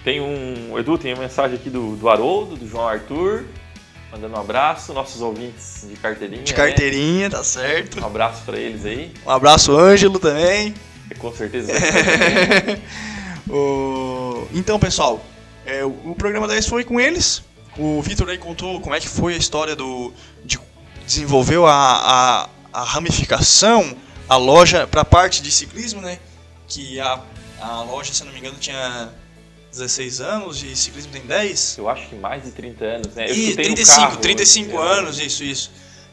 Tem 0.03 0.19
um. 0.19 0.77
Edu, 0.77 0.97
tem 0.97 1.13
uma 1.13 1.23
mensagem 1.23 1.55
aqui 1.55 1.69
do, 1.69 1.95
do 1.95 2.09
Haroldo, 2.09 2.55
do 2.55 2.67
João 2.67 2.87
Arthur, 2.87 3.45
mandando 4.11 4.35
um 4.35 4.39
abraço. 4.39 4.93
Nossos 4.93 5.21
ouvintes 5.21 5.85
de 5.89 5.95
carteirinha. 5.95 6.43
De 6.43 6.51
né? 6.51 6.57
carteirinha, 6.57 7.29
tá 7.29 7.43
certo. 7.43 7.99
Um 8.01 8.05
abraço 8.05 8.43
pra 8.43 8.57
eles 8.57 8.85
aí. 8.85 9.11
Um 9.25 9.29
abraço, 9.29 9.75
Ângelo, 9.75 10.19
também. 10.19 10.73
Com 11.19 11.31
certeza. 11.33 11.71
O- 13.49 14.47
Então, 14.53 14.79
pessoal, 14.79 15.23
é, 15.65 15.83
o, 15.85 16.15
programa 16.15 16.47
10 16.47 16.67
foi 16.67 16.83
com 16.83 16.99
eles. 16.99 17.43
O 17.77 18.01
Vitor 18.01 18.29
aí 18.29 18.37
contou 18.37 18.79
como 18.81 18.93
é 18.95 18.99
que 18.99 19.07
foi 19.07 19.33
a 19.33 19.37
história 19.37 19.75
do. 19.75 20.13
De, 20.43 20.59
desenvolveu 21.05 21.65
a, 21.65 21.73
a, 21.73 22.49
a 22.71 22.83
ramificação, 22.83 23.95
a 24.29 24.37
loja 24.37 24.87
para 24.87 25.01
a 25.01 25.05
parte 25.05 25.41
de 25.41 25.51
ciclismo, 25.51 26.01
né? 26.01 26.19
Que 26.67 26.99
a, 26.99 27.19
a 27.59 27.83
loja, 27.83 28.13
se 28.13 28.21
eu 28.21 28.27
não 28.27 28.33
me 28.33 28.39
engano, 28.39 28.55
tinha 28.57 29.09
16 29.71 30.21
anos 30.21 30.63
e 30.63 30.75
ciclismo 30.75 31.11
tem 31.11 31.21
10. 31.23 31.77
Eu 31.77 31.89
acho 31.89 32.07
que 32.07 32.15
mais 32.15 32.43
de 32.43 32.51
30 32.51 32.85
anos, 32.85 33.13
né? 33.15 33.29
Eu 33.29 33.35
E 33.35 33.43
escutei 33.49 33.69
no 33.69 33.75
35, 33.75 33.99
carro, 33.99 34.17
35 34.17 34.71
eu- 34.71 34.81
anos, 34.81 35.19
isso, 35.19 35.43
isso. 35.43 35.71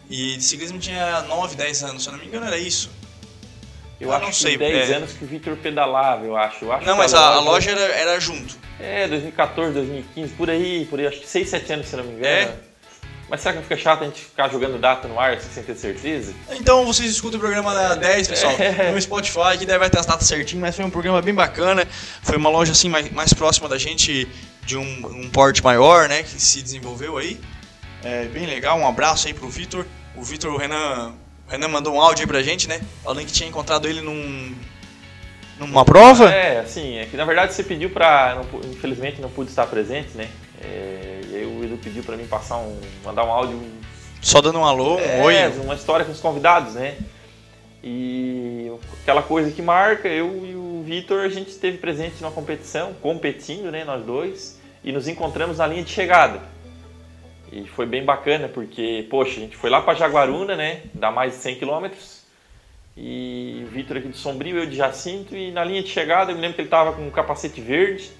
E 0.08 0.40
ciclismo 0.40 0.78
tinha 0.78 1.22
9, 1.22 1.54
10 1.54 1.84
anos, 1.84 2.02
se 2.02 2.08
eu 2.08 2.12
não 2.12 2.18
me 2.20 2.26
engano 2.26 2.46
era 2.46 2.58
isso. 2.58 2.90
Eu 4.00 4.08
Eu 4.08 4.14
acho 4.14 4.24
não 4.24 4.30
que 4.30 4.36
sei, 4.36 4.56
10 4.56 4.90
é. 4.90 4.94
anos 4.94 5.12
que 5.12 5.24
o 5.24 5.26
Vitor 5.26 5.56
pedalava, 5.56 6.24
eu 6.24 6.36
acho. 6.36 6.64
Eu 6.64 6.72
acho 6.72 6.86
Não, 6.86 6.96
mas 6.96 7.12
a, 7.12 7.20
a 7.34 7.40
loja 7.40 7.70
era, 7.70 7.82
era 7.94 8.20
junto. 8.20 8.56
É, 8.80 9.06
2014, 9.06 9.74
2015, 9.74 10.32
por 10.34 10.48
aí, 10.48 10.86
por 10.86 10.98
aí, 10.98 11.06
acho 11.06 11.20
que 11.20 11.28
6, 11.28 11.48
7 11.48 11.72
anos, 11.74 11.86
se 11.88 11.96
não 11.96 12.04
me 12.04 12.12
engano. 12.14 12.24
É. 12.26 12.54
Mas 13.30 13.42
será 13.42 13.52
que 13.52 13.58
não 13.58 13.62
fica 13.62 13.76
chato 13.76 14.02
a 14.02 14.06
gente 14.06 14.22
ficar 14.22 14.48
jogando 14.48 14.76
data 14.76 15.06
no 15.06 15.20
ar 15.20 15.40
sem 15.40 15.62
ter 15.62 15.76
certeza? 15.76 16.34
Então 16.50 16.84
vocês 16.84 17.08
escutam 17.08 17.38
o 17.38 17.40
programa 17.40 17.72
da 17.72 17.94
10, 17.94 18.26
pessoal, 18.26 18.52
É. 18.58 18.90
no 18.90 19.00
Spotify, 19.00 19.56
que 19.56 19.64
daí 19.64 19.78
vai 19.78 19.88
ter 19.88 20.00
as 20.00 20.06
datas 20.06 20.26
certinho, 20.26 20.60
mas 20.60 20.74
foi 20.74 20.84
um 20.84 20.90
programa 20.90 21.22
bem 21.22 21.32
bacana. 21.32 21.86
Foi 22.22 22.36
uma 22.36 22.50
loja 22.50 22.72
assim 22.72 22.88
mais, 22.88 23.08
mais 23.12 23.32
próxima 23.32 23.68
da 23.68 23.78
gente, 23.78 24.26
de 24.66 24.76
um, 24.76 25.06
um 25.06 25.30
porte 25.30 25.62
maior, 25.62 26.08
né, 26.08 26.24
que 26.24 26.42
se 26.42 26.60
desenvolveu 26.60 27.18
aí. 27.18 27.40
É 28.02 28.24
bem 28.24 28.46
legal, 28.46 28.76
um 28.76 28.86
abraço 28.88 29.28
aí 29.28 29.34
pro 29.34 29.48
Vitor. 29.48 29.86
O 30.16 30.24
Vitor, 30.24 30.52
o 30.52 30.56
Renan, 30.56 31.14
Renan 31.50 31.68
mandou 31.68 31.94
um 31.94 32.00
áudio 32.00 32.22
aí 32.22 32.26
pra 32.28 32.42
gente, 32.42 32.68
né, 32.68 32.80
falando 33.02 33.26
que 33.26 33.32
tinha 33.32 33.48
encontrado 33.48 33.88
ele 33.88 34.00
num, 34.00 34.54
numa 35.58 35.84
prova. 35.84 36.30
É, 36.30 36.60
assim, 36.60 36.96
é 36.96 37.06
que 37.06 37.16
na 37.16 37.24
verdade 37.24 37.52
você 37.52 37.64
pediu 37.64 37.90
pra. 37.90 38.36
não 38.36 38.70
infelizmente 38.70 39.20
não 39.20 39.28
pude 39.28 39.50
estar 39.50 39.66
presente, 39.66 40.16
né? 40.16 40.28
É, 40.62 41.20
e 41.28 41.36
aí 41.36 41.46
o 41.46 41.64
Edu 41.64 41.76
pediu 41.76 42.02
pra 42.02 42.16
mim 42.16 42.26
passar 42.26 42.56
um. 42.56 42.78
mandar 43.04 43.24
um 43.24 43.32
áudio. 43.32 43.60
Só 44.22 44.40
dando 44.40 44.58
um 44.58 44.64
alô, 44.64 44.96
um 44.96 45.00
é, 45.00 45.22
oi. 45.22 45.48
uma 45.64 45.74
história 45.74 46.04
com 46.04 46.12
os 46.12 46.20
convidados, 46.20 46.74
né? 46.74 46.96
E 47.82 48.70
aquela 49.00 49.22
coisa 49.22 49.50
que 49.50 49.62
marca, 49.62 50.06
eu 50.06 50.46
e 50.46 50.54
o 50.54 50.82
Vitor, 50.84 51.24
a 51.24 51.28
gente 51.28 51.48
esteve 51.48 51.78
presente 51.78 52.20
numa 52.20 52.30
competição, 52.30 52.92
competindo, 53.00 53.70
né, 53.70 53.84
nós 53.84 54.04
dois, 54.04 54.60
e 54.84 54.92
nos 54.92 55.08
encontramos 55.08 55.56
na 55.56 55.66
linha 55.66 55.82
de 55.82 55.90
chegada. 55.90 56.42
E 57.52 57.66
foi 57.68 57.84
bem 57.86 58.04
bacana, 58.04 58.48
porque, 58.48 59.06
poxa, 59.10 59.38
a 59.38 59.40
gente 59.40 59.56
foi 59.56 59.70
lá 59.70 59.80
para 59.80 59.94
Jaguaruna, 59.94 60.54
né, 60.54 60.82
dá 60.94 61.10
mais 61.10 61.32
de 61.32 61.38
100 61.38 61.56
quilômetros, 61.56 62.20
e 62.96 63.64
o 63.66 63.70
Vitor 63.70 63.96
aqui 63.96 64.08
de 64.08 64.16
Sombrio, 64.16 64.58
eu 64.58 64.66
de 64.66 64.76
Jacinto, 64.76 65.36
e 65.36 65.50
na 65.50 65.64
linha 65.64 65.82
de 65.82 65.88
chegada 65.88 66.30
eu 66.30 66.36
me 66.36 66.40
lembro 66.40 66.54
que 66.54 66.62
ele 66.62 66.68
tava 66.68 66.92
com 66.92 67.02
um 67.02 67.10
capacete 67.10 67.60
verde, 67.60 68.10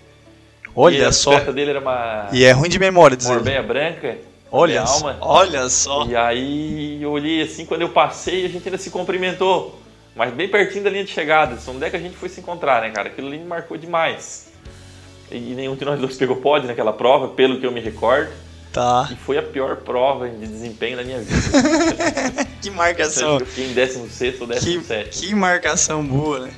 Olha 0.74 1.08
a 1.08 1.12
só. 1.12 1.30
bicicleta 1.30 1.52
dele 1.52 1.70
era 1.70 1.80
uma 1.80 2.28
E 2.32 2.44
é 2.44 2.52
ruim 2.52 2.68
de 2.68 2.78
memória 2.78 3.16
dizer. 3.16 3.32
Morbeia 3.32 3.62
branca, 3.62 4.18
Olha, 4.52 4.84
só, 4.84 5.16
olha 5.20 5.68
só. 5.68 6.06
E 6.06 6.16
aí 6.16 7.00
eu 7.00 7.12
olhei 7.12 7.42
assim, 7.42 7.64
quando 7.64 7.82
eu 7.82 7.90
passei, 7.90 8.44
a 8.44 8.48
gente 8.48 8.66
ainda 8.66 8.78
se 8.78 8.90
cumprimentou. 8.90 9.78
Mas 10.16 10.32
bem 10.32 10.48
pertinho 10.48 10.82
da 10.82 10.90
linha 10.90 11.04
de 11.04 11.12
chegada. 11.12 11.56
Onde 11.68 11.84
é 11.84 11.90
que 11.90 11.96
a 11.96 12.00
gente 12.00 12.16
foi 12.16 12.28
se 12.28 12.40
encontrar, 12.40 12.82
né, 12.82 12.90
cara? 12.90 13.08
Aquilo 13.08 13.28
ali 13.28 13.38
me 13.38 13.44
marcou 13.44 13.76
demais. 13.76 14.52
E 15.30 15.38
nenhum 15.38 15.76
de 15.76 15.84
nós 15.84 16.00
dois 16.00 16.16
pegou 16.16 16.36
pódio 16.36 16.66
naquela 16.66 16.92
prova, 16.92 17.28
pelo 17.28 17.60
que 17.60 17.66
eu 17.66 17.70
me 17.70 17.80
recordo. 17.80 18.32
Tá. 18.72 19.08
E 19.10 19.16
foi 19.16 19.36
a 19.36 19.42
pior 19.42 19.76
prova 19.78 20.28
de 20.28 20.46
desempenho 20.46 20.96
da 20.96 21.02
minha 21.04 21.18
vida. 21.20 22.46
Que 22.60 22.70
marcação. 22.70 23.38
eu 23.38 23.46
fiquei 23.46 23.70
em 23.70 23.72
16 23.72 24.40
ou 24.42 24.46
Que, 24.48 24.54
17. 24.76 25.26
que 25.26 25.34
marcação 25.34 26.04
boa, 26.06 26.40
né? 26.40 26.50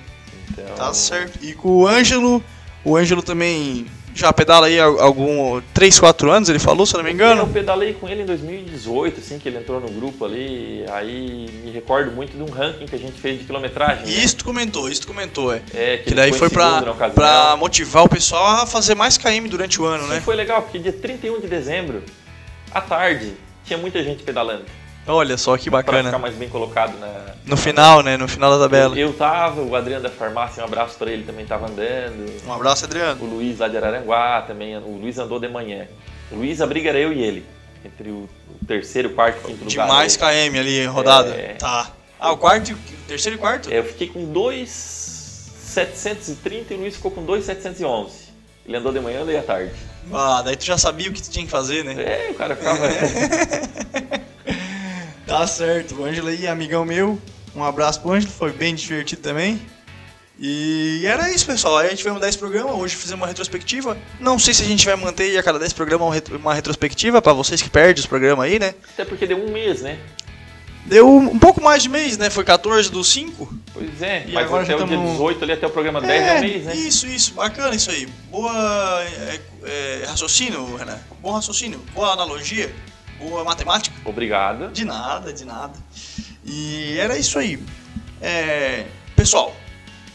Então, 0.50 0.74
Tá 0.74 0.92
certo. 0.92 1.38
E 1.40 1.54
com 1.54 1.68
o 1.68 1.86
Ângelo, 1.86 2.42
o 2.84 2.96
Ângelo 2.96 3.22
também 3.22 3.86
já 4.14 4.32
pedala 4.32 4.66
aí 4.66 4.78
algum 4.78 5.60
3, 5.74 5.98
4 6.00 6.30
anos, 6.30 6.48
ele 6.48 6.58
falou, 6.58 6.84
se 6.86 6.94
eu 6.94 6.98
não 6.98 7.04
me 7.04 7.10
Eu 7.10 7.14
engano. 7.14 7.46
pedalei 7.48 7.94
com 7.94 8.08
ele 8.08 8.22
em 8.22 8.26
2018, 8.26 9.20
assim, 9.20 9.38
que 9.38 9.48
ele 9.48 9.58
entrou 9.58 9.80
no 9.80 9.88
grupo 9.90 10.24
ali. 10.24 10.84
Aí 10.90 11.48
me 11.64 11.70
recordo 11.70 12.10
muito 12.12 12.36
de 12.36 12.42
um 12.42 12.50
ranking 12.54 12.86
que 12.86 12.94
a 12.94 12.98
gente 12.98 13.20
fez 13.20 13.38
de 13.38 13.44
quilometragem. 13.44 14.04
E 14.06 14.16
né? 14.16 14.24
isso 14.24 14.36
tu 14.36 14.44
comentou, 14.44 14.88
isso 14.88 15.02
tu 15.02 15.06
comentou, 15.08 15.52
é. 15.52 15.62
É, 15.74 15.96
Que 15.98 16.10
ele 16.10 16.16
daí 16.16 16.32
foi 16.32 16.50
pra, 16.50 16.82
pra 17.14 17.56
motivar 17.56 18.04
o 18.04 18.08
pessoal 18.08 18.62
a 18.62 18.66
fazer 18.66 18.94
mais 18.94 19.16
KM 19.16 19.48
durante 19.48 19.80
o 19.80 19.84
ano, 19.84 20.04
Sim, 20.04 20.10
né? 20.10 20.20
foi 20.20 20.36
legal, 20.36 20.62
porque 20.62 20.78
dia 20.78 20.92
31 20.92 21.40
de 21.40 21.48
dezembro, 21.48 22.02
à 22.70 22.80
tarde, 22.80 23.32
tinha 23.64 23.78
muita 23.78 24.02
gente 24.02 24.22
pedalando. 24.22 24.64
Olha 25.06 25.36
só 25.36 25.56
que 25.58 25.68
Pra 25.68 25.80
ficar 25.80 25.92
bacana. 25.92 26.18
mais 26.18 26.34
bem 26.34 26.48
colocado 26.48 26.96
na. 26.98 27.34
No 27.44 27.56
final, 27.56 28.02
né? 28.02 28.16
No 28.16 28.28
final 28.28 28.56
da 28.56 28.64
tabela. 28.64 28.96
Eu, 28.96 29.08
eu 29.08 29.12
tava, 29.12 29.60
o 29.60 29.74
Adriano 29.74 30.04
da 30.04 30.10
farmácia, 30.10 30.62
um 30.62 30.66
abraço 30.66 30.96
pra 30.96 31.10
ele, 31.10 31.24
também 31.24 31.44
tava 31.44 31.66
andando. 31.66 32.32
Um 32.46 32.52
abraço, 32.52 32.84
Adriano. 32.84 33.20
O 33.24 33.26
Luiz 33.26 33.58
lá 33.58 33.66
de 33.66 33.76
Araranguá 33.76 34.42
também, 34.46 34.76
o 34.76 34.96
Luiz 35.00 35.18
andou 35.18 35.40
de 35.40 35.48
manhã. 35.48 35.88
O 36.30 36.36
Luiz, 36.36 36.60
a 36.60 36.66
briga 36.66 36.90
era 36.90 36.98
eu 37.00 37.12
e 37.12 37.20
ele. 37.20 37.44
Entre 37.84 38.10
o, 38.10 38.28
o 38.60 38.64
terceiro, 38.66 39.10
quarto 39.10 39.38
e 39.42 39.46
quinto 39.48 39.64
lugar. 39.64 39.88
mais 39.88 40.16
né? 40.16 40.48
KM 40.48 40.56
ali, 40.58 40.86
rodada. 40.86 41.30
É. 41.30 41.54
Tá. 41.54 41.90
Ah, 42.20 42.30
o 42.30 42.36
quarto 42.36 42.70
e 42.70 42.74
o 42.74 42.78
terceiro 43.08 43.36
e 43.36 43.40
quarto? 43.40 43.68
É, 43.72 43.78
Eu 43.80 43.84
fiquei 43.84 44.06
com 44.06 44.24
2,730 44.32 46.74
e 46.74 46.76
o 46.76 46.80
Luiz 46.80 46.94
ficou 46.94 47.10
com 47.10 47.24
2,711. 47.24 48.22
Ele 48.64 48.76
andou 48.76 48.92
de 48.92 49.00
manhã, 49.00 49.16
eu 49.18 49.22
andei 49.24 49.36
à 49.36 49.42
tarde. 49.42 49.72
Ah, 50.12 50.42
daí 50.42 50.54
tu 50.56 50.64
já 50.64 50.78
sabia 50.78 51.10
o 51.10 51.12
que 51.12 51.20
tu 51.20 51.28
tinha 51.28 51.44
que 51.44 51.50
fazer, 51.50 51.82
né? 51.84 51.94
É, 52.00 52.28
o 52.30 52.34
cara 52.34 52.54
ficava. 52.54 52.78
Tá 55.32 55.46
certo. 55.46 55.94
O 55.94 56.04
Ângelo 56.04 56.28
aí, 56.28 56.46
amigão 56.46 56.84
meu. 56.84 57.18
Um 57.56 57.64
abraço 57.64 58.00
pro 58.02 58.12
Ângelo, 58.12 58.30
foi 58.32 58.52
bem 58.52 58.74
divertido 58.74 59.22
também. 59.22 59.60
E 60.38 61.02
era 61.06 61.30
isso, 61.30 61.46
pessoal. 61.46 61.78
A 61.78 61.88
gente 61.88 62.04
vai 62.04 62.12
mudar 62.12 62.28
esse 62.28 62.36
programa. 62.36 62.72
Hoje 62.74 62.96
fizemos 62.96 63.20
uma 63.22 63.26
retrospectiva. 63.26 63.96
Não 64.20 64.38
sei 64.38 64.52
se 64.52 64.62
a 64.62 64.66
gente 64.66 64.84
vai 64.84 64.94
manter 64.94 65.36
a 65.38 65.42
cada 65.42 65.58
10 65.58 65.72
programas 65.72 66.06
uma 66.06 66.12
retro- 66.14 66.36
uma 66.36 66.54
retrospectiva 66.54 67.22
pra 67.22 67.32
vocês 67.32 67.62
que 67.62 67.70
perdem 67.70 67.98
os 68.00 68.06
programas 68.06 68.44
aí, 68.44 68.58
né? 68.58 68.74
Até 68.92 69.06
porque 69.06 69.26
deu 69.26 69.38
um 69.42 69.50
mês, 69.50 69.80
né? 69.80 69.98
Deu 70.84 71.08
um 71.08 71.38
pouco 71.38 71.62
mais 71.62 71.82
de 71.82 71.88
mês, 71.88 72.18
né? 72.18 72.28
Foi 72.28 72.44
14 72.44 72.90
do 72.90 73.02
5. 73.02 73.54
Pois 73.72 74.02
é, 74.02 74.24
E 74.26 74.32
mas 74.32 74.44
agora 74.44 74.64
até 74.64 74.74
o 74.74 74.78
dia 74.78 74.86
tamo- 74.86 75.12
18 75.12 75.44
ali, 75.44 75.52
até 75.52 75.66
o 75.66 75.70
programa 75.70 76.00
10 76.02 76.22
é, 76.26 76.34
um 76.34 76.40
mês, 76.40 76.64
né? 76.64 76.74
Isso, 76.74 77.06
isso. 77.06 77.32
Bacana 77.34 77.74
isso 77.74 77.90
aí. 77.90 78.06
Boa 78.30 79.02
é, 79.02 79.40
é, 79.64 80.04
raciocínio, 80.08 80.74
Renan. 80.76 80.98
Bom 81.22 81.30
raciocínio. 81.32 81.80
Boa 81.94 82.12
analogia. 82.12 82.74
Boa 83.22 83.44
matemática. 83.44 83.96
Obrigado. 84.04 84.72
De 84.72 84.84
nada, 84.84 85.32
de 85.32 85.44
nada. 85.44 85.78
E 86.44 86.98
era 86.98 87.16
isso 87.16 87.38
aí. 87.38 87.62
É, 88.20 88.86
pessoal, 89.14 89.54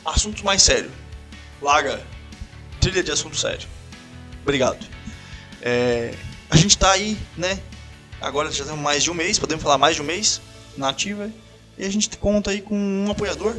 assunto 0.05 0.43
mais 0.43 0.61
sério. 0.61 0.91
Larga 1.61 2.05
trilha 2.81 3.01
de 3.01 3.11
assunto 3.11 3.37
sério. 3.37 3.67
Obrigado. 4.41 4.85
É, 5.61 6.13
a 6.49 6.57
gente 6.57 6.77
tá 6.77 6.91
aí, 6.91 7.17
né? 7.37 7.59
Agora 8.19 8.51
já 8.51 8.65
temos 8.65 8.79
mais 8.79 9.03
de 9.03 9.11
um 9.11 9.13
mês, 9.13 9.39
podemos 9.39 9.63
falar 9.63 9.77
mais 9.77 9.95
de 9.95 10.01
um 10.01 10.05
mês 10.05 10.41
na 10.75 10.89
ativa. 10.89 11.31
E 11.77 11.85
a 11.85 11.89
gente 11.89 12.09
conta 12.17 12.51
aí 12.51 12.61
com 12.61 12.75
um 12.75 13.09
apoiador, 13.09 13.55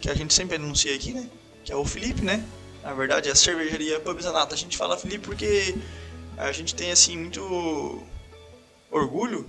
que 0.00 0.08
a 0.08 0.14
gente 0.14 0.32
sempre 0.32 0.56
anuncia 0.56 0.94
aqui, 0.94 1.12
né? 1.12 1.28
Que 1.64 1.72
é 1.72 1.76
o 1.76 1.84
Felipe, 1.84 2.22
né? 2.22 2.44
Na 2.82 2.94
verdade 2.94 3.28
é 3.28 3.32
a 3.32 3.34
cervejaria 3.34 3.98
Pub 3.98 4.20
Zanata. 4.20 4.54
A 4.54 4.58
gente 4.58 4.76
fala 4.76 4.96
Felipe 4.96 5.26
porque 5.26 5.74
a 6.36 6.52
gente 6.52 6.74
tem 6.74 6.92
assim 6.92 7.18
muito 7.18 8.02
orgulho, 8.96 9.46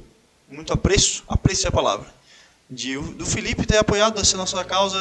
muito 0.50 0.72
apreço, 0.72 1.24
apreço 1.28 1.66
é 1.66 1.70
a 1.70 1.72
palavra, 1.72 2.08
de, 2.70 2.98
do 2.98 3.26
Felipe 3.26 3.66
ter 3.66 3.78
apoiado 3.78 4.20
essa 4.20 4.38
nossa 4.38 4.64
causa, 4.64 4.98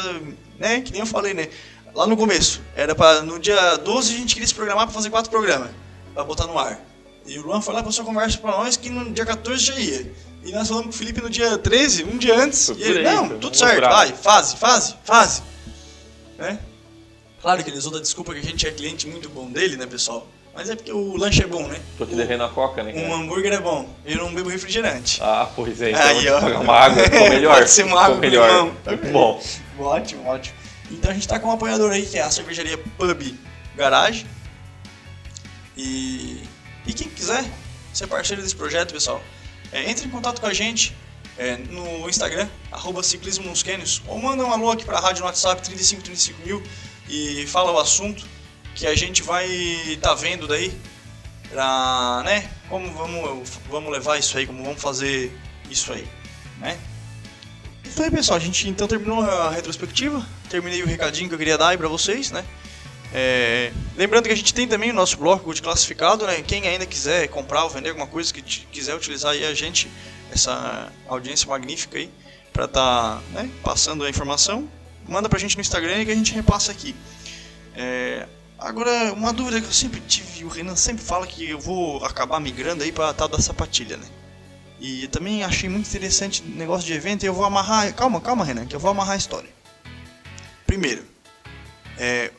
né, 0.57 0.81
que 0.81 0.91
nem 0.91 1.01
eu 1.01 1.07
falei, 1.07 1.33
né, 1.33 1.49
lá 1.93 2.05
no 2.05 2.17
começo, 2.17 2.61
era 2.75 2.93
para 2.95 3.21
no 3.21 3.39
dia 3.39 3.77
12 3.77 4.13
a 4.13 4.17
gente 4.17 4.33
queria 4.33 4.47
se 4.47 4.53
programar 4.53 4.85
para 4.85 4.93
fazer 4.93 5.09
quatro 5.09 5.29
programas, 5.31 5.69
para 6.13 6.23
botar 6.23 6.47
no 6.47 6.57
ar, 6.57 6.79
e 7.25 7.37
o 7.39 7.45
Luan 7.45 7.61
foi 7.61 7.73
lá 7.73 7.83
passou 7.83 8.03
a 8.03 8.05
conversa 8.05 8.37
para 8.37 8.51
nós 8.51 8.77
que 8.77 8.89
no 8.89 9.11
dia 9.11 9.25
14 9.25 9.63
já 9.63 9.79
ia, 9.79 10.11
e 10.43 10.51
nós 10.51 10.67
falamos 10.67 10.87
com 10.87 10.93
o 10.93 10.97
Felipe 10.97 11.21
no 11.21 11.29
dia 11.29 11.57
13, 11.57 12.03
um 12.03 12.17
dia 12.17 12.37
antes, 12.39 12.69
e 12.69 12.81
ele, 12.81 13.03
não, 13.03 13.39
tudo 13.39 13.55
certo, 13.55 13.81
vai, 13.81 14.13
fase, 14.13 14.55
fase, 14.57 14.95
fase, 15.03 15.43
né, 16.37 16.59
claro 17.41 17.63
que 17.63 17.69
ele 17.69 17.77
usou 17.77 17.91
da 17.91 17.99
desculpa 17.99 18.33
que 18.33 18.39
a 18.39 18.43
gente 18.43 18.67
é 18.67 18.71
cliente 18.71 19.07
muito 19.07 19.29
bom 19.29 19.49
dele, 19.49 19.77
né, 19.77 19.85
pessoal, 19.85 20.27
mas 20.57 20.71
é 20.71 20.75
porque 20.75 20.91
o 20.91 21.15
lanche 21.15 21.43
é 21.43 21.45
bom, 21.45 21.67
né? 21.67 21.79
Tô 21.99 22.05
te 22.07 22.15
devendo 22.15 22.43
a 22.43 22.49
coca, 22.49 22.81
né? 22.81 22.91
Um 22.91 23.01
cara? 23.03 23.13
hambúrguer 23.13 23.53
é 23.53 23.59
bom. 23.59 23.87
Eu 24.03 24.17
não 24.17 24.33
bebo 24.33 24.49
refrigerante. 24.49 25.19
Ah, 25.21 25.47
pois 25.55 25.79
é. 25.83 25.91
Então 25.91 26.01
Aí, 26.01 26.27
ó. 26.27 26.41
pagar 26.41 26.59
uma 26.61 26.73
água 26.73 27.03
ficou 27.03 27.29
melhor. 27.29 27.57
Pode 27.57 27.69
ser 27.69 27.83
uma 27.83 28.01
água 28.01 28.17
melhor. 28.17 28.49
limão. 28.49 28.75
Muito 28.87 29.07
bom. 29.11 29.43
Ótimo, 29.77 30.27
ótimo. 30.27 30.57
Então 30.89 31.11
a 31.11 31.13
gente 31.13 31.27
tá 31.27 31.39
com 31.39 31.49
um 31.49 31.51
apoiador 31.51 31.91
aí, 31.91 32.03
que 32.03 32.17
é 32.17 32.23
a 32.23 32.31
cervejaria 32.31 32.75
Pub 32.75 33.37
Garage. 33.75 34.25
E, 35.77 36.41
e 36.87 36.91
quem 36.93 37.07
quiser 37.07 37.45
ser 37.93 38.07
parceiro 38.07 38.41
desse 38.41 38.55
projeto, 38.55 38.93
pessoal, 38.93 39.21
é, 39.71 39.87
entre 39.87 40.07
em 40.07 40.09
contato 40.09 40.41
com 40.41 40.47
a 40.47 40.53
gente 40.53 40.97
é, 41.37 41.55
no 41.69 42.09
Instagram, 42.09 42.47
arroba 42.71 43.03
ciclismo 43.03 43.47
nos 43.47 43.61
cânions, 43.61 44.01
ou 44.07 44.19
manda 44.19 44.43
um 44.43 44.51
alô 44.51 44.71
aqui 44.71 44.83
pra 44.83 44.99
rádio 44.99 45.19
no 45.19 45.27
WhatsApp 45.27 45.61
3535 45.61 46.47
mil 46.47 46.63
e 47.07 47.45
fala 47.45 47.71
o 47.71 47.77
assunto 47.77 48.25
que 48.77 48.85
a 48.85 48.95
gente 48.95 49.23
vai 49.23 49.49
tá 49.99 50.13
vendo 50.13 50.47
daí 50.47 50.71
pra, 51.49 52.21
né? 52.23 52.47
Como 52.69 52.89
vamos, 52.93 53.49
vamos 53.69 53.91
levar 53.91 54.19
isso 54.19 54.37
aí, 54.37 54.45
como 54.45 54.63
vamos 54.63 54.79
fazer 54.79 55.35
isso 55.69 55.91
aí, 55.91 56.07
né? 56.59 56.77
Isso 57.83 58.03
aí, 58.03 58.11
pessoal. 58.11 58.37
A 58.37 58.39
gente 58.39 58.69
então 58.69 58.87
terminou 58.87 59.21
a 59.23 59.49
retrospectiva. 59.49 60.23
Terminei 60.49 60.83
o 60.83 60.85
recadinho 60.85 61.27
que 61.27 61.33
eu 61.33 61.39
queria 61.39 61.57
dar 61.57 61.69
aí 61.69 61.77
pra 61.77 61.87
vocês, 61.87 62.29
né? 62.29 62.45
É, 63.11 63.71
lembrando 63.95 64.25
que 64.25 64.33
a 64.33 64.35
gente 64.35 64.53
tem 64.53 64.67
também 64.67 64.91
o 64.91 64.93
nosso 64.93 65.17
bloco 65.17 65.51
de 65.53 65.61
classificado, 65.61 66.27
né? 66.27 66.43
Quem 66.45 66.67
ainda 66.67 66.85
quiser 66.85 67.27
comprar 67.29 67.63
ou 67.63 67.69
vender 67.71 67.89
alguma 67.89 68.07
coisa 68.07 68.31
que 68.31 68.41
quiser 68.41 68.93
utilizar 68.93 69.31
aí 69.31 69.43
a 69.43 69.53
gente, 69.55 69.89
essa 70.31 70.91
audiência 71.07 71.47
magnífica 71.47 71.97
aí, 71.97 72.11
para 72.53 72.65
estar 72.65 73.15
tá, 73.15 73.21
né, 73.31 73.49
passando 73.63 74.03
a 74.03 74.09
informação, 74.09 74.69
manda 75.07 75.27
pra 75.27 75.39
gente 75.39 75.55
no 75.55 75.61
Instagram 75.61 76.05
que 76.05 76.11
a 76.11 76.15
gente 76.15 76.33
repassa 76.33 76.71
aqui. 76.71 76.93
É, 77.75 78.27
agora, 78.57 79.13
uma 79.13 79.33
dúvida 79.33 79.61
que 79.61 79.67
eu 79.67 79.73
sempre 79.73 79.99
tive, 80.01 80.45
o 80.45 80.49
Renan 80.49 80.75
sempre 80.75 81.03
fala 81.03 81.25
que 81.27 81.49
eu 81.49 81.59
vou 81.59 82.03
acabar 82.05 82.39
migrando 82.39 82.83
aí 82.83 82.91
para 82.91 83.13
tal 83.13 83.27
da 83.27 83.39
sapatilha, 83.39 83.97
né? 83.97 84.07
E 84.79 85.07
também 85.07 85.43
achei 85.43 85.67
muito 85.67 85.87
interessante 85.87 86.41
o 86.41 86.49
negócio 86.49 86.85
de 86.85 86.93
evento 86.93 87.23
e 87.23 87.25
eu 87.25 87.33
vou 87.33 87.45
amarrar. 87.45 87.93
Calma, 87.95 88.21
calma, 88.21 88.45
Renan, 88.45 88.65
que 88.65 88.75
eu 88.75 88.79
vou 88.79 88.91
amarrar 88.91 89.13
a 89.13 89.17
história. 89.17 89.49
Primeiro, 90.67 91.03
é, 91.97 92.31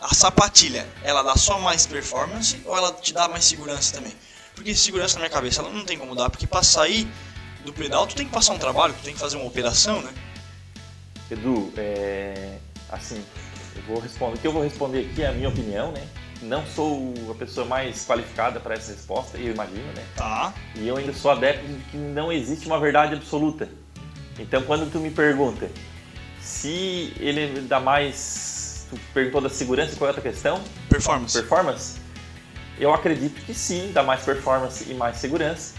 a 0.00 0.14
sapatilha, 0.14 0.86
ela 1.02 1.22
dá 1.22 1.36
só 1.36 1.58
mais 1.58 1.86
performance 1.86 2.60
ou 2.64 2.76
ela 2.76 2.92
te 2.92 3.12
dá 3.12 3.26
mais 3.28 3.44
segurança 3.44 3.94
também? 3.94 4.12
Porque 4.54 4.74
segurança 4.74 5.14
na 5.14 5.20
minha 5.20 5.30
cabeça 5.30 5.60
ela 5.60 5.70
não 5.70 5.84
tem 5.84 5.98
como 5.98 6.14
dar, 6.14 6.28
porque 6.28 6.46
para 6.46 6.62
sair 6.62 7.08
do 7.64 7.72
pedal 7.72 8.06
tu 8.06 8.14
tem 8.14 8.26
que 8.26 8.32
passar 8.32 8.52
um 8.52 8.58
trabalho, 8.58 8.94
tu 8.94 9.02
tem 9.04 9.14
que 9.14 9.20
fazer 9.20 9.36
uma 9.36 9.46
operação, 9.46 10.02
né? 10.02 10.12
Edu, 11.30 11.72
é, 11.76 12.58
assim, 12.90 13.24
eu 13.78 13.94
vou 13.94 14.00
responder, 14.00 14.34
o 14.34 14.38
que 14.38 14.46
eu 14.46 14.52
vou 14.52 14.62
responder 14.62 15.08
aqui 15.10 15.22
é 15.22 15.28
a 15.28 15.32
minha 15.32 15.48
opinião, 15.48 15.92
né? 15.92 16.06
Não 16.42 16.64
sou 16.66 17.14
a 17.30 17.34
pessoa 17.34 17.66
mais 17.66 18.06
qualificada 18.06 18.60
para 18.60 18.74
essa 18.74 18.92
resposta, 18.92 19.38
eu 19.38 19.52
imagino, 19.52 19.86
né? 19.94 20.04
Tá. 20.14 20.54
E 20.76 20.86
eu 20.86 20.96
ainda 20.96 21.12
sou 21.12 21.30
adepto 21.30 21.66
de 21.66 21.78
que 21.90 21.96
não 21.96 22.30
existe 22.30 22.66
uma 22.66 22.78
verdade 22.78 23.14
absoluta. 23.14 23.68
Então, 24.38 24.62
quando 24.62 24.90
tu 24.90 24.98
me 25.00 25.10
pergunta 25.10 25.68
se 26.40 27.12
ele 27.18 27.60
dá 27.62 27.80
mais 27.80 28.86
tu 28.88 28.98
perguntou 29.12 29.40
da 29.40 29.50
segurança, 29.50 29.96
qual 29.96 30.08
é 30.08 30.12
a 30.12 30.16
outra 30.16 30.30
questão? 30.30 30.60
Performance. 30.88 31.38
Performance? 31.38 32.00
Eu 32.78 32.94
acredito 32.94 33.44
que 33.44 33.52
sim, 33.52 33.90
dá 33.92 34.02
mais 34.02 34.22
performance 34.22 34.90
e 34.90 34.94
mais 34.94 35.16
segurança. 35.16 35.74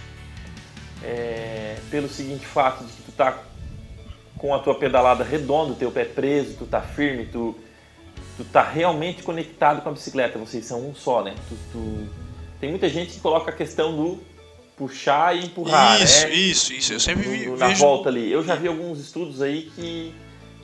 É, 1.02 1.78
pelo 1.90 2.10
seguinte 2.10 2.46
fato 2.46 2.84
de 2.84 2.92
que 2.92 3.04
tu 3.04 3.12
tá 3.14 3.42
com 4.38 4.54
a 4.54 4.60
tua 4.60 4.76
pedalada 4.76 5.24
redonda, 5.24 5.76
teu 5.76 5.92
pé 5.92 6.06
preso, 6.06 6.56
tu 6.58 6.66
tá 6.66 6.82
firme, 6.82 7.26
tu, 7.26 7.58
tu 8.40 8.46
tá 8.46 8.64
realmente 8.64 9.22
conectado 9.22 9.82
com 9.82 9.90
a 9.90 9.92
bicicleta, 9.92 10.40
vocês 10.40 10.66
são 10.66 10.88
um 10.88 10.96
só, 10.96 11.22
né? 11.22 11.36
Tu, 11.50 11.56
tu... 11.74 12.10
Tem 12.60 12.70
muita 12.70 12.88
gente 12.88 13.14
que 13.14 13.20
coloca 13.20 13.52
a 13.52 13.54
questão 13.54 13.94
do 13.96 14.20
puxar 14.78 15.36
e 15.36 15.46
empurrar, 15.46 16.02
isso, 16.02 16.28
né? 16.28 16.34
Isso, 16.34 16.74
isso, 16.74 16.94
eu 16.94 17.00
sempre 17.02 17.28
vi, 17.28 17.50
Na 17.50 17.74
volta 17.74 18.08
ali. 18.08 18.32
Eu 18.32 18.44
já 18.44 18.56
vi 18.56 18.70
alguns 18.70 18.98
estudos 19.00 19.42
aí 19.42 19.70
que 19.76 20.14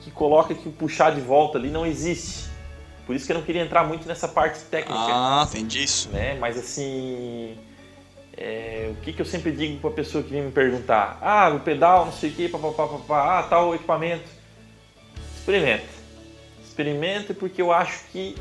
que 0.06 0.10
coloca 0.12 0.54
que 0.54 0.68
o 0.68 0.72
puxar 0.72 1.12
de 1.12 1.20
volta 1.20 1.58
ali 1.58 1.68
não 1.68 1.84
existe. 1.84 2.48
Por 3.04 3.16
isso 3.16 3.26
que 3.26 3.32
eu 3.32 3.38
não 3.38 3.42
queria 3.42 3.62
entrar 3.62 3.82
muito 3.82 4.06
nessa 4.06 4.28
parte 4.28 4.60
técnica. 4.60 4.94
Ah, 4.96 5.48
tem 5.50 5.66
disso. 5.66 6.08
Né? 6.10 6.38
Mas 6.38 6.56
assim, 6.56 7.58
é, 8.36 8.92
o 8.92 9.02
que, 9.02 9.12
que 9.12 9.20
eu 9.20 9.26
sempre 9.26 9.50
digo 9.50 9.80
para 9.80 9.90
a 9.90 9.92
pessoa 9.92 10.22
que 10.22 10.30
vem 10.30 10.42
me 10.42 10.52
perguntar: 10.52 11.18
ah, 11.20 11.48
o 11.48 11.58
pedal, 11.58 12.06
não 12.06 12.12
sei 12.12 12.30
o 12.30 12.32
que, 12.34 12.48
papapá, 12.48 13.40
ah, 13.40 13.42
tal 13.42 13.74
equipamento. 13.74 14.28
Experimenta. 15.36 15.95
Experimenta 16.76 17.32
porque 17.32 17.62
eu 17.62 17.72
acho 17.72 18.04
que 18.12 18.36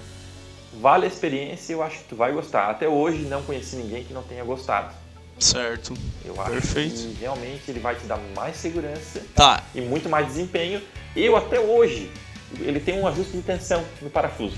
vale 0.82 1.06
a 1.06 1.08
experiência 1.08 1.72
e 1.72 1.76
eu 1.76 1.82
acho 1.82 2.00
que 2.00 2.04
tu 2.04 2.18
vai 2.18 2.34
gostar. 2.34 2.70
Até 2.70 2.86
hoje 2.86 3.20
não 3.20 3.42
conheci 3.44 3.78
ninguém 3.78 4.04
que 4.04 4.14
não 4.14 4.24
tenha 4.24 4.44
gostado. 4.44 4.94
Certo. 5.40 5.94
Eu 6.26 6.34
acho 6.42 6.52
Perfeito. 6.52 6.96
que 6.96 7.18
realmente 7.22 7.62
ele 7.70 7.80
vai 7.80 7.96
te 7.96 8.06
dar 8.06 8.20
mais 8.36 8.58
segurança 8.58 9.22
tá. 9.34 9.64
e 9.74 9.80
muito 9.80 10.10
mais 10.10 10.28
desempenho. 10.28 10.82
Eu 11.16 11.38
até 11.38 11.62
hoje, 11.62 12.12
ele 12.60 12.82
tem 12.82 13.00
um 13.00 13.08
ajuste 13.08 13.38
de 13.38 13.42
tensão 13.42 13.86
no 14.02 14.10
parafuso. 14.10 14.58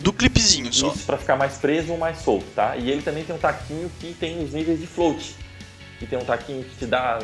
Do 0.00 0.10
clipezinho 0.10 0.72
só. 0.72 0.88
Isso 0.88 1.04
para 1.04 1.18
ficar 1.18 1.36
mais 1.36 1.58
preso 1.58 1.92
ou 1.92 1.98
mais 1.98 2.16
solto, 2.20 2.46
tá? 2.54 2.76
E 2.78 2.90
ele 2.90 3.02
também 3.02 3.24
tem 3.24 3.36
um 3.36 3.38
taquinho 3.38 3.90
que 4.00 4.14
tem 4.14 4.42
os 4.42 4.54
níveis 4.54 4.80
de 4.80 4.86
float. 4.86 5.36
Que 6.00 6.06
tem 6.06 6.18
um 6.18 6.24
taquinho 6.24 6.64
que 6.64 6.76
te 6.76 6.86
dá 6.86 7.20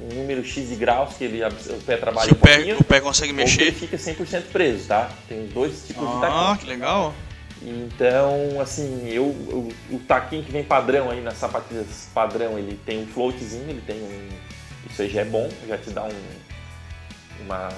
um 0.00 0.14
número 0.14 0.42
X 0.42 0.68
de 0.68 0.76
graus 0.76 1.14
que 1.14 1.24
ele, 1.24 1.44
o 1.44 1.82
pé 1.82 1.96
trabalha 1.96 2.28
que 2.28 2.34
um 2.34 2.38
o 2.38 2.40
pé, 2.40 2.74
o 2.78 2.84
pé 2.84 3.00
consegue 3.00 3.32
mexer. 3.32 3.62
Ele 3.62 3.72
fica 3.72 3.96
100% 3.96 4.44
preso, 4.52 4.86
tá? 4.86 5.10
Tem 5.28 5.44
os 5.44 5.52
dois 5.52 5.86
tipos 5.86 6.08
ah, 6.08 6.14
de 6.14 6.20
taquinho. 6.20 6.40
Ah, 6.40 6.56
que 6.56 6.66
legal. 6.66 7.14
Então, 7.62 8.60
assim, 8.60 9.06
eu, 9.08 9.24
o, 9.24 9.72
o 9.90 9.98
taquinho 9.98 10.42
que 10.42 10.50
vem 10.50 10.64
padrão 10.64 11.10
aí 11.10 11.20
nas 11.20 11.34
sapatilhas 11.34 12.08
padrão, 12.14 12.58
ele 12.58 12.80
tem 12.86 13.02
um 13.02 13.06
floatzinho, 13.06 13.68
ele 13.68 13.82
tem 13.86 13.96
um. 13.96 14.28
Isso 14.88 15.02
aí 15.02 15.10
já 15.10 15.20
é 15.20 15.24
bom, 15.24 15.48
já 15.68 15.76
te 15.76 15.90
dá 15.90 16.04
um. 16.04 16.40
Uma, 17.44 17.68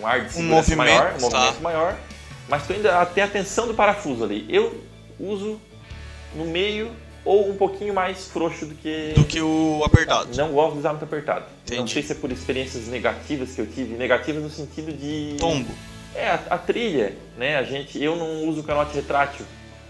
um 0.00 0.06
ar 0.06 0.24
de 0.24 0.32
segurança 0.32 0.72
um 0.72 0.76
maior, 0.76 1.14
um 1.16 1.20
movimento 1.20 1.54
tá. 1.54 1.60
maior. 1.60 1.98
Mas 2.48 2.66
tu 2.66 2.72
ainda 2.72 3.04
tem 3.06 3.22
a 3.22 3.28
tensão 3.28 3.66
do 3.66 3.74
parafuso 3.74 4.24
ali. 4.24 4.46
Eu 4.48 4.82
uso 5.18 5.60
no 6.34 6.46
meio 6.46 6.90
ou 7.24 7.50
um 7.50 7.56
pouquinho 7.56 7.92
mais 7.92 8.26
frouxo 8.26 8.66
do 8.66 8.74
que. 8.74 9.12
Do 9.14 9.24
que 9.24 9.40
o 9.40 9.82
apertado. 9.84 10.34
Não 10.36 10.52
gosto 10.52 10.72
de 10.72 10.78
usar 10.78 10.90
muito 10.90 11.04
apertado. 11.04 11.44
Entendi. 11.64 11.80
Não 11.80 11.86
sei 11.86 12.02
se 12.02 12.12
é 12.12 12.14
por 12.14 12.32
experiências 12.32 12.86
negativas 12.88 13.52
que 13.52 13.60
eu 13.60 13.66
tive. 13.66 13.94
Negativas 13.94 14.42
no 14.42 14.50
sentido 14.50 14.92
de. 14.92 15.36
Tombo. 15.38 15.70
É, 16.14 16.30
a, 16.30 16.40
a, 16.50 16.58
trilha, 16.58 17.14
né? 17.36 17.56
A 17.56 17.62
gente, 17.62 18.02
eu 18.02 18.16
não 18.16 18.48
uso 18.48 18.62
canote 18.62 18.94
retrátil. 18.94 19.44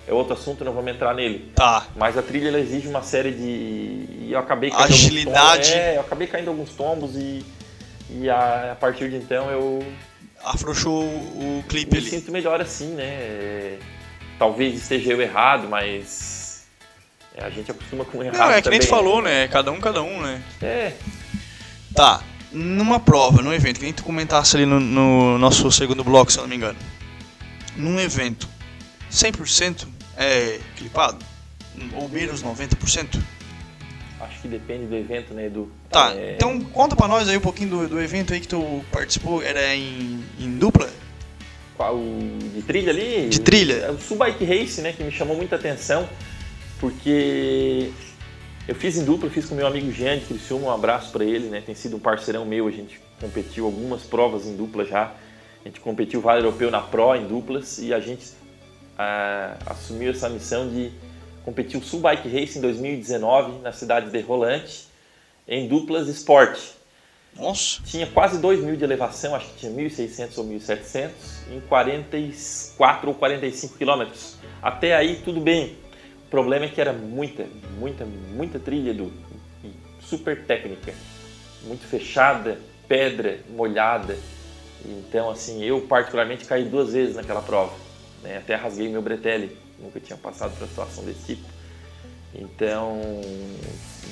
É 0.06 0.12
outro 0.12 0.34
assunto, 0.34 0.64
não 0.64 0.72
vamos 0.72 0.92
entrar 0.92 1.14
nele. 1.14 1.52
Tá. 1.54 1.86
Mas 1.94 2.18
a 2.18 2.22
trilha 2.22 2.48
ela 2.48 2.58
exige 2.58 2.88
uma 2.88 3.02
série 3.02 3.30
de. 3.30 3.42
E 3.42 4.28
eu 4.32 4.38
acabei 4.38 4.70
caindo 4.70 4.92
Agilidade. 4.92 5.72
É, 5.72 5.96
eu 5.96 6.00
acabei 6.00 6.26
caindo 6.26 6.48
alguns 6.48 6.70
tombos 6.70 7.14
e. 7.14 7.44
E 8.10 8.28
a, 8.28 8.72
a 8.72 8.74
partir 8.74 9.08
de 9.08 9.16
então 9.16 9.48
eu. 9.50 9.84
Afrouxou 10.42 11.04
o 11.04 11.62
clipe 11.68 11.96
ali. 11.96 12.04
Me 12.04 12.10
sinto 12.10 12.32
melhor 12.32 12.60
assim, 12.60 12.88
né? 12.88 13.78
Talvez 14.38 14.74
esteja 14.74 15.12
eu 15.12 15.20
errado, 15.20 15.68
mas. 15.68 16.39
A 17.40 17.50
gente 17.50 17.70
acostuma 17.70 18.04
com 18.04 18.22
errado. 18.22 18.38
Não, 18.38 18.50
é 18.50 18.56
que 18.56 18.62
também, 18.62 18.78
nem 18.78 18.86
tu 18.86 18.90
falou, 18.90 19.22
né? 19.22 19.48
Cada 19.48 19.72
um, 19.72 19.80
cada 19.80 20.02
um, 20.02 20.20
né? 20.20 20.42
É. 20.60 20.92
Tá 21.94 22.22
numa 22.52 22.98
prova, 22.98 23.42
num 23.42 23.52
evento, 23.52 23.78
que 23.78 23.84
nem 23.84 23.92
tu 23.92 24.02
comentasse 24.02 24.56
ali 24.56 24.66
no, 24.66 24.80
no, 24.80 25.38
nosso 25.38 25.70
segundo 25.70 26.02
bloco, 26.02 26.32
se 26.32 26.38
eu 26.38 26.42
não 26.42 26.48
me 26.48 26.56
engano. 26.56 26.78
Num 27.76 27.98
evento, 28.00 28.48
100% 29.10 29.86
é 30.16 30.58
clipado? 30.76 31.24
Ou 31.94 32.08
menos 32.08 32.42
90%? 32.42 33.20
Acho 34.20 34.42
que 34.42 34.48
depende 34.48 34.86
do 34.86 34.96
evento, 34.96 35.32
né, 35.32 35.46
Edu? 35.46 35.70
Tá, 35.88 36.12
é... 36.14 36.34
então 36.34 36.60
conta 36.60 36.94
pra 36.94 37.08
nós 37.08 37.28
aí 37.28 37.36
um 37.36 37.40
pouquinho 37.40 37.70
do, 37.70 37.88
do 37.88 38.00
evento 38.00 38.34
aí 38.34 38.40
que 38.40 38.48
tu 38.48 38.84
participou, 38.92 39.42
era 39.42 39.74
em, 39.74 40.22
em 40.38 40.58
dupla? 40.58 40.90
Qual, 41.74 41.98
de 42.54 42.60
trilha 42.62 42.90
ali? 42.90 43.28
De 43.30 43.40
trilha. 43.40 43.74
É 43.74 43.90
o 43.90 43.98
Sul 43.98 44.18
Bike 44.18 44.44
Race, 44.44 44.82
né, 44.82 44.92
que 44.92 45.02
me 45.02 45.10
chamou 45.10 45.36
muita 45.36 45.56
atenção, 45.56 46.06
porque 46.80 47.92
eu 48.66 48.74
fiz 48.74 48.96
em 48.96 49.04
dupla, 49.04 49.28
fiz 49.28 49.46
com 49.46 49.54
meu 49.54 49.66
amigo 49.66 49.92
Jean 49.92 50.18
de 50.18 50.24
Criciúma, 50.24 50.68
um 50.68 50.70
abraço 50.70 51.12
para 51.12 51.24
ele, 51.24 51.48
né? 51.48 51.60
Tem 51.60 51.74
sido 51.74 51.96
um 51.96 52.00
parceirão 52.00 52.44
meu, 52.46 52.66
a 52.66 52.70
gente 52.70 52.98
competiu 53.20 53.66
algumas 53.66 54.02
provas 54.02 54.46
em 54.46 54.56
dupla 54.56 54.84
já. 54.84 55.12
A 55.62 55.68
gente 55.68 55.78
competiu 55.80 56.20
o 56.20 56.22
Vale 56.22 56.40
Europeu 56.40 56.70
na 56.70 56.80
Pro 56.80 57.14
em 57.14 57.26
duplas 57.26 57.78
e 57.78 57.92
a 57.92 58.00
gente 58.00 58.32
ah, 58.98 59.56
assumiu 59.66 60.10
essa 60.10 60.28
missão 60.28 60.68
de 60.68 60.90
competir 61.44 61.78
o 61.78 61.82
Sul 61.82 62.00
Bike 62.00 62.28
Race 62.28 62.56
em 62.56 62.62
2019 62.62 63.60
na 63.60 63.72
cidade 63.72 64.10
de 64.10 64.20
Rolante 64.20 64.88
em 65.46 65.68
duplas 65.68 66.08
esporte. 66.08 66.72
Nossa! 67.36 67.82
Tinha 67.84 68.06
quase 68.06 68.38
2 68.38 68.60
mil 68.60 68.76
de 68.76 68.84
elevação, 68.84 69.34
acho 69.34 69.50
que 69.50 69.58
tinha 69.58 69.72
1.600 69.72 70.38
ou 70.38 70.44
1.700 70.44 71.10
em 71.52 71.60
44 71.60 73.08
ou 73.08 73.14
45 73.14 73.76
quilômetros. 73.76 74.36
Até 74.62 74.96
aí 74.96 75.20
tudo 75.22 75.40
bem. 75.40 75.76
O 76.30 76.36
problema 76.38 76.66
é 76.66 76.68
que 76.68 76.80
era 76.80 76.92
muita, 76.92 77.44
muita, 77.76 78.04
muita 78.04 78.60
trilha 78.60 78.94
do 78.94 79.12
super 80.00 80.44
técnica, 80.44 80.94
muito 81.64 81.84
fechada, 81.88 82.56
pedra, 82.86 83.40
molhada. 83.48 84.16
Então, 84.84 85.28
assim, 85.28 85.64
eu 85.64 85.80
particularmente 85.80 86.44
caí 86.44 86.66
duas 86.66 86.92
vezes 86.92 87.16
naquela 87.16 87.42
prova. 87.42 87.74
Né? 88.22 88.36
Até 88.36 88.54
rasguei 88.54 88.88
meu 88.88 89.02
bretelle, 89.02 89.58
nunca 89.80 89.98
tinha 89.98 90.16
passado 90.16 90.52
por 90.52 90.60
uma 90.60 90.68
situação 90.68 91.04
desse 91.04 91.34
tipo. 91.34 91.42
Então, 92.32 93.00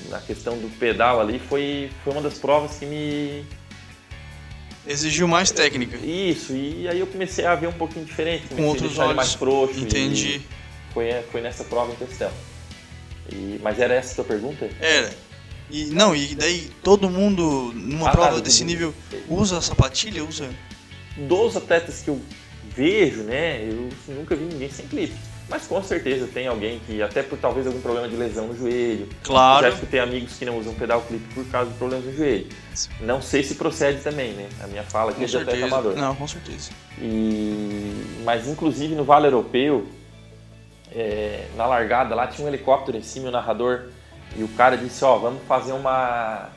na 0.08 0.20
questão 0.20 0.58
do 0.58 0.68
pedal 0.76 1.20
ali, 1.20 1.38
foi, 1.38 1.88
foi 2.02 2.14
uma 2.14 2.22
das 2.22 2.36
provas 2.36 2.78
que 2.78 2.84
me. 2.84 3.44
Exigiu 4.84 5.28
mais 5.28 5.52
técnica. 5.52 5.96
Isso, 5.98 6.52
e 6.52 6.88
aí 6.88 6.98
eu 6.98 7.06
comecei 7.06 7.46
a 7.46 7.54
ver 7.54 7.68
um 7.68 7.72
pouquinho 7.72 8.04
diferente. 8.04 8.48
Com 8.56 8.66
outros 8.66 8.98
olhos. 8.98 9.14
mais 9.14 9.34
frouxo. 9.34 9.78
Entendi. 9.78 10.42
E 10.44 10.58
foi, 10.93 11.11
foi 11.30 11.41
nessa 11.41 11.64
prova 11.64 11.93
em 11.93 11.97
questão. 11.97 12.30
E, 13.30 13.61
mas 13.62 13.78
era 13.78 13.95
essa 13.95 14.12
a 14.12 14.14
tua 14.16 14.24
pergunta? 14.24 14.68
Era. 14.80 15.11
E, 15.70 15.86
não, 15.86 16.16
e 16.16 16.34
daí 16.34 16.70
todo 16.82 17.11
mundo 17.11 17.72
numa 17.74 18.09
ah, 18.09 18.12
prova 18.12 18.41
desse 18.41 18.64
nível 18.64 18.95
usa 19.28 19.59
a 19.59 19.61
sapatilha? 19.61 20.24
Usa? 20.24 20.49
Dos 21.16 21.57
atletas 21.57 22.01
que 22.01 22.09
eu 22.09 22.20
vejo, 22.74 23.22
né? 23.22 23.68
Eu 23.68 23.89
nunca 24.14 24.34
vi 24.34 24.45
ninguém 24.45 24.70
sem 24.70 24.86
clipe. 24.86 25.14
Mas 25.49 25.66
com 25.66 25.82
certeza 25.82 26.26
tem 26.26 26.47
alguém 26.47 26.78
que, 26.86 27.01
até 27.01 27.22
por 27.22 27.39
talvez 27.39 27.66
algum 27.66 27.80
problema 27.80 28.07
de 28.07 28.14
lesão 28.16 28.49
no 28.49 28.57
joelho. 28.57 29.09
Claro. 29.22 29.66
Já 29.66 29.72
escutei 29.72 29.99
amigos 29.99 30.34
que 30.36 30.45
não 30.45 30.59
usam 30.59 30.74
pedal 30.74 31.01
clipe 31.03 31.24
por 31.34 31.45
causa 31.47 31.70
de 31.70 31.76
problemas 31.78 32.05
no 32.05 32.14
joelho. 32.14 32.47
Não 33.01 33.22
sei 33.22 33.43
se 33.43 33.55
procede 33.55 34.03
também, 34.03 34.32
né? 34.32 34.47
A 34.62 34.66
minha 34.66 34.82
fala 34.82 35.11
aqui 35.11 35.20
Com 35.20 35.24
é 35.24 35.28
de 35.28 35.36
atleta 35.39 35.64
amador. 35.64 35.97
Não, 35.97 36.14
com 36.14 36.28
certeza. 36.28 36.70
E, 37.01 38.20
mas 38.24 38.47
inclusive 38.47 38.95
no 38.95 39.05
Vale 39.05 39.26
Europeu, 39.26 39.86
é, 40.95 41.47
na 41.57 41.66
largada 41.66 42.14
lá 42.14 42.26
tinha 42.26 42.45
um 42.47 42.49
helicóptero 42.49 42.97
em 42.97 43.03
cima, 43.03 43.26
e 43.26 43.28
o 43.28 43.32
narrador, 43.32 43.84
e 44.36 44.43
o 44.43 44.49
cara 44.49 44.76
disse, 44.76 45.05
ó, 45.05 45.16
vamos 45.16 45.41
fazer 45.49 45.72
uma 45.72 46.49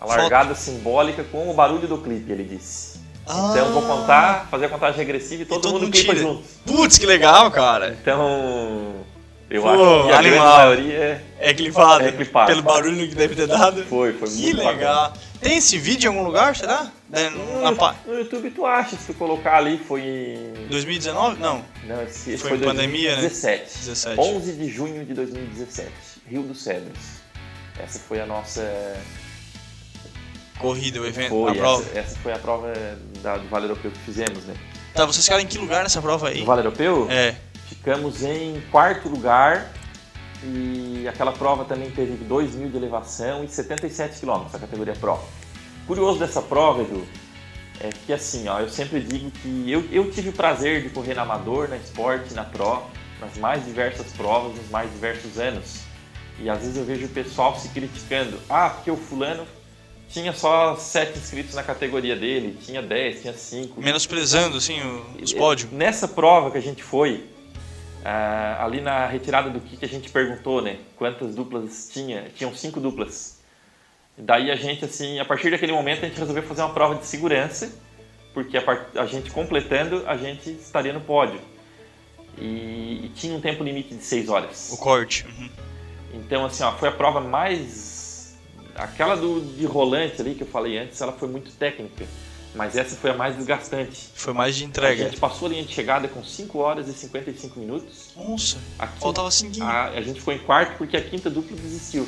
largada 0.00 0.54
simbólica 0.54 1.22
com 1.24 1.50
o 1.50 1.54
barulho 1.54 1.86
do 1.86 1.98
clipe, 1.98 2.32
ele 2.32 2.44
disse. 2.44 3.00
Então 3.24 3.56
eu 3.56 3.72
vou 3.72 3.82
contar, 3.82 4.48
fazer 4.50 4.66
a 4.66 4.68
contagem 4.68 4.98
regressiva 4.98 5.42
e 5.42 5.46
todo, 5.46 5.62
todo 5.62 5.72
mundo 5.74 5.82
mundo 5.82 5.92
clipa 5.92 6.14
junto. 6.16 6.42
Putz, 6.66 6.98
que 6.98 7.06
legal, 7.06 7.50
cara. 7.52 7.96
Então, 8.00 8.94
eu 9.48 9.62
Pô, 9.62 9.68
acho 9.68 10.06
que 10.06 10.12
a 10.12 10.18
animal. 10.18 10.56
maioria 10.56 11.24
É 11.38 11.54
clipado. 11.54 12.04
É 12.04 12.10
clipado. 12.12 12.46
Pelo 12.48 12.62
barulho 12.62 13.08
que 13.08 13.14
deve 13.14 13.36
ter 13.36 13.46
dado. 13.46 13.84
foi, 13.84 14.12
foi 14.14 14.28
Que 14.28 14.42
muito 14.42 14.56
legal. 14.58 14.74
bacana. 14.74 15.12
Tem 15.40 15.56
esse 15.56 15.78
vídeo 15.78 16.10
em 16.10 16.16
algum 16.16 16.26
lugar, 16.26 16.56
será? 16.56 16.90
É, 17.12 17.28
Na 17.28 17.70
No, 17.70 17.76
pa- 17.76 17.94
no 18.06 18.14
YouTube 18.18 18.50
tu 18.50 18.64
acha, 18.64 18.96
se 18.96 19.06
tu 19.08 19.14
colocar 19.14 19.56
ali 19.58 19.76
foi 19.78 20.00
em... 20.00 20.66
2019? 20.70 21.38
Não. 21.40 21.62
Não, 21.86 22.02
esse, 22.02 22.30
esse 22.32 22.38
Foi 22.42 22.50
foi, 22.50 22.58
em 22.58 22.62
pandemia, 22.62 23.16
né? 23.16 23.20
2017. 23.28 23.78
17. 23.78 24.20
11 24.20 24.52
de 24.54 24.68
junho 24.68 25.04
de 25.04 25.12
2017, 25.14 25.90
Rio 26.26 26.42
dos 26.42 26.62
Cedros. 26.62 26.98
Essa 27.78 27.98
foi 27.98 28.20
a 28.20 28.26
nossa. 28.26 28.62
Corrida, 30.58 31.00
o 31.00 31.06
evento, 31.06 31.30
Foi, 31.30 31.50
a 31.50 31.54
prova. 31.54 31.82
Essa, 31.90 31.98
essa 31.98 32.18
foi 32.20 32.32
a 32.32 32.38
prova 32.38 32.72
da, 33.22 33.36
do 33.36 33.48
Vale 33.48 33.64
Europeu 33.66 33.90
que 33.90 33.98
fizemos, 34.00 34.44
né? 34.44 34.54
Tá, 34.94 35.04
vocês 35.04 35.24
ficaram 35.24 35.42
em 35.42 35.46
que 35.46 35.58
lugar 35.58 35.82
nessa 35.82 36.00
prova 36.00 36.28
aí? 36.28 36.40
No 36.40 36.46
Vale 36.46 36.60
Europeu, 36.60 37.08
É. 37.10 37.34
ficamos 37.68 38.22
em 38.22 38.62
quarto 38.70 39.08
lugar 39.08 39.72
e 40.44 41.06
aquela 41.08 41.32
prova 41.32 41.64
também 41.64 41.90
teve 41.90 42.12
2 42.24 42.54
mil 42.54 42.68
de 42.68 42.76
elevação 42.76 43.42
e 43.42 43.48
77 43.48 44.20
quilômetros, 44.20 44.54
a 44.54 44.58
categoria 44.58 44.94
Pro. 44.94 45.18
Curioso 45.92 46.18
dessa 46.20 46.40
prova, 46.40 46.80
Edu, 46.80 47.06
é 47.78 47.90
que 47.90 48.14
assim, 48.14 48.48
ó, 48.48 48.60
eu 48.60 48.68
sempre 48.70 48.98
digo 48.98 49.30
que 49.30 49.70
eu, 49.70 49.86
eu 49.92 50.10
tive 50.10 50.30
o 50.30 50.32
prazer 50.32 50.82
de 50.82 50.88
correr 50.88 51.12
na 51.12 51.20
Amador, 51.20 51.68
na 51.68 51.76
Sport, 51.76 52.30
na 52.30 52.44
Pro, 52.44 52.82
nas 53.20 53.36
mais 53.36 53.62
diversas 53.62 54.10
provas, 54.12 54.56
nos 54.56 54.70
mais 54.70 54.90
diversos 54.90 55.38
anos. 55.38 55.80
E 56.40 56.48
às 56.48 56.60
vezes 56.60 56.78
eu 56.78 56.84
vejo 56.86 57.04
o 57.04 57.08
pessoal 57.10 57.60
se 57.60 57.68
criticando. 57.68 58.38
Ah, 58.48 58.70
porque 58.70 58.90
o 58.90 58.96
fulano 58.96 59.46
tinha 60.08 60.32
só 60.32 60.76
7 60.76 61.18
inscritos 61.18 61.54
na 61.54 61.62
categoria 61.62 62.16
dele, 62.16 62.58
tinha 62.64 62.80
10, 62.80 63.20
tinha 63.20 63.34
5. 63.34 63.78
Menosprezando, 63.78 64.56
assim, 64.56 64.80
os 65.22 65.34
pódios. 65.34 65.70
Nessa 65.70 66.08
prova 66.08 66.50
que 66.50 66.56
a 66.56 66.62
gente 66.62 66.82
foi, 66.82 67.26
ah, 68.02 68.64
ali 68.64 68.80
na 68.80 69.06
retirada 69.06 69.50
do 69.50 69.60
que 69.60 69.84
a 69.84 69.88
gente 69.88 70.08
perguntou, 70.08 70.62
né? 70.62 70.78
Quantas 70.96 71.34
duplas 71.34 71.90
tinha? 71.92 72.30
Tinham 72.34 72.54
cinco 72.54 72.80
duplas. 72.80 73.41
Daí 74.16 74.50
a 74.50 74.56
gente, 74.56 74.84
assim, 74.84 75.18
a 75.18 75.24
partir 75.24 75.50
daquele 75.50 75.72
momento 75.72 76.04
a 76.04 76.08
gente 76.08 76.18
resolveu 76.18 76.42
fazer 76.42 76.62
uma 76.62 76.72
prova 76.74 76.94
de 76.96 77.06
segurança, 77.06 77.72
porque 78.34 78.56
a, 78.56 78.62
par- 78.62 78.86
a 78.94 79.06
gente 79.06 79.30
completando, 79.30 80.02
a 80.06 80.16
gente 80.16 80.50
estaria 80.50 80.92
no 80.92 81.00
pódio. 81.00 81.40
E, 82.38 83.04
e 83.06 83.12
tinha 83.14 83.34
um 83.34 83.40
tempo 83.40 83.62
limite 83.62 83.94
de 83.94 84.02
6 84.02 84.28
horas. 84.28 84.70
O 84.72 84.76
corte. 84.78 85.26
Uhum. 85.26 85.48
Então, 86.14 86.44
assim, 86.44 86.62
ó, 86.62 86.72
foi 86.72 86.88
a 86.88 86.92
prova 86.92 87.20
mais. 87.20 88.36
Aquela 88.74 89.16
do, 89.16 89.40
de 89.54 89.66
rolante 89.66 90.20
ali 90.20 90.34
que 90.34 90.42
eu 90.42 90.46
falei 90.46 90.78
antes, 90.78 91.00
ela 91.00 91.12
foi 91.12 91.28
muito 91.28 91.50
técnica. 91.52 92.06
Mas 92.54 92.76
essa 92.76 92.94
foi 92.96 93.10
a 93.10 93.14
mais 93.14 93.36
desgastante. 93.36 94.08
Foi 94.14 94.34
mais 94.34 94.54
de 94.56 94.64
A 94.64 94.66
entrega. 94.66 95.04
gente 95.04 95.18
passou 95.18 95.46
a 95.48 95.50
linha 95.52 95.62
de 95.64 95.72
chegada 95.72 96.06
com 96.06 96.22
5 96.22 96.58
horas 96.58 96.86
e 96.88 96.92
55 96.92 97.58
minutos. 97.58 98.10
Nossa, 98.14 98.58
A, 98.78 98.86
quinta- 98.86 99.00
faltava 99.00 99.30
cinquinho. 99.30 99.64
a, 99.64 99.84
a 99.88 100.00
gente 100.02 100.20
ficou 100.20 100.34
em 100.34 100.38
quarto 100.38 100.76
porque 100.76 100.96
a 100.96 101.02
quinta 101.02 101.30
dupla 101.30 101.56
desistiu. 101.56 102.06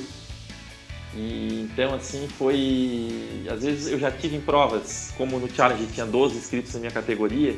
E, 1.17 1.69
então, 1.71 1.95
assim, 1.95 2.29
foi. 2.39 3.47
Às 3.51 3.63
vezes 3.63 3.93
eu 3.93 3.99
já 3.99 4.11
tive 4.11 4.37
em 4.37 4.41
provas, 4.41 5.13
como 5.17 5.39
no 5.39 5.49
Challenge 5.49 5.87
tinha 5.87 6.07
12 6.07 6.37
inscritos 6.37 6.75
na 6.75 6.81
minha 6.81 6.93
categoria, 6.93 7.55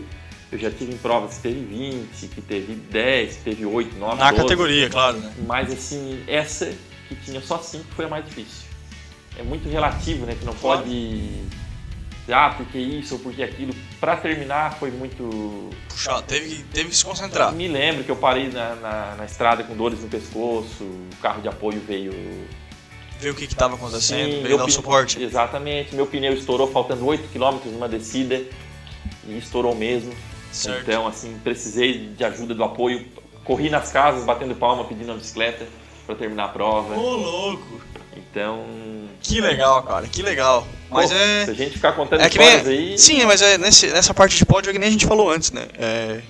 eu 0.53 0.59
já 0.59 0.71
tive 0.71 0.93
em 0.93 0.99
provas 0.99 1.37
que 1.37 1.43
teve 1.43 1.61
20, 1.61 2.29
que 2.29 2.41
teve 2.41 2.75
10, 2.75 3.37
que 3.37 3.43
teve 3.43 3.67
8, 3.67 3.97
9, 3.97 4.17
Na 4.19 4.31
12. 4.31 4.43
categoria, 4.43 4.91
claro, 4.91 5.19
né? 5.19 5.33
Mas 5.47 5.73
assim, 5.73 6.23
essa 6.29 6.73
que 7.09 7.17
tinha 7.17 7.41
só 7.41 7.59
cinco 7.59 7.87
foi 7.95 8.05
a 8.05 8.09
mais 8.09 8.25
difícil. 8.25 8.67
É 9.39 9.43
muito 9.43 9.69
relativo, 9.69 10.27
né? 10.27 10.37
Que 10.39 10.45
não 10.45 10.55
pode 10.55 10.89
dizer, 10.89 12.33
ah, 12.33 12.55
porque 12.57 12.79
isso 12.79 13.15
ou 13.15 13.21
porque 13.21 13.43
aquilo. 13.43 13.75
Pra 14.01 14.17
terminar 14.17 14.75
foi 14.79 14.91
muito. 14.91 15.71
Puxado, 15.89 16.23
teve 16.23 16.49
que, 16.49 16.63
teve 16.65 16.89
que 16.91 16.97
se 16.97 17.05
concentrar. 17.05 17.53
Me 17.53 17.69
lembro 17.69 18.05
que 18.05 18.11
eu 18.11 18.17
parei 18.17 18.49
na, 18.49 18.75
na, 18.77 19.15
na 19.17 19.25
estrada 19.25 19.65
com 19.65 19.77
dores 19.77 20.01
no 20.01 20.09
pescoço, 20.09 20.85
o 20.85 21.09
carro 21.21 21.41
de 21.41 21.49
apoio 21.49 21.81
veio. 21.87 22.13
Ver 23.21 23.31
o 23.31 23.35
que 23.35 23.47
que 23.47 23.55
tava 23.55 23.77
acontecendo, 23.77 24.47
Sim, 24.47 24.57
dar 24.57 24.65
o 24.65 24.71
suporte. 24.71 25.23
Exatamente, 25.23 25.95
meu 25.95 26.07
pneu 26.07 26.35
estourou 26.35 26.71
faltando 26.71 27.07
8 27.07 27.29
km 27.33 27.59
numa 27.71 27.89
descida 27.89 28.43
e 29.27 29.39
estourou 29.39 29.75
mesmo. 29.75 30.13
Certo. 30.53 30.83
Então, 30.83 31.07
assim, 31.07 31.39
precisei 31.43 32.09
de 32.09 32.25
ajuda 32.25 32.55
do 32.55 32.65
apoio. 32.65 33.07
Corri 33.45 33.71
nas 33.71 33.91
casas 33.93 34.25
batendo 34.25 34.55
palma 34.55 34.85
pedindo 34.85 35.11
uma 35.13 35.19
bicicleta 35.19 35.67
para 36.07 36.15
terminar 36.15 36.45
a 36.45 36.49
prova. 36.49 36.95
Ô, 36.97 37.17
louco. 37.17 37.81
Então, 38.17 38.65
Que 39.23 39.41
legal, 39.41 39.83
cara, 39.83 40.07
que 40.07 40.23
legal. 40.23 40.67
Mas 40.91 41.11
Pô, 41.11 41.17
é. 41.17 41.45
Se 41.45 41.51
a 41.51 41.55
gente 41.55 41.73
ficar 41.73 41.93
contando 41.93 42.21
É 42.21 42.29
que 42.29 42.39
nem. 42.39 42.49
aí. 42.49 42.99
Sim, 42.99 43.25
mas 43.25 43.43
é 43.43 43.59
nesse, 43.59 43.89
nessa 43.89 44.15
parte 44.15 44.37
de 44.37 44.45
pódio 44.45 44.71
é 44.71 44.73
que 44.73 44.79
nem 44.79 44.89
a 44.89 44.93
gente 44.93 45.07
falou 45.07 45.31
antes, 45.31 45.53
né? 45.53 45.67
É, 45.79 46.21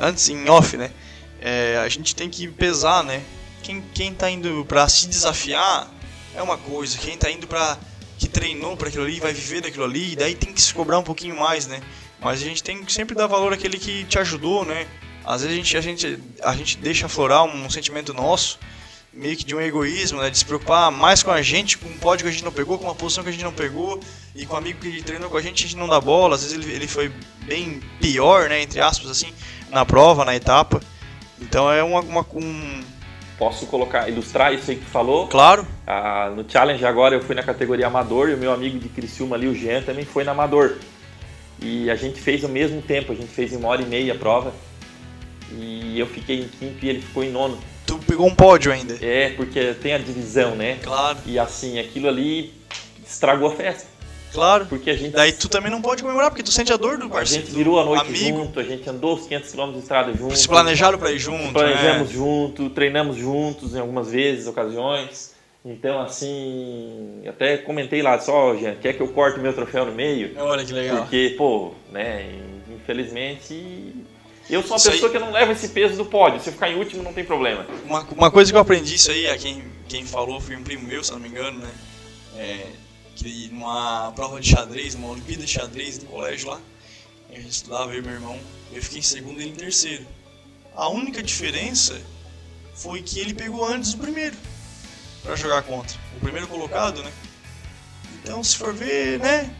antes, 0.00 0.28
em 0.28 0.48
off, 0.48 0.76
né? 0.76 0.90
É, 1.40 1.80
a 1.84 1.88
gente 1.88 2.14
tem 2.14 2.28
que 2.28 2.48
pesar, 2.48 3.04
né? 3.04 3.22
Quem, 3.62 3.82
quem 3.94 4.14
tá 4.14 4.30
indo 4.30 4.64
pra 4.66 4.88
se 4.88 5.08
desafiar 5.08 5.88
é 6.36 6.42
uma 6.42 6.58
coisa, 6.58 6.98
quem 6.98 7.16
tá 7.16 7.30
indo 7.30 7.46
pra. 7.46 7.78
que 8.18 8.28
treinou 8.28 8.76
pra 8.76 8.88
aquilo 8.88 9.04
ali, 9.04 9.18
vai 9.18 9.32
viver 9.32 9.62
daquilo 9.62 9.84
ali, 9.84 10.12
e 10.12 10.16
daí 10.16 10.34
tem 10.34 10.52
que 10.52 10.60
se 10.60 10.72
cobrar 10.72 10.98
um 10.98 11.02
pouquinho 11.02 11.36
mais, 11.36 11.66
né? 11.66 11.80
Mas 12.20 12.40
a 12.40 12.44
gente 12.44 12.62
tem 12.62 12.84
que 12.84 12.92
sempre 12.92 13.14
dar 13.14 13.26
valor 13.26 13.52
àquele 13.52 13.78
que 13.78 14.04
te 14.04 14.18
ajudou, 14.18 14.64
né? 14.64 14.86
Às 15.24 15.42
vezes 15.42 15.54
a 15.54 15.56
gente, 15.56 15.76
a 15.76 15.80
gente, 15.80 16.18
a 16.42 16.54
gente 16.54 16.78
deixa 16.78 17.06
aflorar 17.06 17.44
um 17.44 17.68
sentimento 17.68 18.14
nosso, 18.14 18.58
meio 19.12 19.36
que 19.36 19.44
de 19.44 19.54
um 19.54 19.60
egoísmo, 19.60 20.20
né? 20.20 20.30
De 20.30 20.38
se 20.38 20.44
preocupar 20.44 20.90
mais 20.92 21.22
com 21.22 21.30
a 21.30 21.42
gente, 21.42 21.78
com 21.78 21.88
um 21.88 21.98
pódio 21.98 22.24
que 22.24 22.28
a 22.28 22.32
gente 22.32 22.44
não 22.44 22.52
pegou, 22.52 22.78
com 22.78 22.84
uma 22.84 22.94
posição 22.94 23.24
que 23.24 23.30
a 23.30 23.32
gente 23.32 23.44
não 23.44 23.52
pegou, 23.52 23.98
e 24.34 24.46
com 24.46 24.54
um 24.54 24.58
amigo 24.58 24.78
que 24.80 25.02
treinou 25.02 25.28
com 25.30 25.36
a 25.36 25.42
gente, 25.42 25.64
a 25.64 25.68
gente 25.68 25.76
não 25.76 25.88
dá 25.88 26.00
bola. 26.00 26.36
Às 26.36 26.42
vezes 26.42 26.56
ele, 26.56 26.72
ele 26.72 26.86
foi 26.86 27.10
bem 27.44 27.80
pior, 28.00 28.48
né? 28.48 28.62
Entre 28.62 28.80
aspas, 28.80 29.10
assim, 29.10 29.32
na 29.70 29.84
prova, 29.84 30.24
na 30.24 30.36
etapa. 30.36 30.80
Então 31.40 31.70
é 31.70 31.82
uma, 31.82 32.00
uma 32.00 32.26
um. 32.34 32.82
Posso 33.38 33.66
colocar, 33.66 34.08
ilustrar 34.08 34.54
isso 34.54 34.70
aí 34.70 34.76
que 34.76 34.84
tu 34.84 34.90
falou? 34.90 35.28
Claro, 35.28 35.66
Ah, 35.86 36.32
no 36.34 36.48
Challenge 36.48 36.84
agora 36.86 37.14
eu 37.14 37.22
fui 37.22 37.34
na 37.34 37.42
categoria 37.42 37.86
Amador 37.86 38.30
e 38.30 38.34
o 38.34 38.38
meu 38.38 38.50
amigo 38.52 38.78
de 38.78 38.88
Criciúma 38.88 39.36
ali, 39.36 39.46
o 39.46 39.54
Jean, 39.54 39.82
também 39.82 40.04
foi 40.04 40.24
na 40.24 40.32
Amador. 40.32 40.76
E 41.60 41.90
a 41.90 41.96
gente 41.96 42.20
fez 42.20 42.42
ao 42.44 42.50
mesmo 42.50 42.80
tempo, 42.80 43.12
a 43.12 43.14
gente 43.14 43.28
fez 43.28 43.52
em 43.52 43.56
uma 43.56 43.68
hora 43.68 43.82
e 43.82 43.86
meia 43.86 44.14
a 44.14 44.16
prova. 44.16 44.52
E 45.52 45.98
eu 45.98 46.06
fiquei 46.06 46.40
em 46.40 46.48
quinto 46.48 46.84
e 46.84 46.88
ele 46.88 47.00
ficou 47.00 47.22
em 47.22 47.30
nono. 47.30 47.58
tu 47.86 47.98
pegou 47.98 48.26
um 48.26 48.34
pódio 48.34 48.72
ainda. 48.72 48.96
É, 49.00 49.30
porque 49.30 49.74
tem 49.74 49.92
a 49.92 49.98
divisão, 49.98 50.54
né? 50.56 50.78
Claro, 50.82 51.18
E 51.26 51.38
assim, 51.38 51.78
aquilo 51.78 52.08
ali 52.08 52.52
estragou 53.06 53.48
a 53.48 53.52
festa. 53.54 53.95
Claro. 54.36 54.66
Porque 54.66 54.90
a 54.90 54.96
gente, 54.96 55.10
Daí 55.12 55.32
tu 55.32 55.48
também 55.48 55.70
não 55.70 55.82
pode 55.82 56.02
comemorar, 56.02 56.30
porque 56.30 56.42
tu 56.42 56.52
sente 56.52 56.72
a 56.72 56.76
dor 56.76 56.96
do 56.98 57.06
a 57.06 57.08
parceiro. 57.08 57.44
gente 57.44 57.54
virou 57.56 57.80
a 57.80 57.84
noite 57.84 58.06
amigo. 58.06 58.38
junto, 58.38 58.60
a 58.60 58.62
gente 58.62 58.88
andou 58.88 59.14
os 59.16 59.26
500 59.26 59.50
km 59.52 59.72
de 59.72 59.78
estrada 59.78 60.12
junto. 60.14 60.36
Se 60.36 60.46
planejaram 60.48 60.98
pra 60.98 61.10
ir 61.10 61.18
junto, 61.18 61.52
Planejamos 61.52 62.08
né? 62.08 62.14
junto, 62.14 62.70
treinamos 62.70 63.16
juntos 63.16 63.74
em 63.74 63.80
algumas 63.80 64.10
vezes, 64.10 64.46
ocasiões. 64.46 65.34
Então, 65.64 66.00
assim, 66.00 67.22
até 67.28 67.56
comentei 67.56 68.00
lá 68.00 68.20
só, 68.20 68.54
gente, 68.54 68.78
quer 68.78 68.92
que 68.92 69.00
eu 69.02 69.08
corte 69.08 69.40
meu 69.40 69.52
troféu 69.52 69.84
no 69.86 69.92
meio? 69.92 70.32
Olha 70.38 70.64
que 70.64 70.72
legal. 70.72 70.98
Porque, 70.98 71.34
pô, 71.36 71.72
né, 71.90 72.30
infelizmente, 72.72 73.92
eu 74.48 74.62
sou 74.62 74.72
uma 74.72 74.76
Isso 74.76 74.88
aí- 74.88 74.94
pessoa 74.94 75.10
que 75.10 75.18
não 75.18 75.32
leva 75.32 75.50
esse 75.52 75.68
peso 75.70 75.96
do 75.96 76.04
pódio. 76.04 76.40
Se 76.40 76.48
eu 76.50 76.52
ficar 76.52 76.70
em 76.70 76.76
último, 76.76 77.02
não 77.02 77.12
tem 77.12 77.24
problema. 77.24 77.66
Uma, 77.84 78.06
uma 78.16 78.30
coisa 78.30 78.50
que 78.52 78.56
eu 78.56 78.60
aprendi 78.60 78.94
isso 78.94 79.10
aí, 79.10 79.26
a 79.28 79.36
quem, 79.36 79.64
quem 79.88 80.04
falou 80.04 80.40
foi 80.40 80.54
um 80.54 80.62
primo 80.62 80.86
meu, 80.86 81.02
se 81.02 81.10
não 81.12 81.18
me 81.18 81.28
engano, 81.28 81.58
né? 81.58 81.70
É, 82.38 82.66
que 83.16 83.48
numa 83.48 84.12
prova 84.12 84.40
de 84.40 84.50
xadrez, 84.50 84.94
uma 84.94 85.08
Olimpíada 85.08 85.44
de 85.44 85.50
xadrez 85.50 85.98
no 85.98 86.06
colégio 86.10 86.50
lá, 86.50 86.60
a 87.30 87.34
gente 87.34 87.48
estudava, 87.48 87.92
eu 87.92 87.98
e 87.98 88.02
meu 88.02 88.12
irmão, 88.12 88.38
eu 88.72 88.82
fiquei 88.82 89.00
em 89.00 89.02
segundo 89.02 89.40
e 89.40 89.44
ele 89.44 89.52
em 89.52 89.56
terceiro. 89.56 90.06
A 90.74 90.88
única 90.88 91.22
diferença 91.22 92.00
foi 92.74 93.02
que 93.02 93.18
ele 93.18 93.32
pegou 93.34 93.64
antes 93.64 93.94
o 93.94 93.98
primeiro 93.98 94.36
pra 95.22 95.34
jogar 95.34 95.62
contra. 95.62 95.98
O 96.16 96.20
primeiro 96.20 96.46
colocado, 96.46 97.02
né? 97.02 97.12
Então, 98.22 98.44
se 98.44 98.56
for 98.56 98.74
ver, 98.74 99.18
né? 99.18 99.50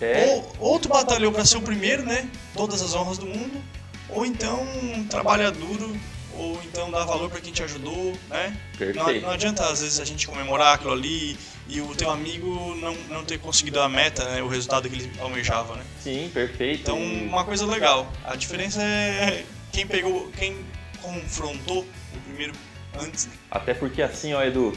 É, 0.00 0.26
Ou, 0.26 0.56
ou 0.58 0.78
tu 0.78 0.88
batalhou 0.88 1.32
pra 1.32 1.44
ser 1.44 1.56
o 1.56 1.62
primeiro, 1.62 2.04
né? 2.04 2.28
Todas 2.54 2.80
as 2.82 2.94
honras 2.94 3.18
do 3.18 3.26
mundo. 3.26 3.62
Ou 4.08 4.24
então 4.24 4.64
trabalha 5.10 5.50
duro, 5.50 5.98
ou 6.38 6.60
então 6.64 6.90
dar 6.90 7.04
valor 7.04 7.30
para 7.30 7.40
quem 7.40 7.52
te 7.52 7.62
ajudou, 7.62 8.12
né? 8.28 8.48
Não, 8.72 8.78
Perfeito. 8.78 9.22
não 9.22 9.30
adianta 9.30 9.64
às 9.64 9.80
vezes 9.80 9.98
a 10.00 10.04
gente 10.04 10.26
comemorar 10.26 10.74
aquilo 10.74 10.92
ali 10.92 11.36
e 11.68 11.80
o 11.80 11.94
teu 11.94 12.10
amigo 12.10 12.74
não, 12.80 12.94
não 13.08 13.24
ter 13.24 13.38
conseguido 13.38 13.80
a 13.80 13.88
meta, 13.88 14.24
né? 14.30 14.42
o 14.42 14.48
resultado 14.48 14.88
que 14.88 14.94
ele 14.96 15.10
almejava, 15.20 15.74
né? 15.76 15.84
Sim, 16.02 16.30
perfeito. 16.32 16.82
Então, 16.82 16.98
uma 16.98 17.44
coisa 17.44 17.66
legal. 17.66 18.10
A 18.24 18.36
diferença 18.36 18.82
é 18.82 19.44
quem 19.72 19.86
pegou, 19.86 20.30
quem 20.38 20.56
confrontou 21.02 21.80
o 22.14 22.20
primeiro 22.28 22.52
antes. 23.00 23.26
né? 23.26 23.32
Até 23.50 23.74
porque 23.74 24.00
assim, 24.02 24.32
ó, 24.34 24.42
Edu, 24.42 24.72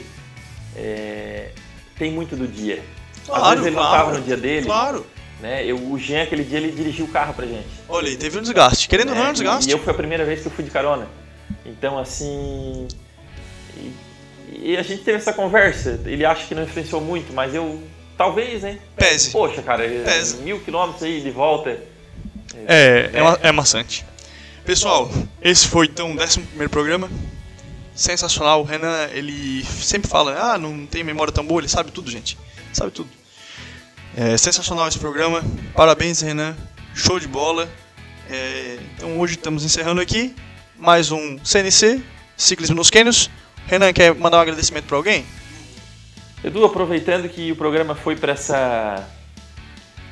é, 0.75 1.51
tem 1.97 2.11
muito 2.11 2.35
do 2.35 2.47
dia. 2.47 2.83
Às 3.21 3.25
Claro, 3.27 3.49
vezes 3.51 3.65
ele 3.67 3.75
não 3.75 3.83
claro. 3.83 3.97
tava 4.05 4.17
no 4.17 4.23
dia 4.25 4.37
dele, 4.37 4.65
Claro. 4.65 5.05
né? 5.39 5.63
Eu, 5.65 5.77
o 5.77 5.99
Jean, 5.99 6.23
aquele 6.23 6.43
dia, 6.43 6.57
ele 6.57 6.71
dirigiu 6.71 7.05
o 7.05 7.09
carro 7.09 7.33
pra 7.33 7.45
gente. 7.45 7.67
Olha 7.87 8.15
teve 8.17 8.39
um 8.39 8.41
desgaste. 8.41 8.87
Querendo 8.89 9.09
ou 9.09 9.15
não, 9.15 9.21
é 9.21 9.25
um 9.25 9.27
né? 9.27 9.33
desgaste. 9.33 9.69
E 9.69 9.71
eu 9.73 9.79
foi 9.79 9.93
a 9.93 9.95
primeira 9.95 10.25
vez 10.25 10.41
que 10.41 10.47
eu 10.47 10.51
fui 10.51 10.63
de 10.63 10.71
carona. 10.71 11.07
Então, 11.69 11.97
assim. 11.97 12.87
E, 13.77 14.71
e 14.71 14.77
a 14.77 14.81
gente 14.81 15.03
teve 15.03 15.17
essa 15.17 15.33
conversa. 15.33 16.01
Ele 16.05 16.25
acha 16.25 16.45
que 16.47 16.55
não 16.55 16.63
influenciou 16.63 17.01
muito, 17.01 17.31
mas 17.33 17.53
eu. 17.53 17.81
Talvez, 18.17 18.63
né? 18.63 18.79
Pese. 18.97 19.31
Poxa, 19.31 19.61
cara, 19.61 19.83
Pesa. 19.87 20.37
mil 20.37 20.59
quilômetros 20.59 21.03
aí 21.03 21.21
de 21.21 21.31
volta. 21.31 21.81
É, 22.67 23.09
é, 23.13 23.47
é 23.47 23.51
maçante. 23.51 24.05
Pessoal, 24.65 25.09
esse 25.41 25.67
foi 25.67 25.85
então 25.85 26.11
o 26.11 26.21
11 26.21 26.41
primeiro 26.41 26.69
programa. 26.69 27.09
Sensacional. 27.95 28.61
O 28.61 28.65
Renan, 28.65 29.09
ele 29.13 29.63
sempre 29.63 30.09
fala: 30.09 30.53
ah, 30.53 30.57
não 30.57 30.85
tem 30.85 31.03
memória 31.03 31.31
tão 31.31 31.45
boa. 31.45 31.61
Ele 31.61 31.69
sabe 31.69 31.91
tudo, 31.91 32.11
gente. 32.11 32.37
Sabe 32.73 32.91
tudo. 32.91 33.09
É 34.17 34.35
sensacional 34.37 34.87
esse 34.87 34.99
programa. 34.99 35.43
Parabéns, 35.73 36.19
Renan. 36.19 36.57
Show 36.93 37.19
de 37.19 37.27
bola. 37.27 37.69
É, 38.29 38.77
então 38.95 39.17
hoje 39.19 39.35
estamos 39.35 39.63
encerrando 39.63 40.01
aqui 40.01 40.35
mais 40.79 41.11
um 41.11 41.37
CNC, 41.43 42.01
Ciclismo 42.37 42.75
nos 42.75 42.89
Cânions. 42.89 43.29
Renan, 43.67 43.93
quer 43.93 44.15
mandar 44.15 44.37
um 44.37 44.41
agradecimento 44.41 44.85
para 44.85 44.97
alguém? 44.97 45.25
Edu, 46.43 46.63
aproveitando 46.65 47.27
que 47.27 47.51
o 47.51 47.55
programa 47.55 47.93
foi 47.95 48.15
para 48.15 48.31
essa. 48.31 49.07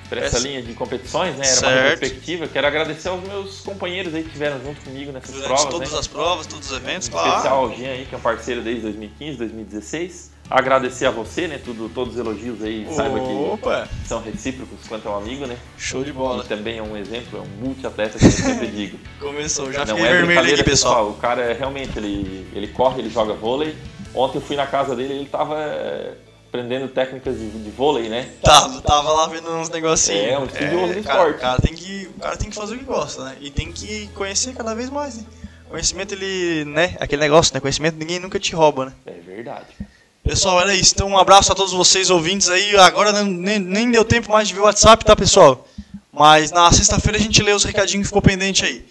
Pra 0.09 0.22
essa 0.22 0.39
linha 0.39 0.61
de 0.61 0.74
competições, 0.74 1.36
né? 1.36 1.45
Era 1.45 1.53
uma 1.59 1.74
Certo. 1.74 1.99
perspectiva. 1.99 2.47
Quero 2.47 2.68
agradecer 2.68 3.09
aos 3.09 3.22
meus 3.24 3.59
companheiros 3.59 4.13
aí 4.13 4.22
que 4.22 4.28
estiveram 4.28 4.61
junto 4.63 4.80
comigo 4.82 5.11
nessas 5.11 5.32
Durante 5.32 5.47
provas, 5.49 5.65
todas 5.65 5.91
né? 5.91 5.99
as 5.99 6.07
provas, 6.07 6.47
todos 6.47 6.72
os 6.72 6.78
eventos, 6.78 7.09
claro. 7.09 7.28
especial 7.30 7.57
ao 7.57 7.76
Jean 7.76 7.89
aí, 7.89 8.05
que 8.05 8.15
é 8.15 8.18
um 8.18 8.22
parceiro 8.22 8.61
desde 8.61 8.84
2015, 8.84 9.38
2016. 9.38 10.32
Agradecer 10.50 11.06
a 11.06 11.12
você, 11.12 11.48
né? 11.48 11.60
Tudo, 11.64 11.89
todos 11.89 12.14
os 12.14 12.20
elogios 12.20 12.64
aí, 12.64 12.88
saiba 12.93 13.20
que 13.20 13.32
Opa, 13.34 13.88
são 14.06 14.22
recíprocos 14.22 14.88
quanto 14.88 15.08
ao 15.10 15.18
amigo, 15.18 15.45
né? 15.45 15.58
show 15.78 16.04
de 16.04 16.10
E 16.10 16.14
bola. 16.14 16.43
também 16.45 16.78
é 16.78 16.82
um 16.82 16.95
exemplo, 16.95 17.39
é 17.39 17.41
um 17.41 17.66
multiatleta 17.66 18.18
que 18.18 18.26
eu 18.26 18.32
sempre 18.32 18.68
digo. 18.68 18.98
Começou, 19.20 19.72
já 19.72 19.86
Não 19.86 19.95
fiquei 19.98 20.10
é 20.10 20.14
vermelho 20.14 20.54
aqui, 20.54 20.64
pessoal. 20.64 21.10
O 21.10 21.16
cara 21.16 21.41
é 21.41 21.54
realmente, 21.54 21.98
ele, 21.98 22.48
ele 22.54 22.68
corre, 22.70 23.02
ele 23.02 23.10
joga 23.10 23.34
vôlei. 23.34 23.76
Ontem 24.16 24.38
eu 24.38 24.41
fui 24.41 24.56
na 24.56 24.66
casa 24.66 24.95
dele, 24.95 25.14
ele 25.16 25.26
tava 25.30 25.56
eh, 25.60 26.14
aprendendo 26.48 26.88
técnicas 26.88 27.38
de, 27.38 27.50
de 27.50 27.70
vôlei, 27.72 28.08
né? 28.08 28.30
Tava, 28.41 28.82
tava 28.82 29.12
lá 29.12 29.28
vendo 29.28 29.52
uns 29.52 29.70
negocinhos. 29.70 30.32
É, 30.32 30.39
um 30.39 30.45
estudioso 30.45 30.93
do 30.93 31.04
cara, 31.04 31.20
esporte. 31.20 31.38
O 31.38 31.41
cara, 31.41 31.62
tem 31.62 31.76
que, 31.76 32.10
o 32.16 32.20
cara 32.22 32.38
tem 32.38 32.50
que 32.50 32.56
fazer 32.56 32.76
o 32.76 32.80
que 32.80 32.86
gosta, 32.86 33.24
né? 33.26 33.36
E 33.41 33.52
tem 33.52 33.72
que 33.72 34.08
conhecer 34.16 34.56
cada 34.56 34.74
vez 34.74 34.89
mais, 34.89 35.18
né? 35.18 35.24
Conhecimento, 35.70 36.14
ele, 36.14 36.64
né? 36.66 36.95
Aquele 37.00 37.22
negócio, 37.22 37.54
né? 37.54 37.60
Conhecimento 37.60 37.98
ninguém 37.98 38.20
nunca 38.20 38.39
te 38.39 38.56
rouba, 38.56 38.86
né? 38.86 38.93
É 39.06 39.12
verdade. 39.12 39.68
Pessoal, 40.28 40.59
era 40.59 40.75
isso. 40.75 40.91
Então, 40.93 41.07
um 41.07 41.17
abraço 41.17 41.53
a 41.53 41.55
todos 41.55 41.71
vocês 41.71 42.09
ouvintes 42.09 42.49
aí. 42.49 42.75
Agora 42.75 43.23
nem, 43.23 43.59
nem 43.59 43.89
deu 43.89 44.03
tempo 44.03 44.30
mais 44.30 44.49
de 44.49 44.53
ver 44.53 44.59
o 44.59 44.63
WhatsApp, 44.63 45.05
tá, 45.05 45.15
pessoal? 45.15 45.65
Mas 46.11 46.51
na 46.51 46.69
sexta-feira 46.69 47.17
a 47.17 47.21
gente 47.21 47.41
lê 47.41 47.53
os 47.53 47.63
recadinhos 47.63 48.03
que 48.03 48.07
ficou 48.09 48.21
pendente 48.21 48.65
aí. 48.65 48.84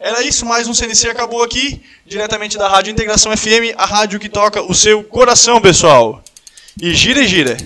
Era 0.00 0.20
isso, 0.24 0.44
mais 0.44 0.66
um 0.66 0.74
CNC 0.74 1.08
acabou 1.10 1.44
aqui, 1.44 1.80
diretamente 2.04 2.58
da 2.58 2.66
Rádio 2.66 2.90
Integração 2.90 3.30
FM, 3.36 3.72
a 3.76 3.86
rádio 3.86 4.18
que 4.18 4.28
toca 4.28 4.62
o 4.62 4.74
seu 4.74 5.04
coração, 5.04 5.60
pessoal. 5.60 6.24
E 6.80 6.92
gira 6.92 7.20
e 7.20 7.28
gira. 7.28 7.56